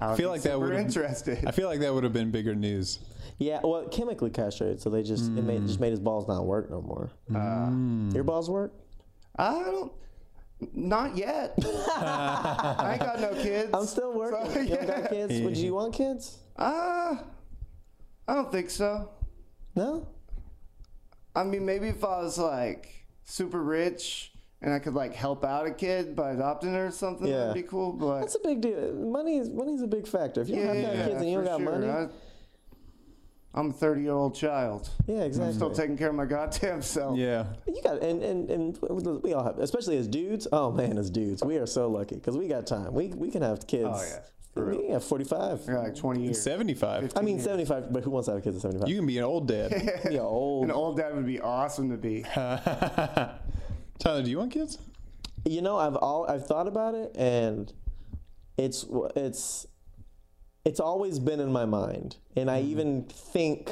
I 0.01 0.17
feel 0.17 0.31
like 0.31 0.43
that 0.43 0.59
would 0.59 0.71
would've- 0.71 0.81
interested. 0.87 1.45
I 1.47 1.51
feel 1.51 1.69
like 1.69 1.81
that 1.81 1.93
would 1.93 2.05
have 2.05 2.13
been 2.13 2.31
bigger 2.31 2.55
news. 2.55 2.99
Yeah, 3.39 3.61
well, 3.63 3.87
chemically 3.89 4.31
castrated, 4.31 4.81
so 4.81 4.91
they 4.91 5.03
just 5.05 5.27
it 5.27 5.43
made 5.45 5.65
just 5.67 5.79
made 5.81 5.91
his 5.91 6.01
balls 6.01 6.27
not 6.27 6.45
work 6.45 6.71
no 6.71 6.83
more. 6.83 7.11
Your 8.13 8.25
balls 8.25 8.51
work? 8.51 8.73
I 9.39 9.53
don't. 9.53 9.93
Not 10.75 11.17
yet. 11.17 11.55
I 11.97 12.91
ain't 12.95 13.01
got 13.01 13.21
no 13.21 13.33
kids. 13.41 13.71
I'm 13.73 13.87
still 13.87 14.13
working. 14.13 14.53
So, 14.53 14.61
You 14.61 14.75
don't 14.75 14.87
got 14.89 14.99
yeah. 15.03 15.27
kids? 15.27 15.41
Would 15.43 15.57
you 15.57 15.75
want 15.75 15.95
kids? 15.95 16.39
Uh, 16.57 17.17
I 18.27 18.35
don't 18.35 18.51
think 18.51 18.71
so. 18.71 19.09
No. 19.77 20.09
I 21.37 21.45
mean, 21.45 21.65
maybe 21.65 21.87
if 21.87 22.03
I 22.03 22.23
was 22.23 22.39
like 22.39 23.07
super 23.25 23.63
rich 23.63 24.33
and 24.63 24.73
I 24.75 24.79
could 24.81 24.95
like 24.95 25.15
help 25.15 25.45
out 25.45 25.67
a 25.67 25.71
kid 25.71 26.17
by 26.17 26.33
adopting 26.33 26.73
her 26.75 26.87
or 26.87 26.91
something, 26.91 27.27
Yeah. 27.29 27.39
that'd 27.49 27.55
be 27.55 27.63
cool. 27.63 27.93
But 27.93 28.21
That's 28.21 28.35
a 28.37 28.41
big 28.41 28.61
deal. 28.61 28.93
Money 28.95 29.39
is 29.39 29.49
money's 29.51 29.83
a 29.83 29.87
big 29.87 30.07
factor. 30.07 30.41
If 30.41 30.49
you 30.49 30.57
don't 30.57 30.77
have 30.77 30.97
got 30.97 31.05
kids 31.07 31.21
and 31.23 31.31
you 31.31 31.37
don't 31.37 31.45
for 31.45 31.51
got 31.51 31.61
sure. 31.61 31.79
money, 31.79 31.89
I, 31.91 32.09
I'm 33.55 33.71
a 33.71 33.73
30 33.73 34.03
year 34.03 34.13
old 34.13 34.35
child. 34.35 34.91
yeah, 35.07 35.23
exactly. 35.23 35.49
I'm 35.49 35.55
still 35.55 35.71
taking 35.71 35.97
care 35.97 36.11
of 36.11 36.15
my 36.15 36.27
goddamn 36.27 36.83
self. 36.83 37.17
Yeah. 37.19 37.47
you 37.67 37.81
got 37.83 38.03
and, 38.03 38.23
and 38.23 38.51
and 38.51 38.79
we 39.23 39.33
all 39.33 39.43
have, 39.45 39.59
especially 39.59 39.97
as 39.97 40.07
dudes. 40.07 40.47
Oh 40.53 40.71
man, 40.71 40.99
as 40.99 41.09
dudes, 41.11 41.43
we 41.43 41.57
are 41.57 41.67
so 41.67 41.89
lucky 41.89 42.17
because 42.17 42.37
we 42.37 42.47
got 42.49 42.67
time. 42.67 42.93
We 42.93 43.09
we 43.09 43.31
can 43.31 43.43
have 43.43 43.67
kids. 43.67 43.89
Oh, 43.91 44.03
yeah. 44.03 44.19
For 44.55 44.65
real. 44.65 44.93
Have 44.93 45.05
45. 45.05 45.69
I 45.69 45.73
got 45.73 45.85
like 45.85 45.95
20 45.95 46.23
years. 46.23 46.43
75. 46.43 47.13
I 47.15 47.21
mean 47.23 47.39
75, 47.39 47.93
but 47.93 48.03
who 48.03 48.11
wants 48.11 48.27
to 48.27 48.35
have 48.35 48.43
kids 48.43 48.57
at 48.57 48.63
75? 48.63 48.89
You 48.89 48.97
can 48.97 49.07
be 49.07 49.19
an 49.19 49.25
old 49.25 49.47
dad. 49.47 50.01
yeah, 50.11 50.21
old. 50.23 50.65
An 50.65 50.71
old 50.73 50.97
dad 50.97 51.15
would 51.15 51.27
be 51.27 51.41
awesome 51.41 51.91
to 51.91 51.97
be. 51.97 52.25
Tyler, 53.99 54.23
do 54.23 54.31
you 54.31 54.39
want 54.39 54.53
kids? 54.53 54.79
You 55.45 55.63
know, 55.63 55.77
I've 55.77 55.97
all 55.97 56.27
I've 56.29 56.47
thought 56.47 56.67
about 56.67 56.95
it, 56.95 57.17
and 57.17 57.73
it's 58.57 58.87
it's 59.17 59.67
it's 60.65 60.81
always 60.81 61.19
been 61.19 61.41
in 61.41 61.53
my 61.53 61.65
mind, 61.65 62.17
and 62.37 62.51
I 62.51 62.61
mm-hmm. 62.61 62.71
even 62.71 63.05
think 63.05 63.71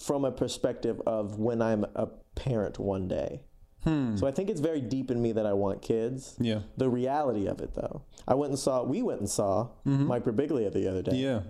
from 0.00 0.24
a 0.24 0.32
perspective 0.32 1.00
of 1.06 1.38
when 1.38 1.62
I'm 1.62 1.84
a 1.94 2.08
parent 2.34 2.78
one 2.78 3.08
day. 3.08 3.42
Hmm. 3.84 4.16
So 4.16 4.26
I 4.26 4.30
think 4.30 4.48
it's 4.48 4.60
very 4.60 4.80
deep 4.80 5.10
in 5.10 5.20
me 5.20 5.32
that 5.32 5.46
I 5.46 5.54
want 5.54 5.82
kids. 5.82 6.36
Yeah. 6.38 6.60
The 6.76 6.88
reality 6.88 7.46
of 7.46 7.60
it, 7.60 7.74
though, 7.74 8.02
I 8.28 8.34
went 8.34 8.50
and 8.50 8.58
saw. 8.58 8.84
We 8.84 9.02
went 9.02 9.20
and 9.20 9.28
saw 9.28 9.70
mm-hmm. 9.86 10.06
Mike 10.06 10.24
Birbiglia 10.24 10.72
the 10.72 10.88
other 10.88 11.02
day. 11.02 11.16
Yeah. 11.16 11.40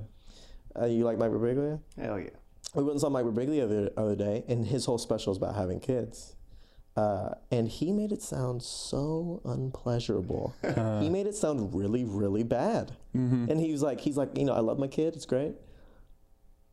Uh, 0.78 0.86
you 0.86 1.04
like 1.04 1.18
Mike 1.18 1.30
Birbiglia? 1.30 1.80
Hell 2.00 2.18
yeah. 2.18 2.30
we 2.74 2.82
went 2.82 2.92
and 2.92 3.00
saw 3.00 3.10
Mike 3.10 3.26
Birbiglia 3.26 3.68
the 3.68 3.92
other 4.00 4.16
day, 4.16 4.44
and 4.48 4.66
his 4.66 4.86
whole 4.86 4.98
special 4.98 5.32
is 5.32 5.36
about 5.36 5.56
having 5.56 5.80
kids. 5.80 6.36
Uh, 6.96 7.30
and 7.50 7.68
he 7.68 7.90
made 7.90 8.12
it 8.12 8.20
sound 8.20 8.62
so 8.62 9.40
unpleasurable. 9.44 10.54
he 11.00 11.08
made 11.08 11.26
it 11.26 11.34
sound 11.34 11.74
really, 11.74 12.04
really 12.04 12.42
bad. 12.42 12.92
And 13.14 13.58
he 13.60 13.72
was 13.72 13.82
like, 13.82 14.00
he's 14.00 14.16
like, 14.16 14.36
you 14.36 14.44
know, 14.44 14.52
I 14.54 14.60
love 14.60 14.78
my 14.78 14.88
kid, 14.88 15.14
it's 15.14 15.26
great, 15.26 15.54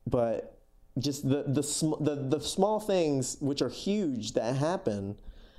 but 0.07 0.57
just 0.97 1.27
the 1.27 1.43
the 1.47 1.63
sm- 1.63 2.01
the, 2.01 2.15
the 2.15 2.39
small 2.41 2.79
things 2.79 3.37
which 3.39 3.61
are 3.61 3.69
huge 3.69 4.33
that 4.33 4.55
happen. 4.55 5.15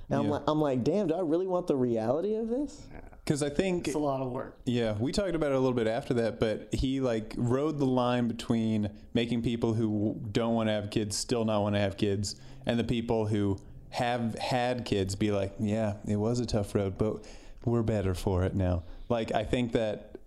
And 0.09 0.19
I'm 0.19 0.29
like, 0.29 0.41
I'm 0.47 0.59
like, 0.59 0.83
damn, 0.83 1.07
do 1.07 1.13
I 1.15 1.21
really 1.21 1.47
want 1.47 1.67
the 1.67 1.75
reality 1.75 2.35
of 2.35 2.49
this? 2.49 2.81
Because 3.23 3.41
I 3.43 3.49
think 3.49 3.87
It's 3.87 3.95
a 3.95 3.99
lot 3.99 4.21
of 4.21 4.31
work. 4.31 4.59
Yeah, 4.65 4.93
we 4.99 5.11
talked 5.13 5.35
about 5.35 5.51
it 5.51 5.55
a 5.55 5.59
little 5.59 5.75
bit 5.75 5.87
after 5.87 6.13
that, 6.15 6.39
but 6.39 6.67
he 6.73 6.99
like 6.99 7.33
rode 7.37 7.77
the 7.77 7.85
line 7.85 8.27
between 8.27 8.89
making 9.13 9.41
people 9.41 9.73
who 9.73 10.19
don't 10.31 10.53
want 10.53 10.67
to 10.67 10.73
have 10.73 10.89
kids 10.89 11.15
still 11.15 11.45
not 11.45 11.61
want 11.61 11.75
to 11.75 11.79
have 11.79 11.95
kids, 11.97 12.35
and 12.65 12.77
the 12.77 12.83
people 12.83 13.27
who 13.27 13.57
have 13.91 14.35
had 14.39 14.85
kids 14.85 15.15
be 15.15 15.31
like, 15.31 15.53
yeah, 15.59 15.95
it 16.07 16.15
was 16.15 16.39
a 16.39 16.45
tough 16.45 16.73
road, 16.75 16.97
but 16.97 17.23
we're 17.65 17.83
better 17.83 18.13
for 18.15 18.43
it 18.43 18.55
now. 18.55 18.83
Like 19.09 19.33
I 19.33 19.43
think 19.43 19.73
that 19.73 20.17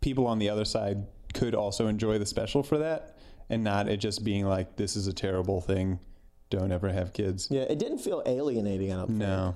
people 0.00 0.26
on 0.26 0.38
the 0.38 0.48
other 0.50 0.64
side 0.64 1.06
could 1.34 1.54
also 1.54 1.88
enjoy 1.88 2.18
the 2.18 2.26
special 2.26 2.62
for 2.62 2.78
that, 2.78 3.18
and 3.50 3.62
not 3.64 3.88
it 3.88 3.98
just 3.98 4.24
being 4.24 4.46
like, 4.46 4.76
this 4.76 4.96
is 4.96 5.06
a 5.06 5.12
terrible 5.12 5.60
thing. 5.60 5.98
Don't 6.50 6.72
ever 6.72 6.88
have 6.90 7.12
kids. 7.12 7.48
Yeah, 7.50 7.62
it 7.62 7.78
didn't 7.78 7.98
feel 7.98 8.22
alienating. 8.24 8.92
I 8.92 8.96
don't 8.96 9.06
think. 9.08 9.18
No, 9.18 9.54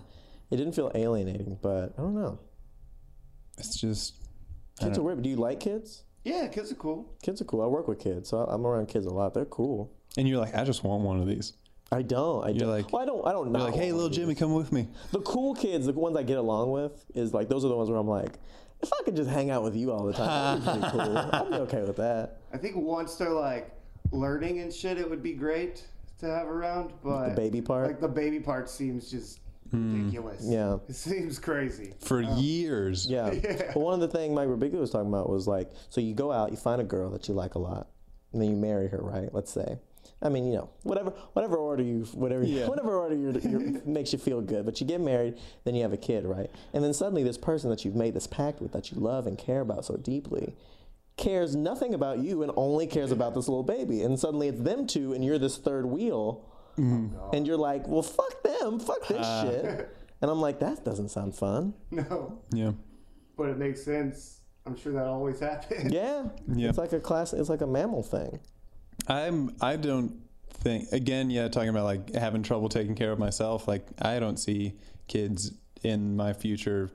It 0.50 0.56
didn't 0.56 0.74
feel 0.74 0.90
alienating, 0.94 1.58
but 1.62 1.94
I 1.96 2.02
don't 2.02 2.14
know. 2.14 2.38
it's 3.58 3.80
just 3.80 4.14
Kids 4.80 4.98
are 4.98 5.02
weird. 5.02 5.22
Do 5.22 5.28
you 5.30 5.36
like 5.36 5.60
kids? 5.60 6.02
Yeah, 6.24 6.48
kids 6.48 6.70
are 6.72 6.76
cool. 6.76 7.14
Kids 7.22 7.40
are 7.40 7.44
cool. 7.44 7.62
I 7.62 7.66
work 7.66 7.88
with 7.88 7.98
kids, 8.00 8.28
so 8.30 8.38
I'm 8.38 8.66
around 8.66 8.86
kids 8.88 9.06
a 9.06 9.10
lot. 9.10 9.32
They're 9.34 9.44
cool. 9.44 9.92
and 10.18 10.28
you're 10.28 10.38
like, 10.40 10.54
I 10.54 10.64
just 10.64 10.82
want 10.84 11.02
one 11.02 11.20
of 11.20 11.26
these. 11.26 11.52
I 11.92 12.02
don't. 12.02 12.44
I 12.44 12.48
You're 12.48 12.60
don't. 12.60 12.68
like- 12.70 12.92
well, 12.92 13.02
I 13.02 13.04
don't. 13.04 13.26
I 13.26 13.32
don't 13.32 13.52
know. 13.52 13.58
You're 13.60 13.70
like, 13.70 13.78
hey, 13.78 13.92
little 13.92 14.08
Jimmy, 14.08 14.34
come 14.34 14.54
with 14.54 14.72
me. 14.72 14.88
The 15.10 15.20
cool 15.20 15.54
kids, 15.54 15.86
the 15.86 15.92
ones 15.92 16.16
I 16.16 16.22
get 16.22 16.38
along 16.38 16.70
with, 16.70 17.04
is 17.14 17.34
like 17.34 17.48
those 17.48 17.64
are 17.64 17.68
the 17.68 17.76
ones 17.76 17.90
where 17.90 17.98
I'm 17.98 18.08
like, 18.08 18.38
if 18.82 18.90
I 18.92 19.04
could 19.04 19.14
just 19.14 19.30
hang 19.30 19.50
out 19.50 19.62
with 19.62 19.76
you 19.76 19.92
all 19.92 20.04
the 20.04 20.14
time, 20.14 20.64
that'd 20.64 20.82
be 20.82 20.88
pretty 20.88 21.04
cool. 21.06 21.18
I'd 21.32 21.50
be 21.50 21.56
okay 21.56 21.82
with 21.82 21.96
that. 21.96 22.38
I 22.52 22.56
think 22.56 22.76
once 22.76 23.14
they're 23.16 23.30
like 23.30 23.70
learning 24.10 24.60
and 24.60 24.72
shit, 24.72 24.98
it 24.98 25.08
would 25.08 25.22
be 25.22 25.34
great 25.34 25.84
to 26.20 26.26
have 26.26 26.48
around. 26.48 26.92
But 27.04 27.30
The 27.30 27.34
baby 27.34 27.60
part. 27.60 27.86
like 27.86 28.00
the 28.00 28.08
baby 28.08 28.40
part, 28.40 28.70
seems 28.70 29.10
just 29.10 29.40
hmm. 29.70 29.98
ridiculous. 29.98 30.42
Yeah. 30.44 30.78
it 30.88 30.96
seems 30.96 31.38
crazy. 31.38 31.92
for 32.00 32.24
um, 32.24 32.38
years. 32.38 33.06
yeah. 33.10 33.30
But 33.30 33.76
one 33.76 33.94
of 33.94 34.00
the 34.00 34.08
things 34.08 34.34
Mike 34.34 34.48
Birbiglia 34.48 34.80
was 34.80 34.90
talking 34.90 35.08
about 35.08 35.28
was 35.28 35.46
like, 35.46 35.70
so 35.90 36.00
you 36.00 36.14
go 36.14 36.32
out, 36.32 36.50
you 36.50 36.56
find 36.56 36.80
a 36.80 36.84
girl 36.84 37.10
that 37.10 37.28
you 37.28 37.34
like 37.34 37.54
a 37.54 37.58
lot, 37.58 37.88
and 38.32 38.40
then 38.40 38.50
you 38.50 38.56
marry 38.56 38.88
her, 38.88 38.98
right? 38.98 39.28
Let's 39.32 39.52
say. 39.52 39.78
I 40.22 40.28
mean, 40.28 40.46
you 40.46 40.54
know, 40.54 40.70
whatever, 40.84 41.10
whatever 41.32 41.56
order 41.56 41.82
you, 41.82 42.04
whatever, 42.14 42.44
Yeah. 42.44 42.68
whatever 42.68 42.96
order 42.98 43.14
you 43.16 43.32
you 43.42 43.82
makes 43.84 44.12
you 44.12 44.18
feel 44.18 44.40
good. 44.40 44.64
But 44.64 44.80
you 44.80 44.86
get 44.86 45.00
married, 45.00 45.38
then 45.64 45.74
you 45.74 45.82
have 45.82 45.92
a 45.92 45.96
kid, 45.96 46.24
right? 46.24 46.50
And 46.72 46.84
then 46.84 46.94
suddenly, 46.94 47.22
this 47.22 47.38
person 47.38 47.70
that 47.70 47.84
you've 47.84 47.96
made 47.96 48.14
this 48.14 48.26
pact 48.26 48.60
with, 48.60 48.72
that 48.72 48.92
you 48.92 48.98
love 49.00 49.26
and 49.26 49.36
care 49.36 49.60
about 49.60 49.84
so 49.84 49.96
deeply, 49.96 50.54
cares 51.16 51.54
nothing 51.56 51.92
about 51.94 52.18
you 52.18 52.42
and 52.42 52.52
only 52.56 52.86
cares 52.86 53.10
about 53.10 53.34
this 53.34 53.48
little 53.48 53.64
baby. 53.64 54.02
And 54.02 54.18
suddenly, 54.18 54.48
it's 54.48 54.60
them 54.60 54.86
two, 54.86 55.12
and 55.12 55.24
you're 55.24 55.38
this 55.38 55.58
third 55.58 55.86
wheel, 55.86 56.48
mm-hmm. 56.78 57.34
and 57.34 57.46
you're 57.46 57.56
like, 57.56 57.86
well, 57.88 58.02
fuck 58.02 58.42
them, 58.42 58.78
fuck 58.78 59.06
this 59.08 59.26
uh. 59.26 59.44
shit. 59.50 59.88
And 60.22 60.30
I'm 60.30 60.40
like, 60.40 60.60
that 60.60 60.84
doesn't 60.84 61.08
sound 61.08 61.34
fun. 61.34 61.74
No, 61.90 62.38
Yeah. 62.52 62.74
but 63.36 63.48
it 63.48 63.58
makes 63.58 63.82
sense. 63.82 64.38
I'm 64.64 64.76
sure 64.76 64.92
that 64.92 65.06
always 65.06 65.40
happens. 65.40 65.92
Yeah, 65.92 66.28
Yeah. 66.46 66.68
it's 66.68 66.78
like 66.78 66.92
a 66.92 67.00
class. 67.00 67.32
It's 67.32 67.48
like 67.48 67.60
a 67.60 67.66
mammal 67.66 68.04
thing. 68.04 68.38
I'm 69.08 69.54
I 69.60 69.76
don't 69.76 70.22
think 70.50 70.92
again, 70.92 71.30
yeah, 71.30 71.48
talking 71.48 71.68
about 71.68 71.84
like 71.84 72.14
having 72.14 72.42
trouble 72.42 72.68
taking 72.68 72.94
care 72.94 73.12
of 73.12 73.18
myself, 73.18 73.66
like 73.68 73.86
I 74.00 74.18
don't 74.18 74.38
see 74.38 74.74
kids 75.08 75.52
in 75.82 76.16
my 76.16 76.32
future 76.32 76.90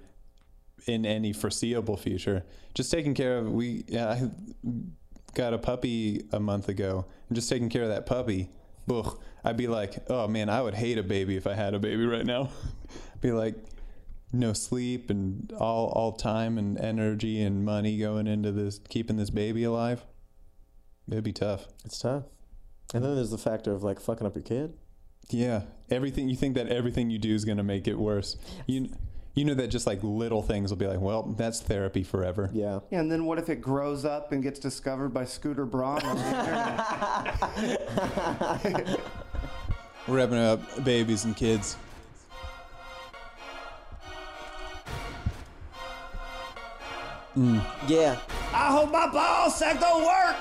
in 0.85 1.05
any 1.05 1.33
foreseeable 1.33 1.97
future. 1.97 2.43
Just 2.73 2.91
taking 2.91 3.13
care 3.13 3.37
of 3.37 3.51
we 3.51 3.83
yeah, 3.87 4.09
I 4.09 4.31
got 5.33 5.53
a 5.53 5.57
puppy 5.57 6.25
a 6.31 6.39
month 6.39 6.69
ago 6.69 7.05
and 7.29 7.35
just 7.35 7.49
taking 7.49 7.69
care 7.69 7.83
of 7.83 7.89
that 7.89 8.05
puppy. 8.05 8.49
Ugh, 8.89 9.19
I'd 9.43 9.57
be 9.57 9.67
like, 9.67 9.97
oh 10.09 10.27
man, 10.27 10.49
I 10.49 10.61
would 10.61 10.73
hate 10.73 10.97
a 10.97 11.03
baby 11.03 11.35
if 11.35 11.45
I 11.45 11.53
had 11.53 11.73
a 11.73 11.79
baby 11.79 12.05
right 12.05 12.25
now. 12.25 12.49
be 13.21 13.31
like 13.31 13.55
no 14.33 14.53
sleep 14.53 15.09
and 15.09 15.51
all 15.57 15.87
all 15.87 16.11
time 16.11 16.57
and 16.57 16.77
energy 16.77 17.41
and 17.41 17.63
money 17.65 17.97
going 17.97 18.27
into 18.27 18.51
this 18.51 18.79
keeping 18.89 19.17
this 19.17 19.29
baby 19.29 19.63
alive. 19.63 20.05
It'd 21.09 21.23
be 21.23 21.33
tough. 21.33 21.67
It's 21.85 21.99
tough. 21.99 22.23
And 22.93 23.03
then 23.03 23.15
there's 23.15 23.31
the 23.31 23.37
factor 23.37 23.73
of 23.73 23.83
like 23.83 23.99
fucking 23.99 24.25
up 24.25 24.35
your 24.35 24.43
kid. 24.43 24.73
Yeah, 25.29 25.63
everything 25.89 26.29
you 26.29 26.35
think 26.37 26.55
that 26.55 26.67
everything 26.67 27.09
you 27.09 27.19
do 27.19 27.33
is 27.33 27.43
going 27.43 27.57
to 27.57 27.63
make 27.63 27.87
it 27.87 27.99
worse. 27.99 28.37
You 28.65 28.89
you 29.37 29.45
know 29.45 29.53
that 29.53 29.67
just 29.67 29.85
like 29.85 29.99
little 30.01 30.41
things 30.41 30.71
will 30.71 30.77
be 30.77 30.87
like, 30.87 30.99
well, 30.99 31.23
that's 31.37 31.61
therapy 31.61 32.01
forever. 32.03 32.49
Yeah. 32.53 32.79
Yeah, 32.89 33.01
and 33.01 33.11
then 33.11 33.25
what 33.25 33.37
if 33.37 33.49
it 33.49 33.61
grows 33.61 34.03
up 34.03 34.31
and 34.31 34.41
gets 34.41 34.57
discovered 34.57 35.09
by 35.09 35.25
Scooter 35.25 35.65
Braun 35.65 36.01
on 36.01 36.15
the 36.15 36.27
internet? 38.79 38.99
We're 40.07 40.17
wrapping 40.17 40.37
up 40.37 40.83
babies 40.83 41.25
and 41.25 41.35
kids. 41.35 41.77
Mm. 47.37 47.63
Yeah. 47.87 48.17
I 48.51 48.71
hope 48.71 48.91
my 48.91 49.07
ball 49.11 49.51
sack 49.51 49.79
don't 49.79 50.03
work. 50.03 50.35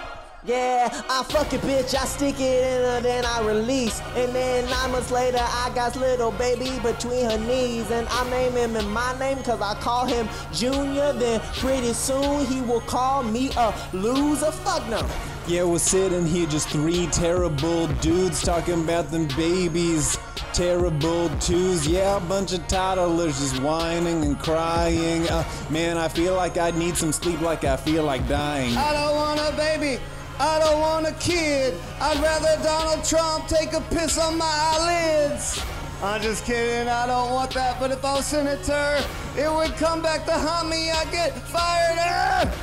Yeah, 0.47 0.89
I 1.11 1.25
fuck 1.25 1.53
a 1.55 1.59
bitch, 1.59 1.93
I 1.97 2.05
stick 2.05 2.39
it 2.39 2.63
in 2.63 2.83
her, 2.85 3.01
then 3.01 3.25
I 3.25 3.45
release. 3.45 4.01
And 4.15 4.33
then 4.33 4.71
nine 4.71 4.93
months 4.93 5.11
later, 5.11 5.41
I 5.41 5.73
got 5.75 5.97
little 5.97 6.31
baby 6.31 6.79
between 6.85 7.29
her 7.29 7.39
knees. 7.39 7.91
And 7.91 8.07
I 8.09 8.31
name 8.31 8.53
him 8.53 8.77
in 8.77 8.89
my 8.91 9.19
name, 9.19 9.43
cause 9.43 9.61
I 9.61 9.75
call 9.75 10.07
him 10.07 10.29
Junior. 10.53 11.13
Then 11.15 11.41
pretty 11.55 11.93
soon 11.93 12.47
he 12.47 12.61
will 12.61 12.83
call 12.83 13.25
me 13.25 13.51
a 13.57 13.75
loser. 13.93 14.53
Fuck 14.53 14.89
no. 14.89 15.05
Yeah, 15.49 15.65
we're 15.65 15.79
sitting 15.79 16.25
here 16.25 16.47
just 16.47 16.69
three 16.69 17.09
terrible 17.09 17.89
dudes 18.01 18.41
talking 18.41 18.85
about 18.85 19.11
them 19.11 19.27
babies. 19.37 20.17
Terrible 20.53 21.29
twos, 21.41 21.89
yeah, 21.89 22.17
a 22.17 22.21
bunch 22.21 22.53
of 22.53 22.67
toddlers 22.69 23.41
just 23.41 23.61
whining 23.63 24.25
and 24.25 24.39
crying. 24.39 25.29
Uh, 25.29 25.45
man, 25.71 25.99
I 25.99 26.07
feel 26.07 26.35
like 26.35 26.57
I 26.57 26.71
need 26.71 26.97
some 26.97 27.13
sleep, 27.13 27.41
like 27.41 27.65
I 27.65 27.77
feel 27.77 28.05
like 28.05 28.27
dying. 28.29 28.77
I 28.77 28.93
don't 28.93 29.17
want 29.17 29.41
a 29.41 29.57
baby. 29.57 30.01
I 30.39 30.59
don't 30.59 30.81
want 30.81 31.07
a 31.07 31.13
kid. 31.13 31.75
I'd 32.01 32.21
rather 32.23 32.63
Donald 32.63 33.05
Trump 33.05 33.49
take 33.49 33.73
a 33.73 33.81
piss 33.81 34.19
on 34.19 34.37
my 34.37 34.45
eyelids. 34.45 35.63
I'm 36.03 36.21
just 36.21 36.45
kidding, 36.45 36.89
I 36.89 37.07
don't 37.07 37.33
want 37.33 37.55
that. 37.55 37.81
But 37.81 37.91
if 37.91 38.05
I 38.05 38.17
was 38.17 38.27
senator, 38.27 39.03
it 39.37 39.51
would 39.51 39.75
come 39.77 40.03
back 40.03 40.27
to 40.27 40.33
haunt 40.33 40.69
me. 40.69 40.91
I 40.91 41.05
get 41.07 41.33
fired 41.33 41.99
up. 41.99 42.55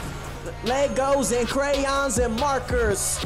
Legos 0.64 1.36
and 1.38 1.48
crayons 1.48 2.20
and 2.20 2.40
markers. 2.40 3.26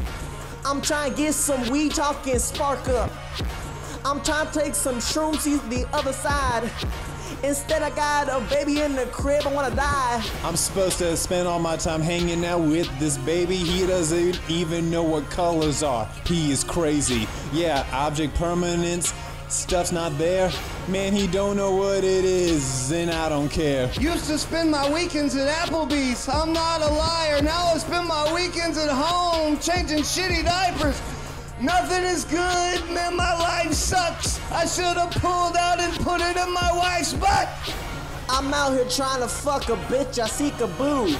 I'm 0.63 0.81
trying 0.81 1.11
to 1.11 1.17
get 1.17 1.33
some 1.33 1.69
weed 1.69 1.93
talking 1.93 2.39
spark 2.39 2.87
up. 2.87 3.11
I'm 4.05 4.21
trying 4.23 4.47
to 4.47 4.59
take 4.59 4.75
some 4.75 4.95
shrooms 4.95 5.43
to 5.43 5.57
the 5.67 5.85
other 5.93 6.13
side. 6.13 6.71
Instead, 7.43 7.81
I 7.83 7.89
got 7.91 8.29
a 8.29 8.43
baby 8.49 8.81
in 8.81 8.95
the 8.95 9.05
crib. 9.07 9.43
I 9.45 9.53
wanna 9.53 9.75
die. 9.75 10.23
I'm 10.43 10.55
supposed 10.55 10.97
to 10.99 11.15
spend 11.17 11.47
all 11.47 11.59
my 11.59 11.77
time 11.77 12.01
hanging 12.01 12.43
out 12.45 12.61
with 12.61 12.87
this 12.99 13.17
baby. 13.19 13.57
He 13.57 13.85
doesn't 13.85 14.39
even 14.49 14.89
know 14.89 15.03
what 15.03 15.29
colors 15.29 15.83
are. 15.83 16.07
He 16.25 16.51
is 16.51 16.63
crazy. 16.63 17.27
Yeah, 17.53 17.85
object 17.91 18.35
permanence. 18.35 19.13
Stuff's 19.49 19.93
not 19.93 20.17
there. 20.17 20.51
Man, 20.89 21.13
he 21.13 21.25
don't 21.25 21.55
know 21.55 21.73
what 21.73 22.03
it 22.03 22.25
is, 22.25 22.91
and 22.91 23.09
I 23.09 23.29
don't 23.29 23.47
care. 23.47 23.89
Used 23.93 24.25
to 24.25 24.37
spend 24.37 24.71
my 24.71 24.91
weekends 24.93 25.37
at 25.37 25.47
Applebee's. 25.47 26.27
I'm 26.27 26.51
not 26.51 26.81
a 26.81 26.87
liar. 26.87 27.41
Now 27.41 27.71
I 27.73 27.77
spend 27.77 28.07
my 28.07 28.33
weekends 28.33 28.77
at 28.77 28.89
home 28.89 29.57
changing 29.59 29.99
shitty 29.99 30.43
diapers. 30.43 31.01
Nothing 31.59 32.03
is 32.03 32.23
good, 32.23 32.87
man. 32.91 33.15
My 33.15 33.33
life 33.33 33.73
sucks. 33.73 34.39
I 34.51 34.65
should 34.65 34.95
have 34.95 35.09
pulled 35.11 35.57
out 35.57 35.79
and 35.79 35.91
put 36.05 36.21
it 36.21 36.37
in 36.37 36.53
my 36.53 36.71
wife's 36.71 37.13
butt. 37.13 37.49
I'm 38.29 38.53
out 38.53 38.73
here 38.73 38.85
trying 38.87 39.21
to 39.21 39.27
fuck 39.27 39.69
a 39.69 39.75
bitch. 39.91 40.19
I 40.19 40.27
seek 40.27 40.59
a 40.59 40.67
boo. 40.67 41.15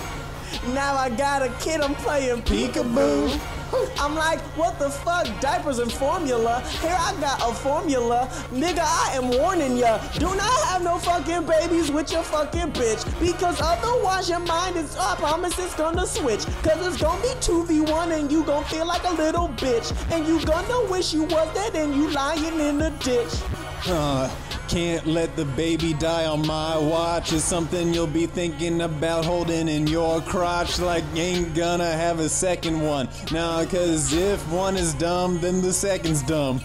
Now 0.74 0.96
I 0.96 1.10
got 1.10 1.42
a 1.42 1.50
kid. 1.60 1.82
I'm 1.82 1.96
playing 1.96 2.44
peekaboo. 2.44 3.57
I'm 4.00 4.16
like, 4.16 4.40
what 4.58 4.78
the 4.80 4.90
fuck? 4.90 5.28
Diapers 5.42 5.80
and 5.80 5.92
formula. 5.92 6.62
Here 6.82 6.96
I 6.98 7.16
got 7.20 7.42
a 7.42 7.54
formula. 7.54 8.28
Nigga, 8.52 8.84
I 8.84 9.14
am 9.16 9.30
warning 9.30 9.78
ya. 9.78 9.98
Do 10.20 10.36
not 10.36 10.68
have 10.68 10.84
no 10.84 10.98
fucking 11.00 11.46
babies 11.46 11.92
with 11.92 12.12
your 12.12 12.24
fucking 12.24 12.72
bitch. 12.74 13.04
Because 13.20 13.60
otherwise 13.62 14.30
your 14.30 14.40
mind 14.40 14.76
is 14.78 14.96
up. 14.98 15.08
I 15.08 15.16
promise 15.16 15.58
it's 15.58 15.74
gonna 15.76 16.06
switch. 16.06 16.46
Cause 16.64 16.86
it's 16.86 17.02
gonna 17.02 17.22
be 17.22 17.30
2v1 17.40 18.20
and 18.20 18.32
you 18.32 18.44
gonna 18.44 18.66
feel 18.66 18.86
like 18.86 19.04
a 19.06 19.14
little 19.14 19.50
bitch. 19.50 19.92
And 20.12 20.28
you 20.28 20.44
gonna 20.46 20.92
wish 20.92 21.14
you 21.14 21.24
was 21.24 21.54
dead 21.54 21.76
and 21.76 21.96
you 21.96 22.10
lying 22.12 22.60
in 22.60 22.78
the 22.78 22.90
ditch. 23.00 23.67
Uh, 23.86 24.30
can't 24.68 25.06
let 25.06 25.36
the 25.36 25.46
baby 25.46 25.94
die 25.94 26.26
on 26.26 26.46
my 26.46 26.78
watch. 26.78 27.32
Is 27.32 27.44
something 27.44 27.94
you'll 27.94 28.08
be 28.08 28.26
thinking 28.26 28.82
about 28.82 29.24
holding 29.24 29.68
in 29.68 29.88
your 29.88 30.22
crotch. 30.22 30.80
Like, 30.80 31.04
ain't 31.16 31.54
gonna 31.56 31.92
have 31.92 32.20
a 32.20 32.28
second 32.28 32.82
one. 32.82 33.08
Nah, 33.32 33.64
cause 33.66 34.14
if 34.14 34.46
one 34.52 34.76
is 34.76 34.94
dumb, 34.96 35.40
then 35.40 35.62
the 35.62 35.72
second's 35.72 36.22
dumb. 36.22 36.60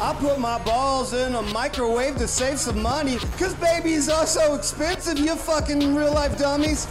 I 0.00 0.14
put 0.14 0.38
my 0.38 0.58
balls 0.64 1.14
in 1.14 1.34
a 1.34 1.42
microwave 1.42 2.16
to 2.18 2.28
save 2.28 2.58
some 2.58 2.82
money, 2.82 3.16
cause 3.38 3.54
babies 3.54 4.10
are 4.10 4.26
so 4.26 4.54
expensive, 4.54 5.18
you 5.18 5.34
fucking 5.34 5.94
real 5.94 6.12
life 6.12 6.36
dummies. 6.36 6.86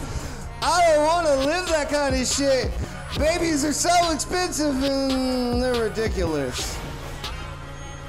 I 0.62 0.94
don't 0.94 1.06
wanna 1.06 1.36
live 1.46 1.68
that 1.68 1.90
kind 1.90 2.14
of 2.14 2.26
shit. 2.26 2.72
Babies 3.18 3.64
are 3.64 3.72
so 3.72 4.10
expensive 4.10 4.82
and 4.82 5.62
they're 5.62 5.80
ridiculous. 5.80 6.76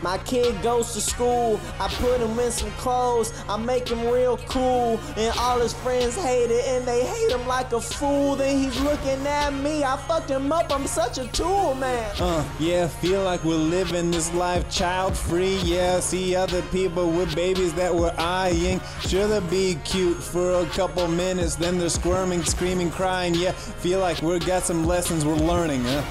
My 0.03 0.17
kid 0.17 0.61
goes 0.61 0.91
to 0.95 1.01
school, 1.01 1.61
I 1.79 1.87
put 1.87 2.19
him 2.19 2.37
in 2.37 2.51
some 2.51 2.71
clothes, 2.71 3.31
I 3.47 3.55
make 3.55 3.87
him 3.87 4.05
real 4.09 4.35
cool, 4.49 4.99
and 5.15 5.33
all 5.39 5.61
his 5.61 5.73
friends 5.73 6.17
hate 6.17 6.51
it, 6.51 6.67
and 6.67 6.85
they 6.85 7.05
hate 7.05 7.31
him 7.31 7.47
like 7.47 7.71
a 7.71 7.79
fool. 7.79 8.35
Then 8.35 8.59
he's 8.59 8.77
looking 8.81 9.25
at 9.25 9.51
me, 9.53 9.85
I 9.85 9.95
fucked 9.95 10.29
him 10.29 10.51
up, 10.51 10.75
I'm 10.75 10.87
such 10.87 11.19
a 11.19 11.27
tool, 11.27 11.75
man. 11.75 12.13
Uh, 12.19 12.43
yeah, 12.59 12.89
feel 12.89 13.23
like 13.23 13.45
we're 13.45 13.55
living 13.55 14.11
this 14.11 14.33
life 14.33 14.69
child 14.69 15.15
free. 15.15 15.55
Yeah, 15.63 16.01
see 16.01 16.35
other 16.35 16.61
people 16.63 17.09
with 17.09 17.33
babies 17.33 17.73
that 17.75 17.95
we're 17.95 18.13
eyeing. 18.17 18.81
Sure, 18.99 19.25
they'll 19.25 19.39
be 19.39 19.75
cute 19.85 20.21
for 20.21 20.55
a 20.55 20.65
couple 20.71 21.07
minutes, 21.07 21.55
then 21.55 21.79
they're 21.79 21.87
squirming, 21.87 22.43
screaming, 22.43 22.91
crying. 22.91 23.35
Yeah, 23.35 23.53
feel 23.53 24.01
like 24.01 24.21
we've 24.21 24.45
got 24.45 24.63
some 24.63 24.85
lessons 24.85 25.23
we're 25.23 25.35
learning, 25.35 25.85
huh? 25.85 26.03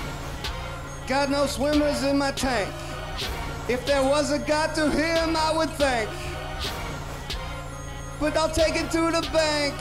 Got 1.07 1.28
no 1.28 1.45
swimmers 1.45 2.05
in 2.05 2.16
my 2.16 2.30
tank. 2.30 2.72
If 3.68 3.86
there 3.86 4.02
was 4.02 4.32
a 4.32 4.40
God 4.40 4.74
to 4.74 4.90
him, 4.90 5.36
I 5.36 5.52
would 5.56 5.70
thank. 5.70 6.10
But 8.18 8.36
I'll 8.36 8.50
take 8.50 8.74
it 8.74 8.90
to 8.90 9.00
the 9.00 9.28
bank. 9.32 9.74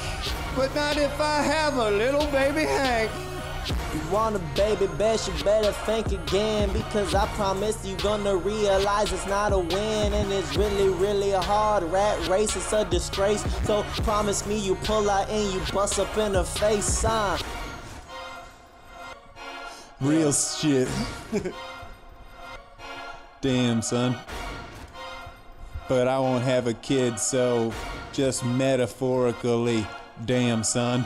But 0.55 0.73
not 0.75 0.97
if 0.97 1.19
I 1.19 1.41
have 1.41 1.77
a 1.77 1.89
little 1.89 2.25
baby 2.27 2.63
Hank. 2.63 3.11
You 3.93 4.01
want 4.11 4.36
a 4.36 4.39
baby 4.55 4.88
best, 4.97 5.27
you 5.27 5.43
better 5.43 5.71
think 5.71 6.11
again. 6.11 6.71
Because 6.73 7.15
I 7.15 7.27
promise 7.29 7.84
you 7.86 7.95
gonna 7.97 8.36
realize 8.36 9.11
it's 9.11 9.25
not 9.25 9.51
a 9.51 9.57
win. 9.57 10.13
And 10.13 10.32
it's 10.32 10.55
really, 10.55 10.89
really 10.89 11.32
a 11.32 11.41
hard 11.41 11.84
rat 11.84 12.27
race. 12.27 12.55
It's 12.55 12.73
a 12.73 12.86
disgrace. 12.86 13.43
So 13.65 13.84
promise 14.03 14.45
me 14.45 14.57
you 14.57 14.75
pull 14.75 15.09
out 15.09 15.27
and 15.29 15.53
you 15.53 15.61
bust 15.73 15.99
up 15.99 16.15
in 16.17 16.34
the 16.34 16.43
face, 16.43 16.86
son. 16.86 17.39
Real 19.99 20.32
shit. 20.32 20.88
Damn, 23.41 23.81
son. 23.81 24.15
But 25.89 26.07
I 26.07 26.19
won't 26.19 26.43
have 26.43 26.67
a 26.67 26.73
kid, 26.73 27.19
so 27.19 27.73
just 28.13 28.45
metaphorically, 28.45 29.85
damn, 30.25 30.63
son. 30.63 31.05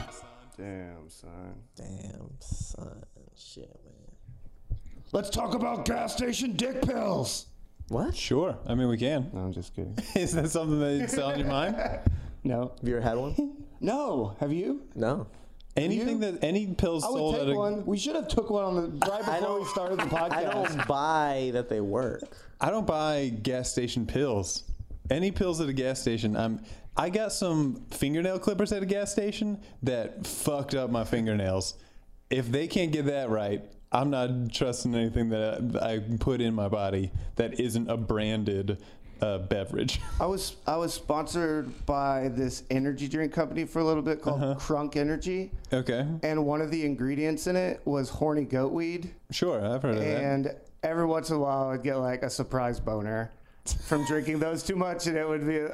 Damn, 0.56 1.08
son. 1.08 1.54
Damn, 1.74 2.30
son. 2.40 3.02
Shit, 3.34 3.68
man. 3.84 4.78
Let's 5.12 5.30
talk 5.30 5.54
about 5.54 5.86
gas 5.86 6.14
station 6.14 6.52
dick 6.56 6.82
pills. 6.82 7.46
What? 7.88 8.14
Sure. 8.14 8.56
I 8.66 8.74
mean, 8.74 8.88
we 8.88 8.98
can. 8.98 9.30
No, 9.32 9.40
I'm 9.40 9.52
just 9.52 9.74
kidding. 9.74 9.98
Is 10.14 10.32
that 10.32 10.50
something 10.50 10.78
that's 10.98 11.18
on 11.18 11.38
your 11.38 11.48
mind? 11.48 11.76
No. 12.44 12.70
Have 12.78 12.88
you 12.88 12.96
ever 12.96 13.02
had 13.02 13.16
one? 13.16 13.56
No. 13.80 14.36
Have 14.38 14.52
you? 14.52 14.82
No. 14.94 15.26
Anything 15.76 16.20
that 16.20 16.42
any 16.42 16.66
pills 16.68 17.04
I 17.04 17.08
would 17.08 17.18
sold 17.18 17.34
take 17.34 17.42
at 17.44 17.48
a 17.50 17.54
one. 17.54 17.84
We 17.86 17.98
should 17.98 18.16
have 18.16 18.28
took 18.28 18.50
one 18.50 18.64
on 18.64 18.74
the 18.76 19.06
right 19.06 19.28
I 19.28 19.38
before 19.40 19.58
we 19.58 19.60
don't- 19.64 19.68
started 19.68 19.98
the 20.00 20.04
podcast. 20.04 20.32
I 20.32 20.42
don't 20.44 20.86
buy 20.88 21.50
that 21.52 21.68
they 21.68 21.80
work. 21.80 22.22
I 22.60 22.70
don't 22.70 22.86
buy 22.86 23.28
gas 23.42 23.70
station 23.70 24.06
pills. 24.06 24.64
Any 25.10 25.30
pills 25.30 25.60
at 25.60 25.68
a 25.68 25.72
gas 25.72 26.00
station. 26.00 26.36
I'm. 26.36 26.60
I 26.98 27.10
got 27.10 27.30
some 27.32 27.84
fingernail 27.90 28.38
clippers 28.38 28.72
at 28.72 28.82
a 28.82 28.86
gas 28.86 29.12
station 29.12 29.60
that 29.82 30.26
fucked 30.26 30.74
up 30.74 30.88
my 30.90 31.04
fingernails. 31.04 31.74
If 32.30 32.50
they 32.50 32.66
can't 32.66 32.90
get 32.90 33.04
that 33.06 33.28
right, 33.28 33.62
I'm 33.92 34.08
not 34.08 34.50
trusting 34.50 34.94
anything 34.94 35.28
that 35.28 35.78
I, 35.82 35.92
I 35.94 35.98
put 36.18 36.40
in 36.40 36.54
my 36.54 36.68
body 36.68 37.12
that 37.36 37.60
isn't 37.60 37.90
a 37.90 37.98
branded 37.98 38.82
uh, 39.20 39.38
beverage. 39.38 40.00
I 40.20 40.26
was 40.26 40.56
I 40.66 40.76
was 40.76 40.92
sponsored 40.94 41.86
by 41.86 42.28
this 42.28 42.64
energy 42.70 43.08
drink 43.08 43.32
company 43.32 43.64
for 43.64 43.80
a 43.80 43.84
little 43.84 44.02
bit 44.02 44.22
called 44.22 44.40
Crunk 44.58 44.96
Energy, 44.96 45.52
okay, 45.72 46.06
and 46.22 46.44
one 46.44 46.60
of 46.60 46.70
the 46.70 46.84
ingredients 46.84 47.46
in 47.46 47.56
it 47.56 47.80
was 47.84 48.08
horny 48.08 48.44
goat 48.44 48.72
weed. 48.72 49.10
sure, 49.30 49.64
I've 49.64 49.82
heard 49.82 49.96
of 49.96 50.04
that. 50.04 50.22
And 50.22 50.54
every 50.82 51.06
once 51.06 51.30
in 51.30 51.36
a 51.36 51.38
while, 51.38 51.68
I'd 51.70 51.82
get 51.82 51.96
like 51.96 52.22
a 52.22 52.30
surprise 52.30 52.80
boner 52.80 53.32
from 53.86 54.04
drinking 54.06 54.38
those 54.38 54.62
too 54.62 54.76
much, 54.76 55.06
and 55.06 55.16
it 55.16 55.28
would 55.28 55.46
be. 55.46 55.66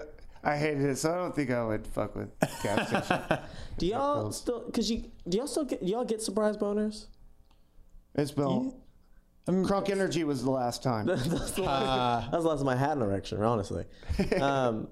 I 0.44 0.56
hated 0.56 0.82
it, 0.86 0.98
so 0.98 1.12
I 1.12 1.16
don't 1.18 1.36
think 1.36 1.52
I 1.52 1.64
would 1.64 1.86
fuck 1.86 2.16
with 2.16 2.28
gas 2.64 2.88
station. 2.88 3.38
Do 3.78 3.86
y'all 3.86 4.32
still? 4.32 4.62
Cause 4.72 4.90
you 4.90 5.04
do 5.28 5.38
y'all 5.38 5.46
still 5.46 5.64
get 5.64 5.84
do 5.84 5.92
y'all 5.92 6.04
get 6.04 6.20
surprise 6.20 6.56
boners? 6.56 7.06
It's 8.16 8.32
been 8.32 8.74
Crunk 9.46 9.90
Energy 9.90 10.24
was 10.24 10.44
the 10.44 10.50
last 10.50 10.82
time. 10.82 11.06
That's 11.06 11.26
the 11.52 11.62
last, 11.62 12.30
that 12.30 12.36
was 12.36 12.44
the 12.44 12.48
last 12.50 12.58
time 12.60 12.68
I 12.68 12.76
had 12.76 12.96
an 12.96 13.02
erection, 13.02 13.42
honestly. 13.42 13.84
Um, 14.40 14.88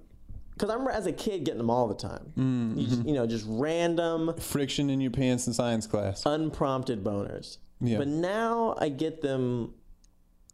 because 0.55 0.69
I 0.69 0.75
remember 0.75 0.91
as 0.91 1.07
a 1.07 1.13
kid 1.13 1.45
getting 1.45 1.57
them 1.57 1.71
all 1.71 1.89
the 1.89 1.95
time. 1.95 2.33
Mm, 2.37 2.77
You, 2.77 2.83
mm-hmm. 2.83 2.95
just, 2.97 3.07
you 3.09 3.15
know, 3.15 3.27
just 3.27 3.47
random, 3.49 4.35
Friction 4.39 4.91
in 4.91 5.01
your 5.01 5.11
pants 5.11 5.47
in 5.47 5.55
science 5.55 5.87
class. 5.87 6.27
unprompted 6.27 7.03
boners. 7.03 7.57
Yeah. 7.81 7.97
But 7.97 8.09
now 8.09 8.75
I 8.79 8.91
get 8.91 9.23
them. 9.23 9.73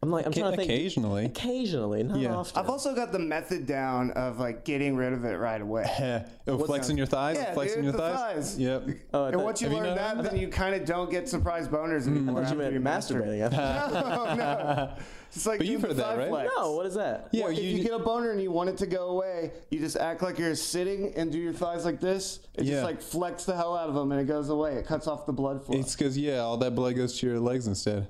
I'm 0.02 0.10
like, 0.10 0.26
I'm 0.26 0.32
trying 0.32 0.50
to 0.50 0.56
think. 0.58 0.70
Occasionally. 0.70 1.24
Occasionally, 1.24 2.02
not 2.02 2.18
Yeah. 2.18 2.36
often. 2.36 2.58
I've 2.62 2.68
also 2.68 2.94
got 2.94 3.12
the 3.12 3.18
method 3.18 3.66
down 3.66 4.10
of 4.10 4.38
like 4.38 4.62
getting 4.64 4.94
rid 4.94 5.14
of 5.14 5.24
it 5.24 5.36
right 5.38 5.60
away. 5.60 6.22
oh, 6.46 6.58
flexing 6.58 6.98
your 6.98 7.06
thighs? 7.06 7.36
Yeah, 7.38 7.54
flexing 7.54 7.76
dude, 7.78 7.84
your 7.84 7.92
the 7.92 7.98
thighs? 7.98 8.34
thighs. 8.52 8.58
Yep. 8.58 8.82
Oh, 9.14 9.22
I 9.22 9.26
And 9.28 9.34
thought- 9.36 9.44
once 9.44 9.62
you 9.62 9.68
Have 9.68 9.76
you 9.76 9.82
learn 9.82 9.96
known 9.96 10.16
that, 10.18 10.22
then 10.32 10.36
you 10.40 10.48
kind 10.48 10.74
of 10.74 10.84
don't 10.84 11.10
get 11.10 11.28
surprise 11.30 11.66
boners 11.66 12.02
Mm. 12.04 12.08
anymore. 12.08 12.42
I 12.42 12.44
thought 12.44 12.56
you 12.56 12.62
after 12.62 12.72
meant 12.72 12.84
master 12.84 13.22
it. 13.22 13.26
masturbating. 13.50 13.52
Oh, 14.28 14.34
no. 14.34 14.92
It's 15.34 15.44
like 15.46 15.58
But 15.58 15.66
you've 15.66 15.80
doing 15.80 15.90
heard 15.96 15.98
that, 15.98 16.14
thigh 16.14 16.16
right? 16.18 16.28
flex. 16.28 16.52
no, 16.56 16.72
what 16.72 16.86
is 16.86 16.94
that? 16.94 17.28
Yeah, 17.32 17.44
Well, 17.44 17.52
if 17.52 17.58
you 17.62 17.70
you, 17.70 17.82
get 17.82 17.92
a 17.92 17.98
boner 17.98 18.30
and 18.30 18.40
you 18.40 18.50
want 18.50 18.68
it 18.70 18.76
to 18.78 18.86
go 18.86 19.08
away, 19.08 19.52
you 19.70 19.78
just 19.80 19.96
act 19.96 20.22
like 20.22 20.38
you're 20.38 20.54
sitting 20.54 21.14
and 21.16 21.32
do 21.32 21.38
your 21.38 21.52
thighs 21.52 21.84
like 21.84 22.00
this. 22.00 22.40
It 22.54 22.64
Yeah. 22.64 22.74
just 22.74 22.84
like 22.84 23.02
flex 23.02 23.44
the 23.44 23.56
hell 23.56 23.76
out 23.76 23.88
of 23.88 23.94
them 23.94 24.12
and 24.12 24.20
it 24.20 24.24
goes 24.26 24.50
away. 24.50 24.74
It 24.76 24.86
cuts 24.86 25.06
off 25.06 25.26
the 25.26 25.32
blood 25.32 25.64
flow. 25.64 25.76
It's 25.78 25.96
because 25.96 26.16
yeah, 26.16 26.38
all 26.40 26.56
that 26.58 26.74
blood 26.74 26.96
goes 26.96 27.18
to 27.18 27.26
your 27.26 27.40
legs 27.40 27.66
instead. 27.66 28.08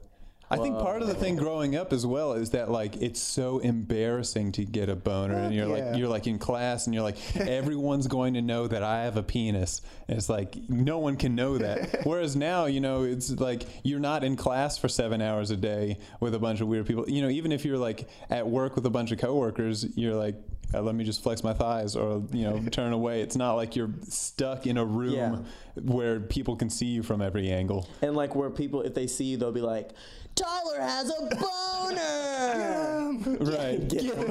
I 0.49 0.59
think 0.59 0.79
part 0.79 1.03
of 1.03 1.09
the 1.09 1.15
thing 1.15 1.37
growing 1.37 1.75
up 1.75 1.93
as 1.93 2.07
well 2.07 2.35
is 2.35 2.51
that 2.51 2.71
like 2.71 2.97
it's 3.03 3.21
so 3.21 3.59
embarrassing 3.59 4.53
to 4.53 4.65
get 4.65 4.89
a 4.89 4.95
boner, 4.95 5.35
and 5.35 5.55
you're 5.55 5.67
yeah. 5.67 5.85
like 5.87 5.99
you're 5.99 6.09
like 6.09 6.27
in 6.27 6.39
class, 6.39 6.87
and 6.87 6.95
you're 6.95 7.03
like 7.03 7.17
everyone's 7.37 8.07
going 8.07 8.35
to 8.35 8.43
know 8.43 8.69
that 8.69 8.83
I 8.83 9.03
have 9.03 9.17
a 9.17 9.23
penis. 9.23 9.83
And 10.09 10.17
it's 10.17 10.29
like 10.29 10.57
no 10.69 10.99
one 10.99 11.17
can 11.17 11.35
know 11.35 11.59
that. 11.59 12.01
Whereas 12.05 12.37
now, 12.37 12.67
you 12.67 12.81
know, 12.81 13.03
it's 13.03 13.31
like 13.31 13.65
you're 13.83 14.01
not 14.01 14.23
in 14.23 14.37
class 14.37 14.79
for 14.79 14.89
seven 14.89 15.21
hours 15.21 15.51
a 15.51 15.57
day 15.57 15.99
with 16.21 16.35
a 16.35 16.39
bunch 16.39 16.61
of 16.61 16.69
weird 16.69 16.87
people. 16.87 17.09
You 17.09 17.23
know, 17.23 17.29
even 17.29 17.51
if 17.51 17.65
you're 17.65 17.79
like 17.79 18.09
at 18.31 18.47
work 18.47 18.77
with 18.77 18.87
a 18.87 18.91
bunch 18.91 19.11
of 19.13 19.19
coworkers, 19.19 19.87
you're 19.97 20.15
like. 20.15 20.37
Uh, 20.75 20.83
let 20.83 20.97
me 20.97 21.05
just 21.05 21.23
flex 21.23 21.45
my 21.45 21.53
thighs 21.53 21.95
or 21.95 22.25
you 22.33 22.43
know 22.43 22.61
turn 22.73 22.93
away 22.93 23.21
it's 23.21 23.37
not 23.37 23.53
like 23.53 23.77
you're 23.77 23.91
stuck 24.03 24.67
in 24.67 24.77
a 24.77 24.85
room 24.85 25.13
Yeah. 25.13 25.39
where 25.81 26.19
people 26.19 26.57
can 26.57 26.71
see 26.71 26.87
you 26.87 27.05
from 27.05 27.23
every 27.23 27.53
angle 27.53 27.89
And 28.03 28.17
like 28.17 28.35
where 28.35 28.51
people, 28.51 28.83
if 28.83 28.93
they 28.93 29.07
see 29.07 29.27
you, 29.27 29.37
they'll 29.37 29.53
be 29.53 29.61
like, 29.61 29.93
Tyler 30.37 30.81
has 30.81 31.11
a 31.11 31.23
boner. 31.37 31.53
right 33.53 33.89
Get 33.89 34.03
him. 34.03 34.17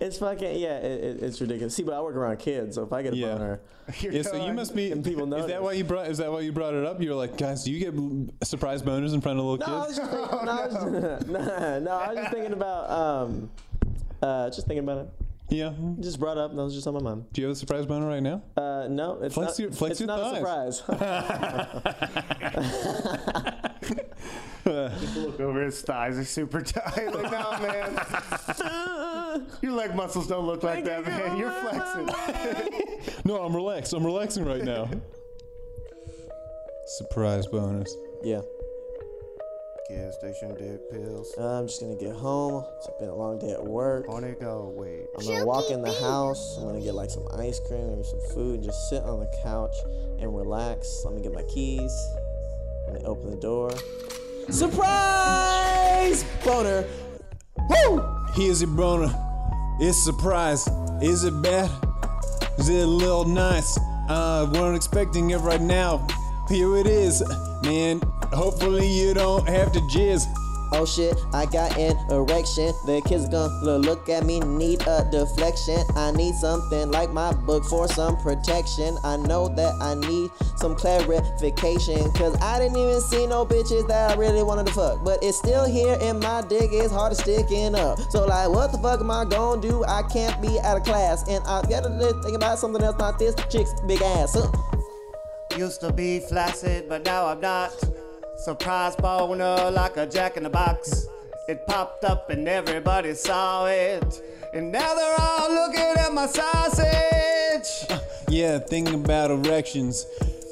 it's 0.00 0.18
fucking 0.18 0.58
yeah, 0.58 0.78
it, 0.78 1.04
it, 1.04 1.22
it's 1.22 1.40
ridiculous. 1.40 1.74
See, 1.74 1.82
but 1.82 1.94
I 1.94 2.00
work 2.00 2.16
around 2.16 2.38
kids, 2.38 2.76
so 2.76 2.84
if 2.84 2.92
I 2.92 3.02
get 3.02 3.12
a 3.12 3.16
Yeah. 3.16 3.32
boner, 3.34 3.60
Yeah, 4.00 4.22
so 4.22 4.44
you 4.44 4.52
must 4.52 4.74
be. 4.74 4.92
And 4.92 5.04
people 5.04 5.32
Is 5.34 5.46
that 5.46 5.62
why 5.62 5.72
you 5.72 5.84
brought? 5.84 6.08
Is 6.08 6.18
that 6.18 6.30
why 6.30 6.40
you 6.40 6.52
brought 6.52 6.74
it 6.74 6.84
up? 6.84 7.00
You 7.02 7.10
were 7.10 7.16
like, 7.16 7.36
guys, 7.36 7.64
do 7.64 7.72
you 7.72 7.78
get 7.90 7.94
surprise 8.46 8.82
boners 8.82 9.14
in 9.14 9.20
front 9.20 9.38
of 9.38 9.44
little 9.46 9.66
no, 9.66 9.84
kids? 9.84 9.96
just 9.98 10.10
thinking, 10.10 10.44
no, 10.44 10.52
I 10.52 10.66
was, 10.66 11.26
no, 11.26 11.78
no, 11.80 11.90
I 11.92 12.08
was 12.08 12.16
just 12.18 12.32
thinking 12.32 12.52
about 12.52 12.90
um, 12.90 13.50
uh, 14.22 14.50
just 14.50 14.66
thinking 14.66 14.84
about 14.84 15.06
it. 15.06 15.10
Yeah. 15.50 15.72
Just 16.00 16.20
brought 16.20 16.36
up. 16.38 16.54
That 16.54 16.62
was 16.62 16.74
just 16.74 16.86
on 16.86 16.94
my 16.94 17.00
mind. 17.00 17.24
Do 17.32 17.40
you 17.40 17.46
have 17.48 17.56
a 17.56 17.58
surprise 17.58 17.86
boner 17.86 18.06
right 18.06 18.22
now? 18.22 18.42
Uh, 18.56 18.86
no, 18.90 19.18
it's 19.22 19.34
Flex 19.34 19.52
not. 19.52 19.58
your- 19.58 19.72
flex 19.72 19.90
it's 19.92 20.00
your 20.00 20.06
not 20.08 20.42
thighs. 20.42 20.80
a 20.80 20.84
surprise. 20.84 22.18
Just 24.64 25.16
look 25.16 25.40
over 25.40 25.62
his 25.64 25.80
thighs 25.80 26.18
are 26.18 26.24
super 26.24 26.60
tight. 26.60 27.14
Like, 27.14 27.32
no, 27.32 27.58
man. 27.62 29.46
Your 29.62 29.72
leg 29.72 29.94
muscles 29.94 30.26
don't 30.26 30.44
look 30.46 30.62
like 30.62 30.84
that, 30.84 31.06
man. 31.06 31.36
You're 31.38 31.50
flexing. 31.52 32.08
No, 33.24 33.42
I'm 33.42 33.54
relaxed. 33.54 33.92
I'm 33.92 34.04
relaxing 34.04 34.44
right 34.44 34.62
now. 34.62 34.88
surprise 36.98 37.46
bonus. 37.46 37.94
yeah. 38.22 38.40
Gas 39.88 40.16
station 40.16 40.54
dick 40.58 40.90
pills. 40.90 41.34
Uh, 41.38 41.60
I'm 41.60 41.66
just 41.66 41.80
gonna 41.80 41.96
get 41.96 42.14
home. 42.14 42.62
It's 42.76 42.90
been 43.00 43.08
a 43.08 43.14
long 43.14 43.38
day 43.38 43.52
at 43.52 43.64
work. 43.64 44.04
On 44.10 44.22
it 44.22 44.38
go, 44.38 44.70
wait. 44.76 45.06
I'm 45.16 45.24
gonna 45.24 45.46
walk 45.46 45.70
in 45.70 45.80
the 45.80 45.92
house. 45.94 46.58
I'm 46.58 46.64
gonna 46.64 46.82
get 46.82 46.94
like 46.94 47.08
some 47.08 47.26
ice 47.38 47.58
cream 47.66 47.80
and 47.80 48.04
some 48.04 48.20
food 48.34 48.56
and 48.56 48.64
just 48.64 48.90
sit 48.90 49.02
on 49.04 49.20
the 49.20 49.40
couch 49.42 49.74
and 50.20 50.36
relax. 50.36 51.02
Let 51.06 51.14
me 51.14 51.22
get 51.22 51.32
my 51.32 51.42
keys. 51.44 51.90
Let 52.86 53.00
me 53.00 53.06
open 53.06 53.30
the 53.30 53.36
door. 53.36 53.70
Surprise! 54.50 56.22
Boner. 56.44 56.84
Woo! 57.70 58.04
Here's 58.34 58.60
your 58.60 58.70
boner. 58.70 59.10
It's 59.80 59.96
a 60.00 60.12
surprise. 60.12 60.68
Is 61.00 61.24
it 61.24 61.40
bad? 61.40 61.70
Is 62.58 62.68
it 62.68 62.82
a 62.82 62.86
little 62.86 63.24
nice? 63.24 63.78
Uh, 64.10 64.50
weren't 64.52 64.76
expecting 64.76 65.30
it 65.30 65.38
right 65.38 65.62
now. 65.62 66.06
Here 66.50 66.76
it 66.76 66.86
is, 66.86 67.22
man. 67.62 68.02
Hopefully 68.32 68.86
you 68.86 69.14
don't 69.14 69.48
have 69.48 69.72
to 69.72 69.80
jizz. 69.80 70.26
Oh 70.70 70.84
shit, 70.84 71.16
I 71.32 71.46
got 71.46 71.78
an 71.78 71.96
erection. 72.10 72.74
The 72.84 73.00
kids 73.06 73.26
gonna 73.28 73.78
look 73.78 74.08
at 74.10 74.24
me, 74.26 74.40
need 74.40 74.82
a 74.86 75.08
deflection. 75.10 75.78
I 75.96 76.12
need 76.12 76.34
something 76.34 76.90
like 76.90 77.10
my 77.10 77.32
book 77.32 77.64
for 77.64 77.88
some 77.88 78.18
protection. 78.18 78.98
I 79.02 79.16
know 79.16 79.48
that 79.48 79.74
I 79.80 79.94
need 79.94 80.30
some 80.56 80.74
clarification. 80.74 82.12
Cause 82.12 82.36
I 82.42 82.58
didn't 82.58 82.76
even 82.76 83.00
see 83.00 83.26
no 83.26 83.46
bitches 83.46 83.88
that 83.88 84.10
I 84.10 84.14
really 84.16 84.42
wanted 84.42 84.66
to 84.66 84.72
fuck. 84.74 85.02
But 85.02 85.20
it's 85.22 85.38
still 85.38 85.64
here 85.64 85.96
and 86.02 86.20
my 86.20 86.42
dick 86.42 86.70
is 86.72 86.90
hard 86.90 87.12
to 87.12 87.16
stick 87.16 87.46
sticking 87.46 87.74
up. 87.74 87.98
So 88.10 88.26
like 88.26 88.50
what 88.50 88.70
the 88.70 88.78
fuck 88.78 89.00
am 89.00 89.10
I 89.10 89.24
gonna 89.24 89.62
do? 89.62 89.84
I 89.84 90.02
can't 90.02 90.40
be 90.42 90.60
out 90.60 90.76
of 90.76 90.84
class. 90.84 91.26
And 91.28 91.42
I 91.44 91.62
gotta 91.62 91.88
think 92.22 92.36
about 92.36 92.58
something 92.58 92.82
else, 92.82 92.98
not 92.98 93.18
this 93.18 93.34
chick's 93.48 93.72
big 93.86 94.02
ass. 94.02 94.36
Used 95.56 95.80
to 95.80 95.92
be 95.92 96.20
flaccid, 96.20 96.88
but 96.88 97.04
now 97.06 97.26
I'm 97.26 97.40
not. 97.40 97.72
Surprise 98.38 98.94
boner 98.94 99.68
like 99.72 99.96
a 99.96 100.06
jack 100.06 100.36
in 100.36 100.44
the 100.44 100.48
box. 100.48 101.08
It 101.48 101.66
popped 101.66 102.04
up 102.04 102.30
and 102.30 102.46
everybody 102.46 103.12
saw 103.14 103.66
it. 103.66 104.22
And 104.54 104.70
now 104.70 104.94
they're 104.94 105.16
all 105.18 105.52
looking 105.52 105.94
at 105.98 106.12
my 106.14 106.26
sausage. 106.26 107.98
Yeah, 108.30 108.58
thinking 108.58 108.94
about 108.94 109.30
erections. 109.30 110.04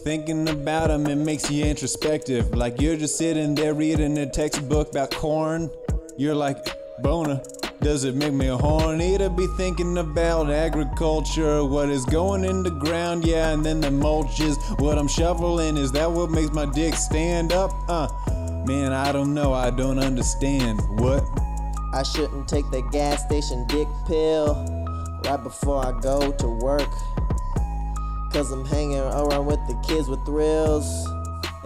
Thinking 0.03 0.49
about 0.49 0.89
them, 0.89 1.07
it 1.07 1.16
makes 1.16 1.51
you 1.51 1.66
introspective. 1.66 2.55
Like 2.55 2.80
you're 2.80 2.97
just 2.97 3.18
sitting 3.18 3.55
there 3.55 3.74
reading 3.74 4.16
a 4.16 4.24
textbook 4.24 4.89
about 4.91 5.11
corn. 5.11 5.70
You're 6.16 6.34
like, 6.34 6.57
boner, 7.03 7.43
does 7.87 8.03
it 8.03 8.16
make 8.16 8.32
me 8.32 8.49
horny 8.49 9.16
to 9.16 9.30
be 9.30 9.47
thinking 9.57 9.97
about 9.99 10.51
agriculture? 10.51 11.64
What 11.64 11.89
is 11.89 12.05
going 12.05 12.45
in 12.45 12.64
the 12.64 12.70
ground? 12.70 13.24
Yeah, 13.24 13.53
and 13.53 13.64
then 13.64 13.80
the 13.80 13.93
mulch 13.93 14.41
is 14.41 14.59
what 14.80 14.99
I'm 14.99 15.07
shoveling. 15.07 15.76
Is 15.76 15.93
that 15.93 16.11
what 16.11 16.32
makes 16.32 16.51
my 16.51 16.66
dick 16.66 16.97
stand 16.97 17.53
up? 17.53 17.70
Uh, 17.89 18.09
man, 18.66 18.93
I 18.93 19.12
don't 19.12 19.32
know. 19.34 19.53
I 19.53 19.70
don't 19.70 20.01
understand. 20.01 20.80
What? 20.99 21.22
I 21.95 22.03
shouldn't 22.03 22.49
take 22.49 22.68
the 22.72 22.82
gas 22.91 23.24
station 23.24 23.64
dick 23.68 23.87
pill 24.09 24.57
right 25.24 25.41
before 25.41 25.87
I 25.87 25.97
go 26.01 26.32
to 26.32 26.49
work. 26.49 26.91
Cause 28.32 28.51
I'm 28.51 28.66
hanging 28.66 28.99
around 28.99 29.47
with 29.47 29.64
the 29.68 29.80
kids 29.87 30.09
with 30.09 30.26
thrills. 30.26 31.07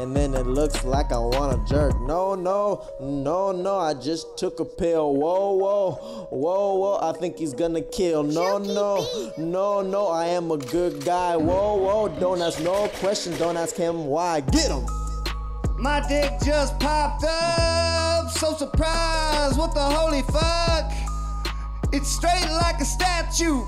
And 0.01 0.16
then 0.16 0.32
it 0.32 0.46
looks 0.46 0.82
like 0.82 1.12
I 1.12 1.18
wanna 1.18 1.62
jerk. 1.66 1.92
No, 2.01 2.34
no, 2.34 2.88
no, 3.03 3.53
no, 3.53 3.76
I 3.76 3.92
just 3.92 4.38
took 4.38 4.59
a 4.59 4.64
pill. 4.64 5.14
Whoa, 5.14 5.53
whoa, 5.53 5.92
whoa, 6.30 6.74
whoa, 6.76 6.98
I 7.03 7.12
think 7.12 7.36
he's 7.36 7.53
gonna 7.53 7.82
kill. 7.82 8.22
No, 8.22 8.57
no, 8.57 9.07
no, 9.36 9.82
no, 9.82 10.09
I 10.09 10.24
am 10.28 10.53
a 10.53 10.57
good 10.57 11.05
guy. 11.05 11.36
Whoa, 11.36 11.74
whoa, 11.74 12.09
don't 12.18 12.40
ask 12.40 12.62
no 12.62 12.88
question, 12.94 13.36
don't 13.36 13.59
ask 13.59 13.76
him 13.76 14.07
why. 14.07 14.40
Get 14.40 14.70
him! 14.70 14.86
My 15.78 16.01
dick 16.09 16.32
just 16.46 16.80
popped 16.80 17.24
up. 17.24 18.30
So 18.30 18.55
surprised, 18.55 19.59
what 19.59 19.74
the 19.74 19.82
holy 19.82 20.22
fuck? 20.22 20.90
It's 21.92 22.09
straight 22.09 22.48
like 22.48 22.80
a 22.80 22.86
statue. 22.86 23.62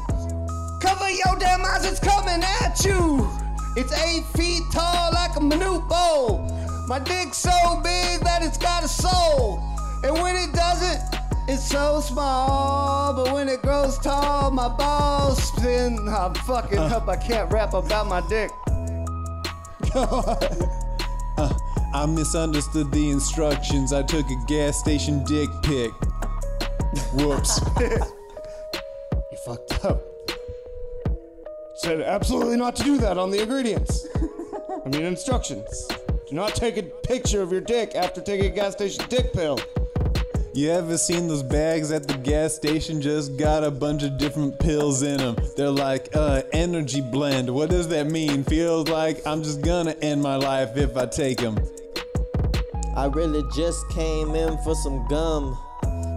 Cover 0.81 1.11
your 1.11 1.39
damn 1.39 1.63
eyes, 1.63 1.85
it's 1.85 2.01
coming 2.01 2.43
at 2.43 2.83
you. 2.87 3.42
It's 3.75 3.93
eight 4.05 4.25
feet 4.37 4.63
tall 4.71 5.13
like 5.13 5.35
a 5.37 5.41
minute 5.41 5.89
bowl. 5.89 6.47
My 6.89 6.99
dick's 6.99 7.39
so 7.39 7.81
big 7.83 8.21
that 8.21 8.43
it's 8.43 8.59
got 8.59 8.85
a 8.85 8.89
soul. 8.89 9.63
And 10.05 10.13
when 10.15 10.37
it 10.37 10.53
doesn't, 10.53 11.01
it's 11.49 11.67
so 11.67 12.01
small. 12.01 13.15
But 13.15 13.33
when 13.33 13.49
it 13.49 13.63
grows 13.63 13.99
tall, 13.99 14.51
my 14.51 14.69
balls 14.69 15.43
spin. 15.43 16.07
I'm 16.07 16.35
fucking 16.35 16.79
up, 16.79 17.09
I 17.09 17.17
can't 17.17 17.51
rap 17.51 17.73
about 17.73 18.09
my 18.09 18.21
dick. 18.29 18.51
I 21.95 22.07
misunderstood 22.07 22.93
the 22.93 23.11
instructions. 23.11 23.95
I 23.95 24.03
took 24.03 24.29
a 24.31 24.37
gas 24.47 24.79
station 24.79 25.25
dick 25.25 25.49
pic. 25.63 25.93
Whoops. 27.15 27.61
You 29.33 29.39
fucked 29.47 29.85
up. 29.87 30.12
Said 31.83 32.01
absolutely 32.01 32.57
not 32.57 32.77
to 32.77 32.85
do 32.85 32.97
that 32.99 33.19
on 33.19 33.33
the 33.33 33.43
ingredients. 33.43 34.07
I 34.87 34.89
mean 34.89 35.03
instructions. 35.03 35.89
Do 36.29 36.37
not 36.37 36.55
take 36.55 36.77
a 36.77 36.85
picture 36.85 37.43
of 37.43 37.51
your 37.51 37.61
dick 37.61 37.97
after 37.97 38.21
taking 38.21 38.53
a 38.53 38.55
gas 38.55 38.75
station 38.75 39.05
dick 39.09 39.33
pill. 39.33 39.59
You 40.55 40.71
ever 40.71 40.97
seen 40.97 41.27
those 41.27 41.43
bags 41.43 41.91
at 41.91 42.07
the 42.07 42.17
gas 42.19 42.55
station? 42.55 43.01
Just 43.01 43.37
got 43.37 43.65
a 43.65 43.71
bunch 43.73 44.05
of 44.05 44.17
different 44.17 44.61
pills 44.61 45.03
in 45.03 45.17
them. 45.17 45.37
They're 45.57 45.73
like, 45.73 46.15
uh, 46.15 46.43
energy 46.53 47.01
blend. 47.01 47.53
What 47.53 47.71
does 47.71 47.89
that 47.89 48.07
mean? 48.07 48.45
Feels 48.45 48.89
like 48.89 49.27
I'm 49.27 49.43
just 49.43 49.63
gonna 49.63 49.97
end 50.03 50.23
my 50.23 50.37
life 50.37 50.77
if 50.77 50.97
I 50.97 51.07
take 51.07 51.39
them. 51.39 51.59
I 52.95 53.07
really 53.07 53.43
just 53.57 53.89
came 53.91 54.37
in 54.37 54.57
for 54.59 54.77
some 54.77 55.05
gum. 55.09 55.59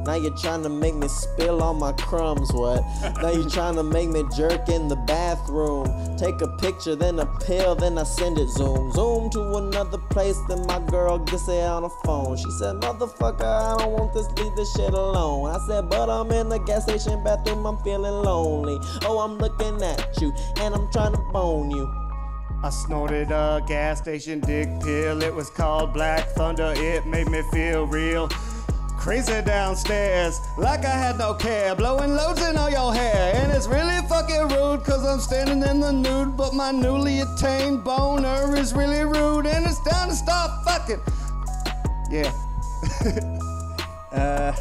Now 0.06 0.14
you're 0.14 0.38
trying 0.38 0.62
to 0.62 0.70
make 0.70 0.93
me 0.93 1.08
spill 1.08 1.64
all 1.64 1.74
my 1.74 1.91
crumbs. 1.93 2.53
What? 2.53 2.84
now 3.22 3.32
you're 3.32 3.49
trying 3.49 3.76
to 3.76 3.84
make 3.84 4.10
me 4.10 4.24
jerk 4.36 4.70
in 4.70 4.88
the 4.88 4.95
bathroom. 4.95 6.16
Take 6.16 6.41
a 6.41 6.47
picture, 6.58 6.95
then 6.95 7.18
a 7.18 7.26
pill, 7.26 7.74
then 7.74 7.97
I 7.97 8.03
send 8.03 8.38
it 8.38 8.47
zoom. 8.49 8.91
Zoom 8.91 9.32
to 9.32 9.56
another 9.56 9.97
place, 9.97 10.38
then 10.47 10.64
my 10.68 10.80
girl 10.80 11.18
gets 11.18 11.47
it 11.47 11.64
on 11.64 11.84
the 11.84 11.89
phone. 12.06 12.38
She 12.38 12.51
said, 12.51 12.76
Motherfucker, 12.76 13.43
I 13.43 13.78
don't 13.80 13.93
want 13.93 14.14
this, 14.14 14.28
leave 14.38 14.56
this 14.56 14.72
shit 14.76 14.93
alone. 14.93 15.49
I 15.49 15.58
said, 15.66 15.89
But 15.89 16.08
I'm 16.08 16.32
in 16.32 16.49
the 16.49 16.60
gas 16.60 16.84
station 16.84 17.24
bathroom, 17.24 17.66
I'm 17.66 17.78
feeling 17.78 18.14
lonely. 18.24 18.78
Oh, 19.06 19.20
I'm 19.20 19.39
looking 19.39 19.82
at 19.82 20.22
you, 20.22 20.32
and 20.58 20.76
I'm 20.76 20.91
trying 20.91 21.14
to 21.14 21.22
bone 21.34 21.72
you. 21.72 22.06
I 22.64 22.70
snorted 22.70 23.32
a 23.32 23.62
gas 23.68 23.99
station 23.99 24.39
dick 24.39 24.68
pill. 24.82 25.22
It 25.22 25.34
was 25.34 25.49
called 25.51 25.93
Black 25.93 26.30
Thunder. 26.30 26.74
It 26.76 27.06
made 27.06 27.30
me 27.30 27.43
feel 27.51 27.86
real. 27.86 28.28
Crazy 28.97 29.41
downstairs, 29.43 30.41
like 30.57 30.83
I 30.83 30.89
had 30.89 31.17
no 31.17 31.33
care, 31.33 31.75
blowing 31.75 32.15
loads 32.15 32.41
in 32.41 32.57
all 32.57 32.69
your 32.69 32.93
hair. 32.93 33.33
And 33.35 33.51
it's 33.51 33.67
really 33.67 34.05
fucking 34.07 34.47
rude, 34.47 34.83
cause 34.83 35.05
I'm 35.05 35.19
standing 35.19 35.61
in 35.69 35.79
the 35.79 35.91
nude, 35.91 36.35
but 36.35 36.53
my 36.53 36.71
newly 36.71 37.19
attained 37.19 37.83
boner 37.83 38.55
is 38.57 38.73
really 38.73 39.03
rude, 39.03 39.45
and 39.45 39.65
it's 39.65 39.79
time 39.81 40.09
to 40.09 40.15
stop 40.15 40.63
fucking. 40.65 41.01
Yeah. 42.09 42.31
uh, 44.11 44.53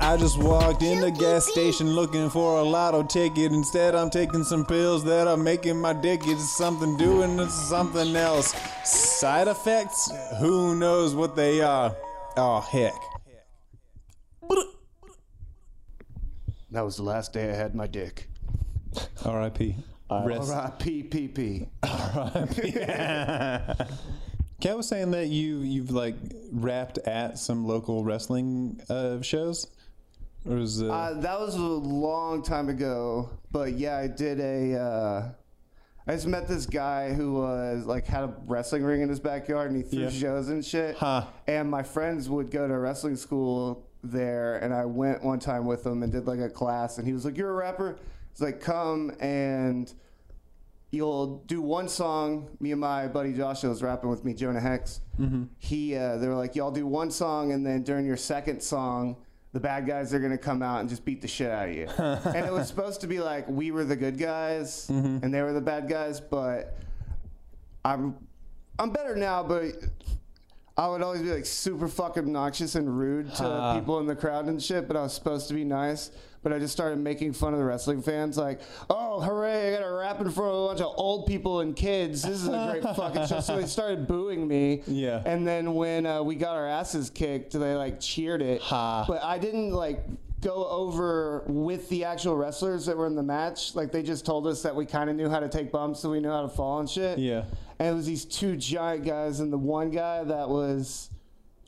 I 0.00 0.16
just 0.18 0.38
walked 0.38 0.82
in 0.82 1.00
the 1.00 1.10
gas 1.10 1.46
station 1.46 1.92
looking 1.92 2.28
for 2.28 2.58
a 2.58 2.62
lotto 2.62 3.02
ticket. 3.02 3.52
Instead, 3.52 3.94
I'm 3.94 4.10
taking 4.10 4.44
some 4.44 4.66
pills 4.66 5.02
that 5.04 5.26
are 5.26 5.36
making 5.36 5.80
my 5.80 5.94
dick 5.94 6.20
it's 6.26 6.44
something 6.56 6.96
doing 6.96 7.48
something 7.48 8.14
else. 8.14 8.54
Side 8.84 9.48
effects? 9.48 10.12
Who 10.40 10.76
knows 10.76 11.14
what 11.14 11.34
they 11.34 11.62
are? 11.62 11.96
Oh, 12.36 12.60
heck. 12.60 13.13
That 16.70 16.82
was 16.84 16.96
the 16.96 17.02
last 17.02 17.32
day 17.32 17.50
I 17.50 17.54
had 17.54 17.74
my 17.74 17.86
dick. 17.86 18.28
R.I.P. 19.24 19.76
Rest. 20.10 20.52
R.I.P.P.P. 20.52 21.68
Kat 24.60 24.76
was 24.76 24.88
saying 24.88 25.10
that 25.10 25.28
you 25.28 25.58
you've 25.58 25.90
like 25.90 26.14
rapped 26.52 26.98
at 26.98 27.38
some 27.38 27.66
local 27.66 28.04
wrestling 28.04 28.80
uh, 28.88 29.20
shows, 29.20 29.66
or 30.48 30.56
was 30.56 30.82
uh, 30.82 30.86
Uh, 30.90 31.20
that 31.20 31.38
was 31.40 31.54
a 31.56 31.58
long 31.60 32.42
time 32.42 32.68
ago, 32.68 33.30
but 33.50 33.72
yeah, 33.74 33.96
I 33.98 34.06
did 34.06 34.40
a. 34.40 34.78
Uh, 34.78 35.28
I 36.06 36.12
just 36.12 36.26
met 36.26 36.46
this 36.46 36.66
guy 36.66 37.12
who 37.14 37.34
was 37.34 37.86
like 37.86 38.06
had 38.06 38.24
a 38.24 38.34
wrestling 38.46 38.84
ring 38.84 39.00
in 39.00 39.08
his 39.08 39.20
backyard 39.20 39.70
and 39.70 39.82
he 39.82 39.88
threw 39.88 40.02
Yeah. 40.04 40.10
shows 40.10 40.50
and 40.50 40.62
shit. 40.64 40.96
Huh. 40.96 41.24
And 41.46 41.70
my 41.70 41.82
friends 41.82 42.28
would 42.28 42.50
go 42.50 42.68
to 42.68 42.76
wrestling 42.78 43.16
school 43.16 43.83
there, 44.10 44.56
and 44.56 44.72
I 44.74 44.84
went 44.84 45.22
one 45.22 45.38
time 45.38 45.66
with 45.66 45.84
him 45.86 46.02
and 46.02 46.12
did 46.12 46.26
like 46.26 46.40
a 46.40 46.48
class, 46.50 46.98
and 46.98 47.06
he 47.06 47.12
was 47.12 47.24
like, 47.24 47.36
"You're 47.36 47.50
a 47.50 47.54
rapper." 47.54 47.98
He's 48.32 48.40
like, 48.40 48.60
"Come 48.60 49.12
and." 49.20 49.92
You'll 50.90 51.38
do 51.46 51.60
one 51.60 51.88
song. 51.88 52.56
Me 52.60 52.70
and 52.70 52.80
my 52.80 53.08
buddy 53.08 53.32
Joshua 53.32 53.68
was 53.68 53.82
rapping 53.82 54.10
with 54.10 54.24
me, 54.24 54.32
Jonah 54.32 54.60
Hex. 54.60 55.00
He, 55.58 55.96
uh, 55.96 56.18
they 56.18 56.28
were 56.28 56.36
like, 56.36 56.54
"Y'all 56.54 56.70
do 56.70 56.86
one 56.86 57.10
song, 57.10 57.50
and 57.50 57.66
then 57.66 57.82
during 57.82 58.06
your 58.06 58.16
second 58.16 58.62
song, 58.62 59.16
the 59.52 59.58
bad 59.58 59.88
guys 59.88 60.14
are 60.14 60.20
gonna 60.20 60.38
come 60.38 60.62
out 60.62 60.78
and 60.78 60.88
just 60.88 61.04
beat 61.04 61.20
the 61.20 61.26
shit 61.26 61.50
out 61.50 61.68
of 61.68 61.74
you." 61.74 61.88
and 61.98 62.46
it 62.46 62.52
was 62.52 62.68
supposed 62.68 63.00
to 63.00 63.08
be 63.08 63.18
like 63.18 63.48
we 63.48 63.72
were 63.72 63.82
the 63.84 63.96
good 63.96 64.18
guys 64.18 64.88
and 64.88 65.34
they 65.34 65.42
were 65.42 65.52
the 65.52 65.60
bad 65.60 65.88
guys, 65.88 66.20
but 66.20 66.76
I'm, 67.84 68.14
I'm 68.78 68.90
better 68.90 69.16
now, 69.16 69.42
but. 69.42 69.72
I 70.76 70.88
would 70.88 71.02
always 71.02 71.22
be 71.22 71.30
like 71.30 71.46
super 71.46 71.86
fucking 71.86 72.24
obnoxious 72.24 72.74
and 72.74 72.98
rude 72.98 73.32
to 73.36 73.76
people 73.78 74.00
in 74.00 74.06
the 74.06 74.16
crowd 74.16 74.46
and 74.46 74.60
shit, 74.60 74.88
but 74.88 74.96
I 74.96 75.02
was 75.02 75.14
supposed 75.14 75.46
to 75.48 75.54
be 75.54 75.64
nice. 75.64 76.10
But 76.42 76.52
I 76.52 76.58
just 76.58 76.74
started 76.74 76.98
making 76.98 77.32
fun 77.32 77.54
of 77.54 77.58
the 77.58 77.64
wrestling 77.64 78.02
fans, 78.02 78.36
like, 78.36 78.60
"Oh, 78.90 79.20
hooray! 79.20 79.68
I 79.72 79.78
got 79.78 79.86
a 79.86 79.92
rap 79.92 80.20
in 80.20 80.30
front 80.30 80.50
of 80.50 80.64
a 80.64 80.66
bunch 80.66 80.80
of 80.80 80.92
old 80.96 81.26
people 81.26 81.60
and 81.60 81.74
kids. 81.74 82.22
This 82.22 82.42
is 82.42 82.48
a 82.48 82.68
great 82.70 82.82
fucking 82.96 83.26
show." 83.28 83.40
So 83.40 83.56
they 83.56 83.66
started 83.66 84.06
booing 84.06 84.46
me. 84.46 84.82
Yeah. 84.86 85.22
And 85.24 85.46
then 85.46 85.74
when 85.74 86.04
uh, 86.04 86.22
we 86.22 86.34
got 86.34 86.56
our 86.56 86.68
asses 86.68 87.08
kicked, 87.08 87.52
they 87.52 87.74
like 87.74 87.98
cheered 87.98 88.42
it. 88.42 88.60
Ha. 88.60 89.06
But 89.08 89.22
I 89.22 89.38
didn't 89.38 89.70
like 89.70 90.04
go 90.42 90.68
over 90.68 91.44
with 91.46 91.88
the 91.88 92.04
actual 92.04 92.36
wrestlers 92.36 92.84
that 92.84 92.96
were 92.96 93.06
in 93.06 93.14
the 93.14 93.22
match. 93.22 93.74
Like 93.74 93.90
they 93.90 94.02
just 94.02 94.26
told 94.26 94.46
us 94.46 94.60
that 94.62 94.76
we 94.76 94.84
kind 94.84 95.08
of 95.08 95.16
knew 95.16 95.30
how 95.30 95.40
to 95.40 95.48
take 95.48 95.72
bumps, 95.72 96.00
so 96.00 96.10
we 96.10 96.20
knew 96.20 96.30
how 96.30 96.42
to 96.42 96.48
fall 96.48 96.80
and 96.80 96.90
shit. 96.90 97.18
Yeah. 97.18 97.44
And 97.78 97.88
it 97.88 97.92
was 97.94 98.06
these 98.06 98.24
two 98.24 98.56
giant 98.56 99.04
guys, 99.04 99.40
and 99.40 99.52
the 99.52 99.58
one 99.58 99.90
guy 99.90 100.22
that 100.24 100.48
was 100.48 101.10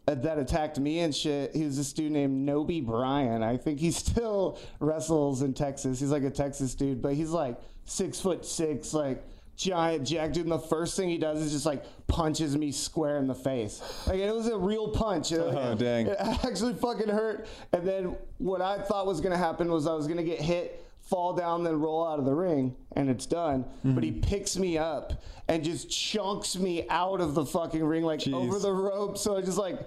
uh, 0.08 0.14
that 0.14 0.38
attacked 0.38 0.78
me 0.78 1.00
and 1.00 1.14
shit. 1.14 1.54
He 1.54 1.64
was 1.64 1.76
this 1.76 1.92
dude 1.92 2.12
named 2.12 2.48
Noby 2.48 2.84
Bryan. 2.84 3.42
I 3.42 3.56
think 3.56 3.80
he 3.80 3.90
still 4.02 4.58
wrestles 4.80 5.42
in 5.42 5.52
Texas. 5.54 5.98
He's 6.00 6.10
like 6.10 6.22
a 6.22 6.30
Texas 6.30 6.74
dude, 6.74 7.02
but 7.02 7.14
he's 7.14 7.30
like 7.30 7.58
six 7.86 8.20
foot 8.20 8.44
six, 8.46 8.94
like 8.94 9.22
giant 9.56 10.06
jack 10.06 10.32
dude. 10.32 10.44
And 10.44 10.52
the 10.52 10.58
first 10.58 10.96
thing 10.96 11.08
he 11.08 11.18
does 11.18 11.40
is 11.40 11.50
just 11.50 11.66
like 11.66 11.84
punches 12.06 12.56
me 12.56 12.70
square 12.70 13.16
in 13.18 13.26
the 13.26 13.34
face. 13.34 13.82
Like 14.06 14.18
it 14.18 14.32
was 14.32 14.46
a 14.46 14.56
real 14.56 14.88
punch. 14.88 15.32
It- 15.32 15.40
Oh, 15.40 15.74
dang. 15.74 16.06
It 16.06 16.16
actually 16.20 16.74
fucking 16.74 17.08
hurt. 17.08 17.48
And 17.72 17.86
then 17.86 18.16
what 18.38 18.60
I 18.62 18.78
thought 18.82 19.06
was 19.06 19.20
gonna 19.20 19.36
happen 19.38 19.70
was 19.72 19.86
I 19.88 19.94
was 19.94 20.06
gonna 20.06 20.22
get 20.22 20.40
hit. 20.40 20.84
Fall 21.06 21.34
down, 21.34 21.62
then 21.62 21.78
roll 21.78 22.06
out 22.06 22.18
of 22.18 22.24
the 22.24 22.34
ring, 22.34 22.74
and 22.96 23.08
it's 23.08 23.26
done. 23.26 23.64
But 23.84 24.02
he 24.02 24.10
mm-hmm. 24.10 24.22
picks 24.22 24.56
me 24.56 24.76
up 24.76 25.22
and 25.46 25.62
just 25.62 25.88
chunks 25.88 26.56
me 26.56 26.84
out 26.88 27.20
of 27.20 27.34
the 27.34 27.46
fucking 27.46 27.84
ring, 27.84 28.02
like 28.02 28.20
Jeez. 28.20 28.34
over 28.34 28.58
the 28.58 28.72
rope. 28.72 29.16
So 29.16 29.36
I 29.36 29.40
just 29.40 29.56
like, 29.56 29.78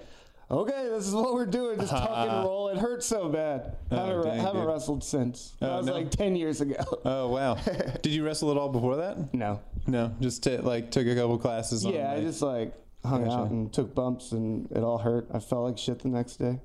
okay, 0.50 0.88
this 0.90 1.08
is 1.08 1.14
what 1.14 1.34
we're 1.34 1.46
doing. 1.46 1.80
Just 1.80 1.92
tuck 1.92 2.10
and 2.10 2.32
roll. 2.46 2.70
It 2.70 2.78
hurts 2.78 3.06
so 3.06 3.30
bad. 3.30 3.76
Oh, 3.92 3.96
haven't, 3.98 4.24
dang, 4.24 4.40
haven't 4.40 4.66
wrestled 4.66 5.04
since. 5.04 5.54
Oh, 5.62 5.68
that 5.68 5.78
was 5.78 5.86
no? 5.88 5.94
like 5.94 6.12
ten 6.12 6.36
years 6.36 6.62
ago. 6.62 6.84
oh 7.06 7.28
wow. 7.28 7.56
Did 8.02 8.14
you 8.14 8.26
wrestle 8.26 8.52
at 8.52 8.58
all 8.58 8.70
before 8.70 8.98
that? 8.98 9.34
no. 9.34 9.62
No, 9.88 10.14
just 10.20 10.44
t- 10.44 10.58
like 10.58 10.92
took 10.92 11.08
a 11.08 11.16
couple 11.16 11.38
classes. 11.40 11.84
on, 11.86 11.94
Yeah, 11.94 12.12
I 12.12 12.22
just 12.22 12.42
like 12.42 12.74
hung 13.04 13.24
Gotcha. 13.24 13.38
out 13.38 13.50
and 13.50 13.74
took 13.74 13.96
bumps, 13.96 14.34
and 14.34 14.72
it 14.72 14.84
all 14.84 15.00
hurt. 15.00 15.28
I 15.34 15.40
felt 15.40 15.64
like 15.64 15.78
shit 15.78 16.00
the 16.00 16.10
next 16.10 16.36
day. 16.36 16.60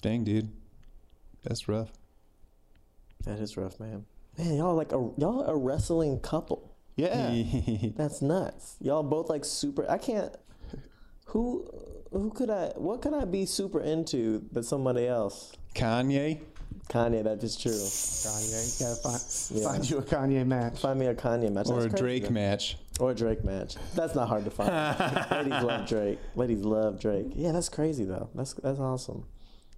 dang, 0.00 0.22
dude, 0.22 0.48
that's 1.42 1.66
rough. 1.68 1.90
That 3.24 3.38
is 3.40 3.56
rough, 3.56 3.78
man. 3.80 4.04
Man, 4.36 4.54
y'all 4.56 4.74
like 4.74 4.92
a 4.92 5.10
y'all 5.16 5.42
a 5.44 5.56
wrestling 5.56 6.20
couple. 6.20 6.74
Yeah. 6.96 7.30
That's 7.96 8.22
nuts. 8.22 8.76
Y'all 8.80 9.02
both 9.02 9.28
like 9.28 9.44
super. 9.44 9.88
I 9.90 9.98
can't. 9.98 10.34
Who 11.26 11.68
who 12.12 12.30
could 12.30 12.50
I? 12.50 12.72
What 12.76 13.02
could 13.02 13.14
I 13.14 13.24
be 13.24 13.44
super 13.46 13.80
into 13.80 14.44
but 14.52 14.64
somebody 14.64 15.06
else? 15.06 15.52
Kanye. 15.74 16.40
Kanye. 16.88 17.22
That 17.24 17.42
is 17.44 17.56
true. 17.56 17.70
Kanye, 17.72 18.80
gotta 18.80 18.96
find, 19.02 19.60
Yeah. 19.62 19.70
find 19.72 19.90
you 19.90 19.98
a 19.98 20.02
Kanye 20.02 20.46
match. 20.46 20.78
Find 20.80 20.98
me 20.98 21.06
a 21.06 21.14
Kanye 21.14 21.52
match 21.52 21.68
or 21.68 21.82
That's 21.82 21.92
a 21.94 21.96
Drake 21.96 22.24
though. 22.24 22.30
match. 22.30 22.78
Or 22.98 23.10
a 23.10 23.14
Drake 23.14 23.44
match. 23.44 23.76
That's 23.94 24.14
not 24.14 24.26
hard 24.28 24.44
to 24.44 24.50
find. 24.50 24.70
Ladies 25.50 25.62
love 25.64 25.86
Drake. 25.88 26.18
Ladies 26.34 26.60
love 26.64 26.98
Drake. 26.98 27.26
Yeah, 27.34 27.52
that's 27.52 27.68
crazy 27.68 28.04
though. 28.04 28.30
That's 28.34 28.54
that's 28.54 28.80
awesome. 28.80 29.24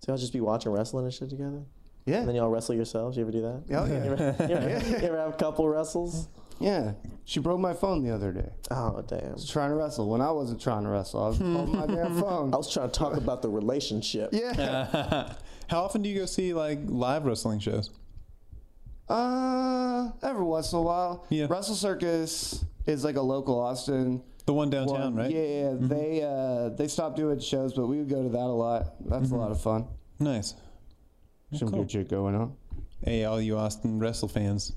So 0.01 0.13
y'all 0.13 0.19
just 0.19 0.33
be 0.33 0.41
watching 0.41 0.71
wrestling 0.73 1.05
and 1.05 1.13
shit 1.13 1.29
together, 1.31 1.65
Yeah. 2.07 2.19
and 2.21 2.29
then 2.29 2.35
y'all 2.35 2.49
wrestle 2.49 2.75
yourselves. 2.75 3.17
You 3.17 3.23
ever 3.23 3.31
do 3.33 3.43
that? 3.43 3.63
Oh, 3.77 3.85
You 3.85 3.93
yeah. 3.93 4.05
ever, 4.05 4.37
you 4.49 4.55
ever, 4.55 4.89
you 4.89 4.97
ever 4.97 5.19
have 5.19 5.37
couple 5.39 5.69
wrestles? 5.69 6.29
yeah. 6.59 6.93
She 7.25 7.39
broke 7.39 7.61
my 7.61 7.75
phone 7.75 8.03
the 8.03 8.13
other 8.13 8.33
day. 8.33 8.51
Oh 8.73 9.03
damn. 9.07 9.37
trying 9.47 9.71
to 9.71 9.77
wrestle 9.77 10.09
when 10.11 10.21
I 10.21 10.31
wasn't 10.33 10.61
trying 10.61 10.83
to 10.85 10.89
wrestle. 10.91 11.23
I 11.23 11.29
was 11.29 11.39
holding 11.39 11.77
my 11.77 11.87
damn 11.87 12.19
phone. 12.21 12.53
I 12.53 12.57
was 12.57 12.73
trying 12.73 12.91
to 12.91 12.99
talk 12.99 13.17
about 13.17 13.41
the 13.43 13.49
relationship. 13.49 14.31
Yeah. 14.33 15.33
How 15.69 15.83
often 15.85 16.03
do 16.03 16.09
you 16.09 16.19
go 16.19 16.27
see 16.27 16.53
like 16.53 16.81
live 16.87 17.25
wrestling 17.27 17.61
shows? 17.61 17.91
Uh, 19.09 20.11
every 20.23 20.43
once 20.45 20.73
in 20.73 20.79
a 20.79 20.83
while. 20.83 21.27
Yeah. 21.31 21.47
Wrestle 21.49 21.75
Circus 21.75 22.65
is 22.87 23.05
like 23.05 23.17
a 23.17 23.21
local 23.23 23.59
Austin. 23.61 24.23
The 24.47 24.55
one 24.55 24.71
downtown, 24.71 25.15
one. 25.15 25.17
right? 25.17 25.31
Yeah, 25.31 25.43
yeah. 25.43 25.73
They 25.79 26.23
uh 26.23 26.71
they 26.71 26.89
stopped 26.89 27.17
doing 27.17 27.39
shows, 27.39 27.73
but 27.75 27.87
we 27.87 27.99
would 27.99 28.09
go 28.09 28.23
to 28.23 28.29
that 28.31 28.39
a 28.39 28.43
lot. 28.47 28.95
That's 29.09 29.31
a 29.31 29.37
lot 29.37 29.51
of 29.53 29.61
fun. 29.61 29.87
Nice. 30.19 30.55
Some 31.53 31.69
cool. 31.71 31.81
good 31.83 31.91
shit 31.91 32.09
going 32.09 32.35
on. 32.35 32.55
Hey, 33.05 33.25
all 33.25 33.41
you 33.41 33.57
Austin 33.59 33.99
wrestle 33.99 34.29
fans. 34.29 34.73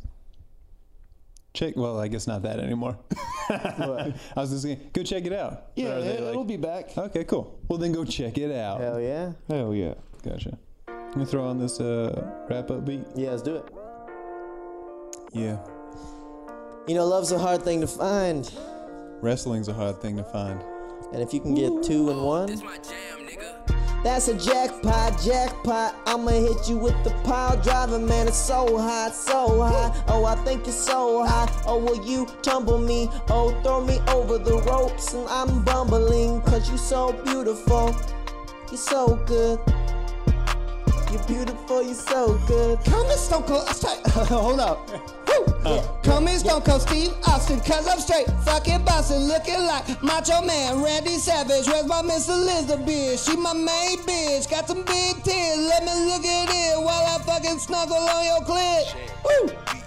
Check. 1.53 1.75
Well, 1.75 1.99
I 1.99 2.07
guess 2.07 2.25
not 2.25 2.41
that 2.43 2.59
anymore. 2.59 2.97
I 3.49 4.13
was 4.35 4.49
just 4.49 4.63
saying, 4.63 4.89
go 4.91 5.03
check 5.03 5.25
it 5.25 5.33
out. 5.33 5.67
Yeah, 5.75 5.89
Or 5.89 5.97
are 5.97 6.01
they 6.01 6.09
it'll 6.15 6.43
be 6.45 6.57
back. 6.57 6.97
Okay, 6.97 7.23
cool. 7.25 7.59
Well, 7.67 7.77
then 7.77 7.91
go 7.91 8.03
check 8.05 8.37
it 8.39 8.51
out. 8.51 8.81
Hell 8.81 8.99
yeah. 8.99 9.33
Hell 9.47 9.73
yeah. 9.75 9.93
Gotcha. 10.23 10.57
I'm 10.87 11.11
gonna 11.13 11.25
throw 11.27 11.45
on 11.45 11.59
this 11.59 11.79
uh, 11.79 12.27
wrap 12.49 12.71
up 12.71 12.85
beat. 12.85 13.01
Yeah, 13.15 13.31
let's 13.31 13.43
do 13.43 13.57
it. 13.57 13.65
Yeah. 15.31 15.59
You 16.87 16.95
know, 16.95 17.05
love's 17.05 17.31
a 17.31 17.37
hard 17.39 17.61
thing 17.61 17.81
to 17.81 17.87
find, 17.87 18.51
Wrestling's 19.21 19.67
a 19.67 19.73
hard 19.73 20.01
thing 20.01 20.17
to 20.17 20.23
find. 20.23 20.61
and 21.13 21.21
if 21.21 21.33
you 21.33 21.39
can 21.39 21.53
get 21.55 21.83
two 21.83 22.09
and 22.09 22.21
one, 22.21 22.49
That's 24.03 24.27
a 24.27 24.33
jackpot, 24.33 25.21
jackpot. 25.21 25.95
I'ma 26.05 26.31
hit 26.31 26.67
you 26.67 26.77
with 26.77 27.01
the 27.05 27.11
pile 27.23 27.55
driver, 27.61 27.99
man. 27.99 28.27
It's 28.27 28.37
so 28.37 28.77
hot, 28.77 29.15
so 29.15 29.61
hot. 29.61 30.03
Oh, 30.09 30.25
I 30.25 30.35
think 30.43 30.67
it's 30.67 30.75
so 30.75 31.25
hot. 31.25 31.49
Oh, 31.65 31.77
will 31.77 32.05
you 32.05 32.27
tumble 32.41 32.79
me? 32.79 33.09
Oh, 33.29 33.57
throw 33.63 33.83
me 33.83 33.99
over 34.09 34.37
the 34.37 34.57
ropes, 34.63 35.13
and 35.13 35.25
I'm 35.29 35.63
bumbling. 35.63 36.41
Cause 36.41 36.69
you 36.69 36.77
so 36.77 37.13
beautiful. 37.23 37.95
You're 38.69 38.77
so 38.77 39.15
good. 39.25 39.59
You're 41.09 41.23
beautiful, 41.23 41.81
you're 41.81 41.93
so 41.93 42.37
good. 42.47 42.79
Come 42.83 43.05
in 43.09 43.17
Stone 43.17 43.43
Cold. 43.43 43.67
Hold 44.27 44.59
up. 44.59 44.89
Uh. 45.65 45.81
Woo. 45.81 45.99
Come 46.03 46.27
in 46.27 46.39
Stone 46.39 46.61
Cold 46.61 46.81
Steve 46.81 47.13
Austin, 47.27 47.59
cause 47.61 47.87
I'm 47.87 47.99
straight 47.99 48.27
fucking 48.43 48.83
bustin', 48.83 49.27
looking 49.27 49.63
like 49.65 50.01
Macho 50.03 50.41
Man 50.41 50.83
Randy 50.83 51.17
Savage. 51.17 51.67
Where's 51.67 51.85
my 51.87 52.01
Miss 52.01 52.27
Elizabeth? 52.27 53.23
She 53.23 53.37
my 53.37 53.53
main 53.53 53.97
bitch, 53.99 54.49
got 54.49 54.67
some 54.67 54.83
big 54.83 55.23
tits. 55.23 55.57
Let 55.57 55.83
me 55.83 55.93
look 56.05 56.25
at 56.25 56.49
it 56.49 56.83
while 56.83 57.05
I 57.05 57.19
fucking 57.23 57.59
snuggle 57.59 57.95
on 57.95 58.25
your 58.25 58.41
clit. 58.41 58.95
Woo. 59.23 59.82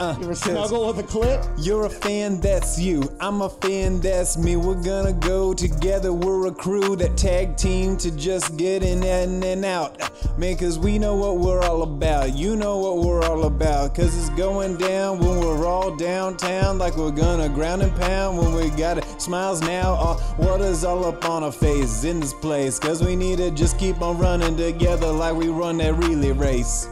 You 0.00 0.06
ever 0.06 0.34
snuggle 0.34 0.86
with 0.86 1.04
a 1.04 1.08
clip? 1.08 1.44
You're 1.56 1.86
a 1.86 1.90
fan, 1.90 2.40
that's 2.40 2.78
you. 2.78 3.02
I'm 3.20 3.42
a 3.42 3.50
fan, 3.50 4.00
that's 4.00 4.38
me. 4.38 4.56
We're 4.56 4.80
gonna 4.80 5.12
go 5.12 5.52
together. 5.52 6.12
We're 6.12 6.46
a 6.46 6.54
crew 6.54 6.94
that 6.96 7.16
tag 7.16 7.56
team 7.56 7.96
to 7.98 8.10
just 8.12 8.56
get 8.56 8.82
in 8.82 9.02
and, 9.02 9.42
and 9.42 9.64
out. 9.64 9.98
Man, 10.38 10.56
cause 10.56 10.78
we 10.78 10.98
know 10.98 11.16
what 11.16 11.38
we're 11.38 11.62
all 11.62 11.82
about. 11.82 12.36
You 12.36 12.54
know 12.54 12.78
what 12.78 13.04
we're 13.04 13.22
all 13.22 13.44
about. 13.44 13.94
Cause 13.94 14.16
it's 14.16 14.30
going 14.38 14.76
down 14.76 15.18
when 15.18 15.40
we're 15.40 15.66
all 15.66 15.96
downtown. 15.96 16.78
Like 16.78 16.96
we're 16.96 17.10
gonna 17.10 17.48
ground 17.48 17.82
and 17.82 17.94
pound 17.96 18.38
when 18.38 18.54
we 18.54 18.70
got 18.70 18.98
it. 18.98 19.20
Smiles 19.20 19.60
now. 19.62 19.94
Uh, 19.94 20.16
what 20.36 20.60
is 20.60 20.84
all 20.84 21.04
up 21.06 21.28
on 21.28 21.42
our 21.42 21.52
face 21.52 22.04
in 22.04 22.20
this 22.20 22.34
place? 22.34 22.78
Cause 22.78 23.02
we 23.02 23.16
need 23.16 23.38
to 23.38 23.50
just 23.50 23.78
keep 23.78 24.00
on 24.00 24.16
running 24.18 24.56
together 24.56 25.08
like 25.08 25.34
we 25.34 25.48
run 25.48 25.78
that 25.78 25.94
relay 25.94 26.30
race. 26.30 26.88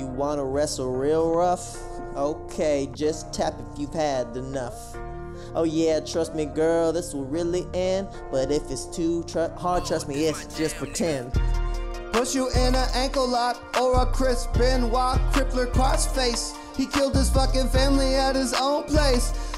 You 0.00 0.06
wanna 0.06 0.46
wrestle 0.46 0.90
real 0.90 1.34
rough? 1.34 1.76
Okay, 2.16 2.88
just 2.94 3.34
tap 3.34 3.52
if 3.60 3.78
you've 3.78 3.92
had 3.92 4.34
enough. 4.34 4.96
Oh 5.54 5.64
yeah, 5.64 6.00
trust 6.00 6.34
me, 6.34 6.46
girl, 6.46 6.90
this 6.90 7.12
will 7.12 7.26
really 7.26 7.66
end. 7.74 8.08
But 8.30 8.50
if 8.50 8.70
it's 8.70 8.86
too 8.86 9.24
tr- 9.24 9.52
hard, 9.58 9.84
trust 9.84 10.08
me, 10.08 10.24
it's 10.24 10.56
just 10.56 10.76
pretend. 10.76 11.38
Push 12.14 12.34
you 12.34 12.48
in 12.48 12.74
an 12.74 12.88
ankle 12.94 13.28
lock 13.28 13.62
or 13.78 14.00
a 14.00 14.06
Chris 14.06 14.46
Benoit 14.54 15.18
crippler 15.34 15.70
crossface. 15.70 16.56
He 16.78 16.86
killed 16.86 17.14
his 17.14 17.28
fucking 17.28 17.68
family 17.68 18.14
at 18.14 18.36
his 18.36 18.54
own 18.54 18.84
place. 18.84 19.49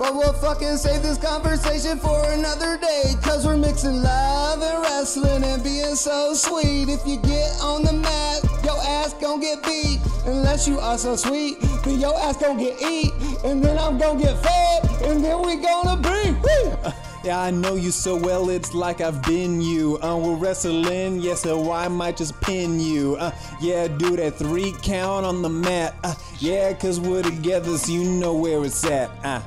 But 0.00 0.14
we'll 0.14 0.32
fucking 0.32 0.78
save 0.78 1.02
this 1.02 1.18
conversation 1.18 1.98
for 1.98 2.24
another 2.32 2.78
day. 2.78 3.12
Cause 3.20 3.44
we're 3.44 3.58
mixing 3.58 4.02
love 4.02 4.62
and 4.62 4.82
wrestling 4.82 5.44
and 5.44 5.62
being 5.62 5.94
so 5.94 6.32
sweet. 6.32 6.88
If 6.88 7.06
you 7.06 7.18
get 7.18 7.60
on 7.60 7.82
the 7.82 7.92
mat, 7.92 8.42
your 8.64 8.80
ass 8.80 9.12
gon' 9.20 9.40
get 9.40 9.62
beat. 9.62 10.00
Unless 10.24 10.66
you 10.66 10.78
are 10.78 10.96
so 10.96 11.16
sweet, 11.16 11.60
then 11.84 12.00
your 12.00 12.18
ass 12.18 12.38
gon' 12.38 12.56
get 12.56 12.80
eat. 12.80 13.12
And 13.44 13.62
then 13.62 13.76
I'm 13.76 13.98
gon' 13.98 14.16
get 14.16 14.42
fed. 14.42 14.88
And 15.02 15.22
then 15.22 15.42
we 15.42 15.56
gonna 15.56 16.00
be. 16.00 16.32
Woo! 16.32 16.92
Yeah, 17.22 17.38
I 17.38 17.50
know 17.50 17.74
you 17.74 17.90
so 17.90 18.16
well, 18.16 18.48
it's 18.48 18.72
like 18.72 19.02
I've 19.02 19.22
been 19.22 19.60
you. 19.60 19.98
Uh, 20.00 20.16
we're 20.16 20.36
wrestling, 20.36 21.20
yeah, 21.20 21.34
so 21.34 21.70
I 21.70 21.86
might 21.88 22.16
just 22.16 22.40
pin 22.40 22.80
you. 22.80 23.16
Uh, 23.16 23.30
yeah, 23.60 23.88
do 23.88 24.16
that 24.16 24.36
three 24.36 24.72
count 24.82 25.26
on 25.26 25.42
the 25.42 25.50
mat. 25.50 25.94
Uh, 26.02 26.14
yeah, 26.38 26.72
cause 26.72 26.98
we're 26.98 27.22
together, 27.22 27.76
so 27.76 27.92
you 27.92 28.04
know 28.04 28.32
where 28.32 28.64
it's 28.64 28.82
at. 28.86 29.10
Uh. 29.22 29.42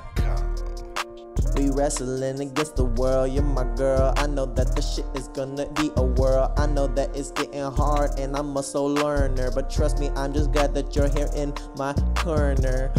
We 1.58 1.72
wrestling 1.72 2.40
against 2.40 2.76
the 2.76 2.86
world, 2.86 3.32
you're 3.32 3.44
my 3.44 3.64
girl. 3.76 4.14
I 4.18 4.28
know 4.28 4.46
that 4.46 4.76
the 4.76 4.82
shit 4.82 5.06
is 5.16 5.28
gonna 5.30 5.68
be 5.70 5.92
a 5.98 6.04
whirl. 6.04 6.54
I 6.58 6.68
know 6.68 6.88
that 6.88 7.16
it's 7.16 7.32
getting 7.32 7.62
hard 7.62 8.20
and 8.20 8.36
I'm 8.36 8.56
a 8.58 8.64
slow 8.64 8.86
learner. 8.86 9.52
But 9.52 9.70
trust 9.70 10.00
me, 10.00 10.10
I'm 10.16 10.34
just 10.34 10.52
glad 10.52 10.74
that 10.74 10.96
you're 10.96 11.10
here 11.10 11.30
in 11.36 11.54
my 11.78 11.94
corner. 12.16 12.92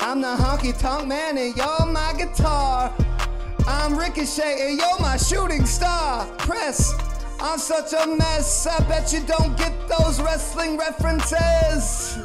I'm 0.00 0.22
the 0.22 0.36
honky 0.36 0.78
tonk 0.78 1.06
man 1.06 1.36
and 1.36 1.54
you're 1.54 1.86
my 1.86 2.14
guitar. 2.16 2.94
I'm 3.68 3.98
Ricochet 3.98 4.68
and 4.68 4.78
you're 4.78 4.98
my 5.00 5.16
shooting 5.16 5.66
star. 5.66 6.26
Press, 6.38 6.92
I'm 7.40 7.58
such 7.58 7.92
a 7.92 8.06
mess. 8.06 8.66
I 8.66 8.78
bet 8.88 9.12
you 9.12 9.20
don't 9.20 9.56
get 9.58 9.72
those 9.88 10.20
wrestling 10.20 10.78
references. 10.78 12.18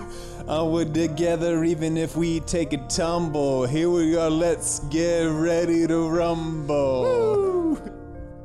Uh, 0.48 0.66
we're 0.66 0.86
together 0.86 1.64
even 1.64 1.98
if 1.98 2.16
we 2.16 2.42
take 2.42 2.74
a 2.74 2.78
tumble. 2.88 3.66
Here 3.66 3.90
we 3.90 4.16
are, 4.16 4.30
let's 4.30 4.80
get 4.90 5.24
ready 5.24 5.88
to 5.88 6.08
rumble. 6.08 7.80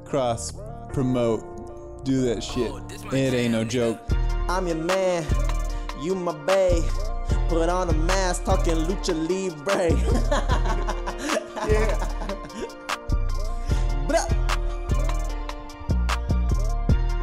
Cross, 0.05 0.55
promote, 0.93 2.05
do 2.05 2.23
that 2.23 2.43
shit. 2.43 2.73
It 3.13 3.35
ain't 3.35 3.53
no 3.53 3.65
joke. 3.65 4.01
I'm 4.49 4.67
your 4.67 4.77
man, 4.77 5.27
you 6.01 6.15
my 6.15 6.33
bae. 6.33 6.81
Put 7.49 7.69
on 7.69 7.91
a 7.91 7.93
mask, 7.93 8.45
talking 8.45 8.75
lucha 8.75 9.15
libre. 9.29 9.93
Yeah. 11.67 12.16
Bruh. 14.09 14.27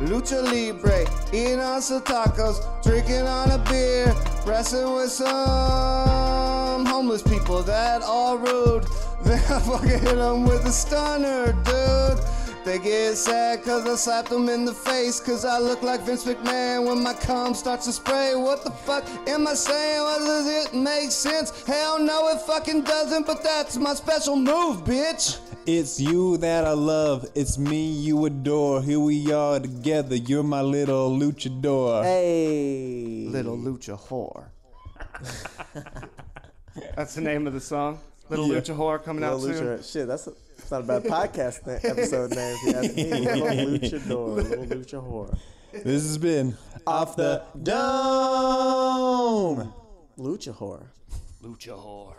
Lucha 0.07 0.43
Libre, 0.43 1.05
eating 1.31 1.59
on 1.59 1.81
some 1.81 2.01
tacos, 2.01 2.57
drinking 2.83 3.25
on 3.25 3.51
a 3.51 3.57
beer, 3.69 4.13
wrestling 4.45 4.93
with 4.95 5.11
some 5.11 6.85
homeless 6.85 7.23
people 7.23 7.63
that 7.63 8.01
all 8.01 8.37
rude. 8.37 8.85
Then 9.23 9.39
I 9.39 9.59
fucking 9.59 9.87
hit 9.87 10.15
them 10.15 10.43
with 10.43 10.65
a 10.65 10.71
stunner, 10.71 11.53
dude. 11.63 12.19
They 12.65 12.79
get 12.79 13.15
sad 13.17 13.61
cause 13.63 13.85
I 13.85 13.95
slapped 13.95 14.29
them 14.29 14.47
in 14.47 14.63
the 14.63 14.73
face 14.73 15.19
cause 15.19 15.43
I 15.43 15.59
look 15.59 15.81
like 15.81 15.99
Vince 16.01 16.23
McMahon 16.23 16.87
when 16.87 17.03
my 17.03 17.13
cum 17.13 17.53
starts 17.53 17.85
to 17.87 17.91
spray. 17.91 18.35
What 18.35 18.63
the 18.63 18.71
fuck 18.71 19.03
am 19.27 19.47
I 19.47 19.53
saying? 19.53 20.01
What 20.01 20.19
does 20.19 20.47
it 20.47 20.73
make 20.73 21.11
sense? 21.11 21.65
Hell 21.65 21.99
no, 21.99 22.29
it 22.29 22.39
fucking 22.41 22.83
doesn't, 22.83 23.27
but 23.27 23.43
that's 23.43 23.75
my 23.75 23.93
special 23.93 24.37
move, 24.37 24.85
bitch. 24.85 25.39
It's 25.65 25.99
you 25.99 26.37
that 26.37 26.63
I 26.63 26.71
love, 26.71 27.25
it's 27.35 27.57
me 27.57 27.91
you 27.91 28.25
adore. 28.25 28.81
Here 28.81 28.99
we 28.99 29.31
are 29.33 29.59
together, 29.59 30.15
you're 30.15 30.43
my 30.43 30.61
little 30.61 31.11
luchador. 31.11 32.03
Hey. 32.03 33.27
Little 33.29 33.57
Lucha 33.57 33.99
Whore. 33.99 34.45
That's 36.95 37.15
the 37.15 37.21
name 37.21 37.45
of 37.45 37.53
the 37.53 37.61
song. 37.61 37.99
Little 38.29 38.47
Lucha 38.47 38.75
Whore 38.75 39.03
coming 39.03 39.23
out 39.23 39.39
Little 39.39 39.77
soon. 39.77 39.83
Shit, 39.83 40.07
that's, 40.07 40.27
a, 40.27 40.33
that's 40.69 40.71
not 40.71 40.81
a 40.81 41.01
bad 41.01 41.03
podcast 41.03 41.65
na- 41.67 41.79
episode 41.89 42.31
name 42.31 42.57
if 42.61 42.63
you 42.63 42.75
ask 42.75 42.95
me. 42.95 43.03
Little 43.11 43.77
Luchador, 43.77 44.35
Little 44.35 44.65
Lucha 44.65 45.01
Whore. 45.11 45.37
This 45.71 46.03
has 46.03 46.17
been 46.17 46.55
Off 46.85 47.15
the 47.15 47.43
Dome. 47.61 47.83
Lucha 50.17 50.53
Whore. 50.55 50.83
Lucha 51.43 51.75
Whore. 51.77 52.15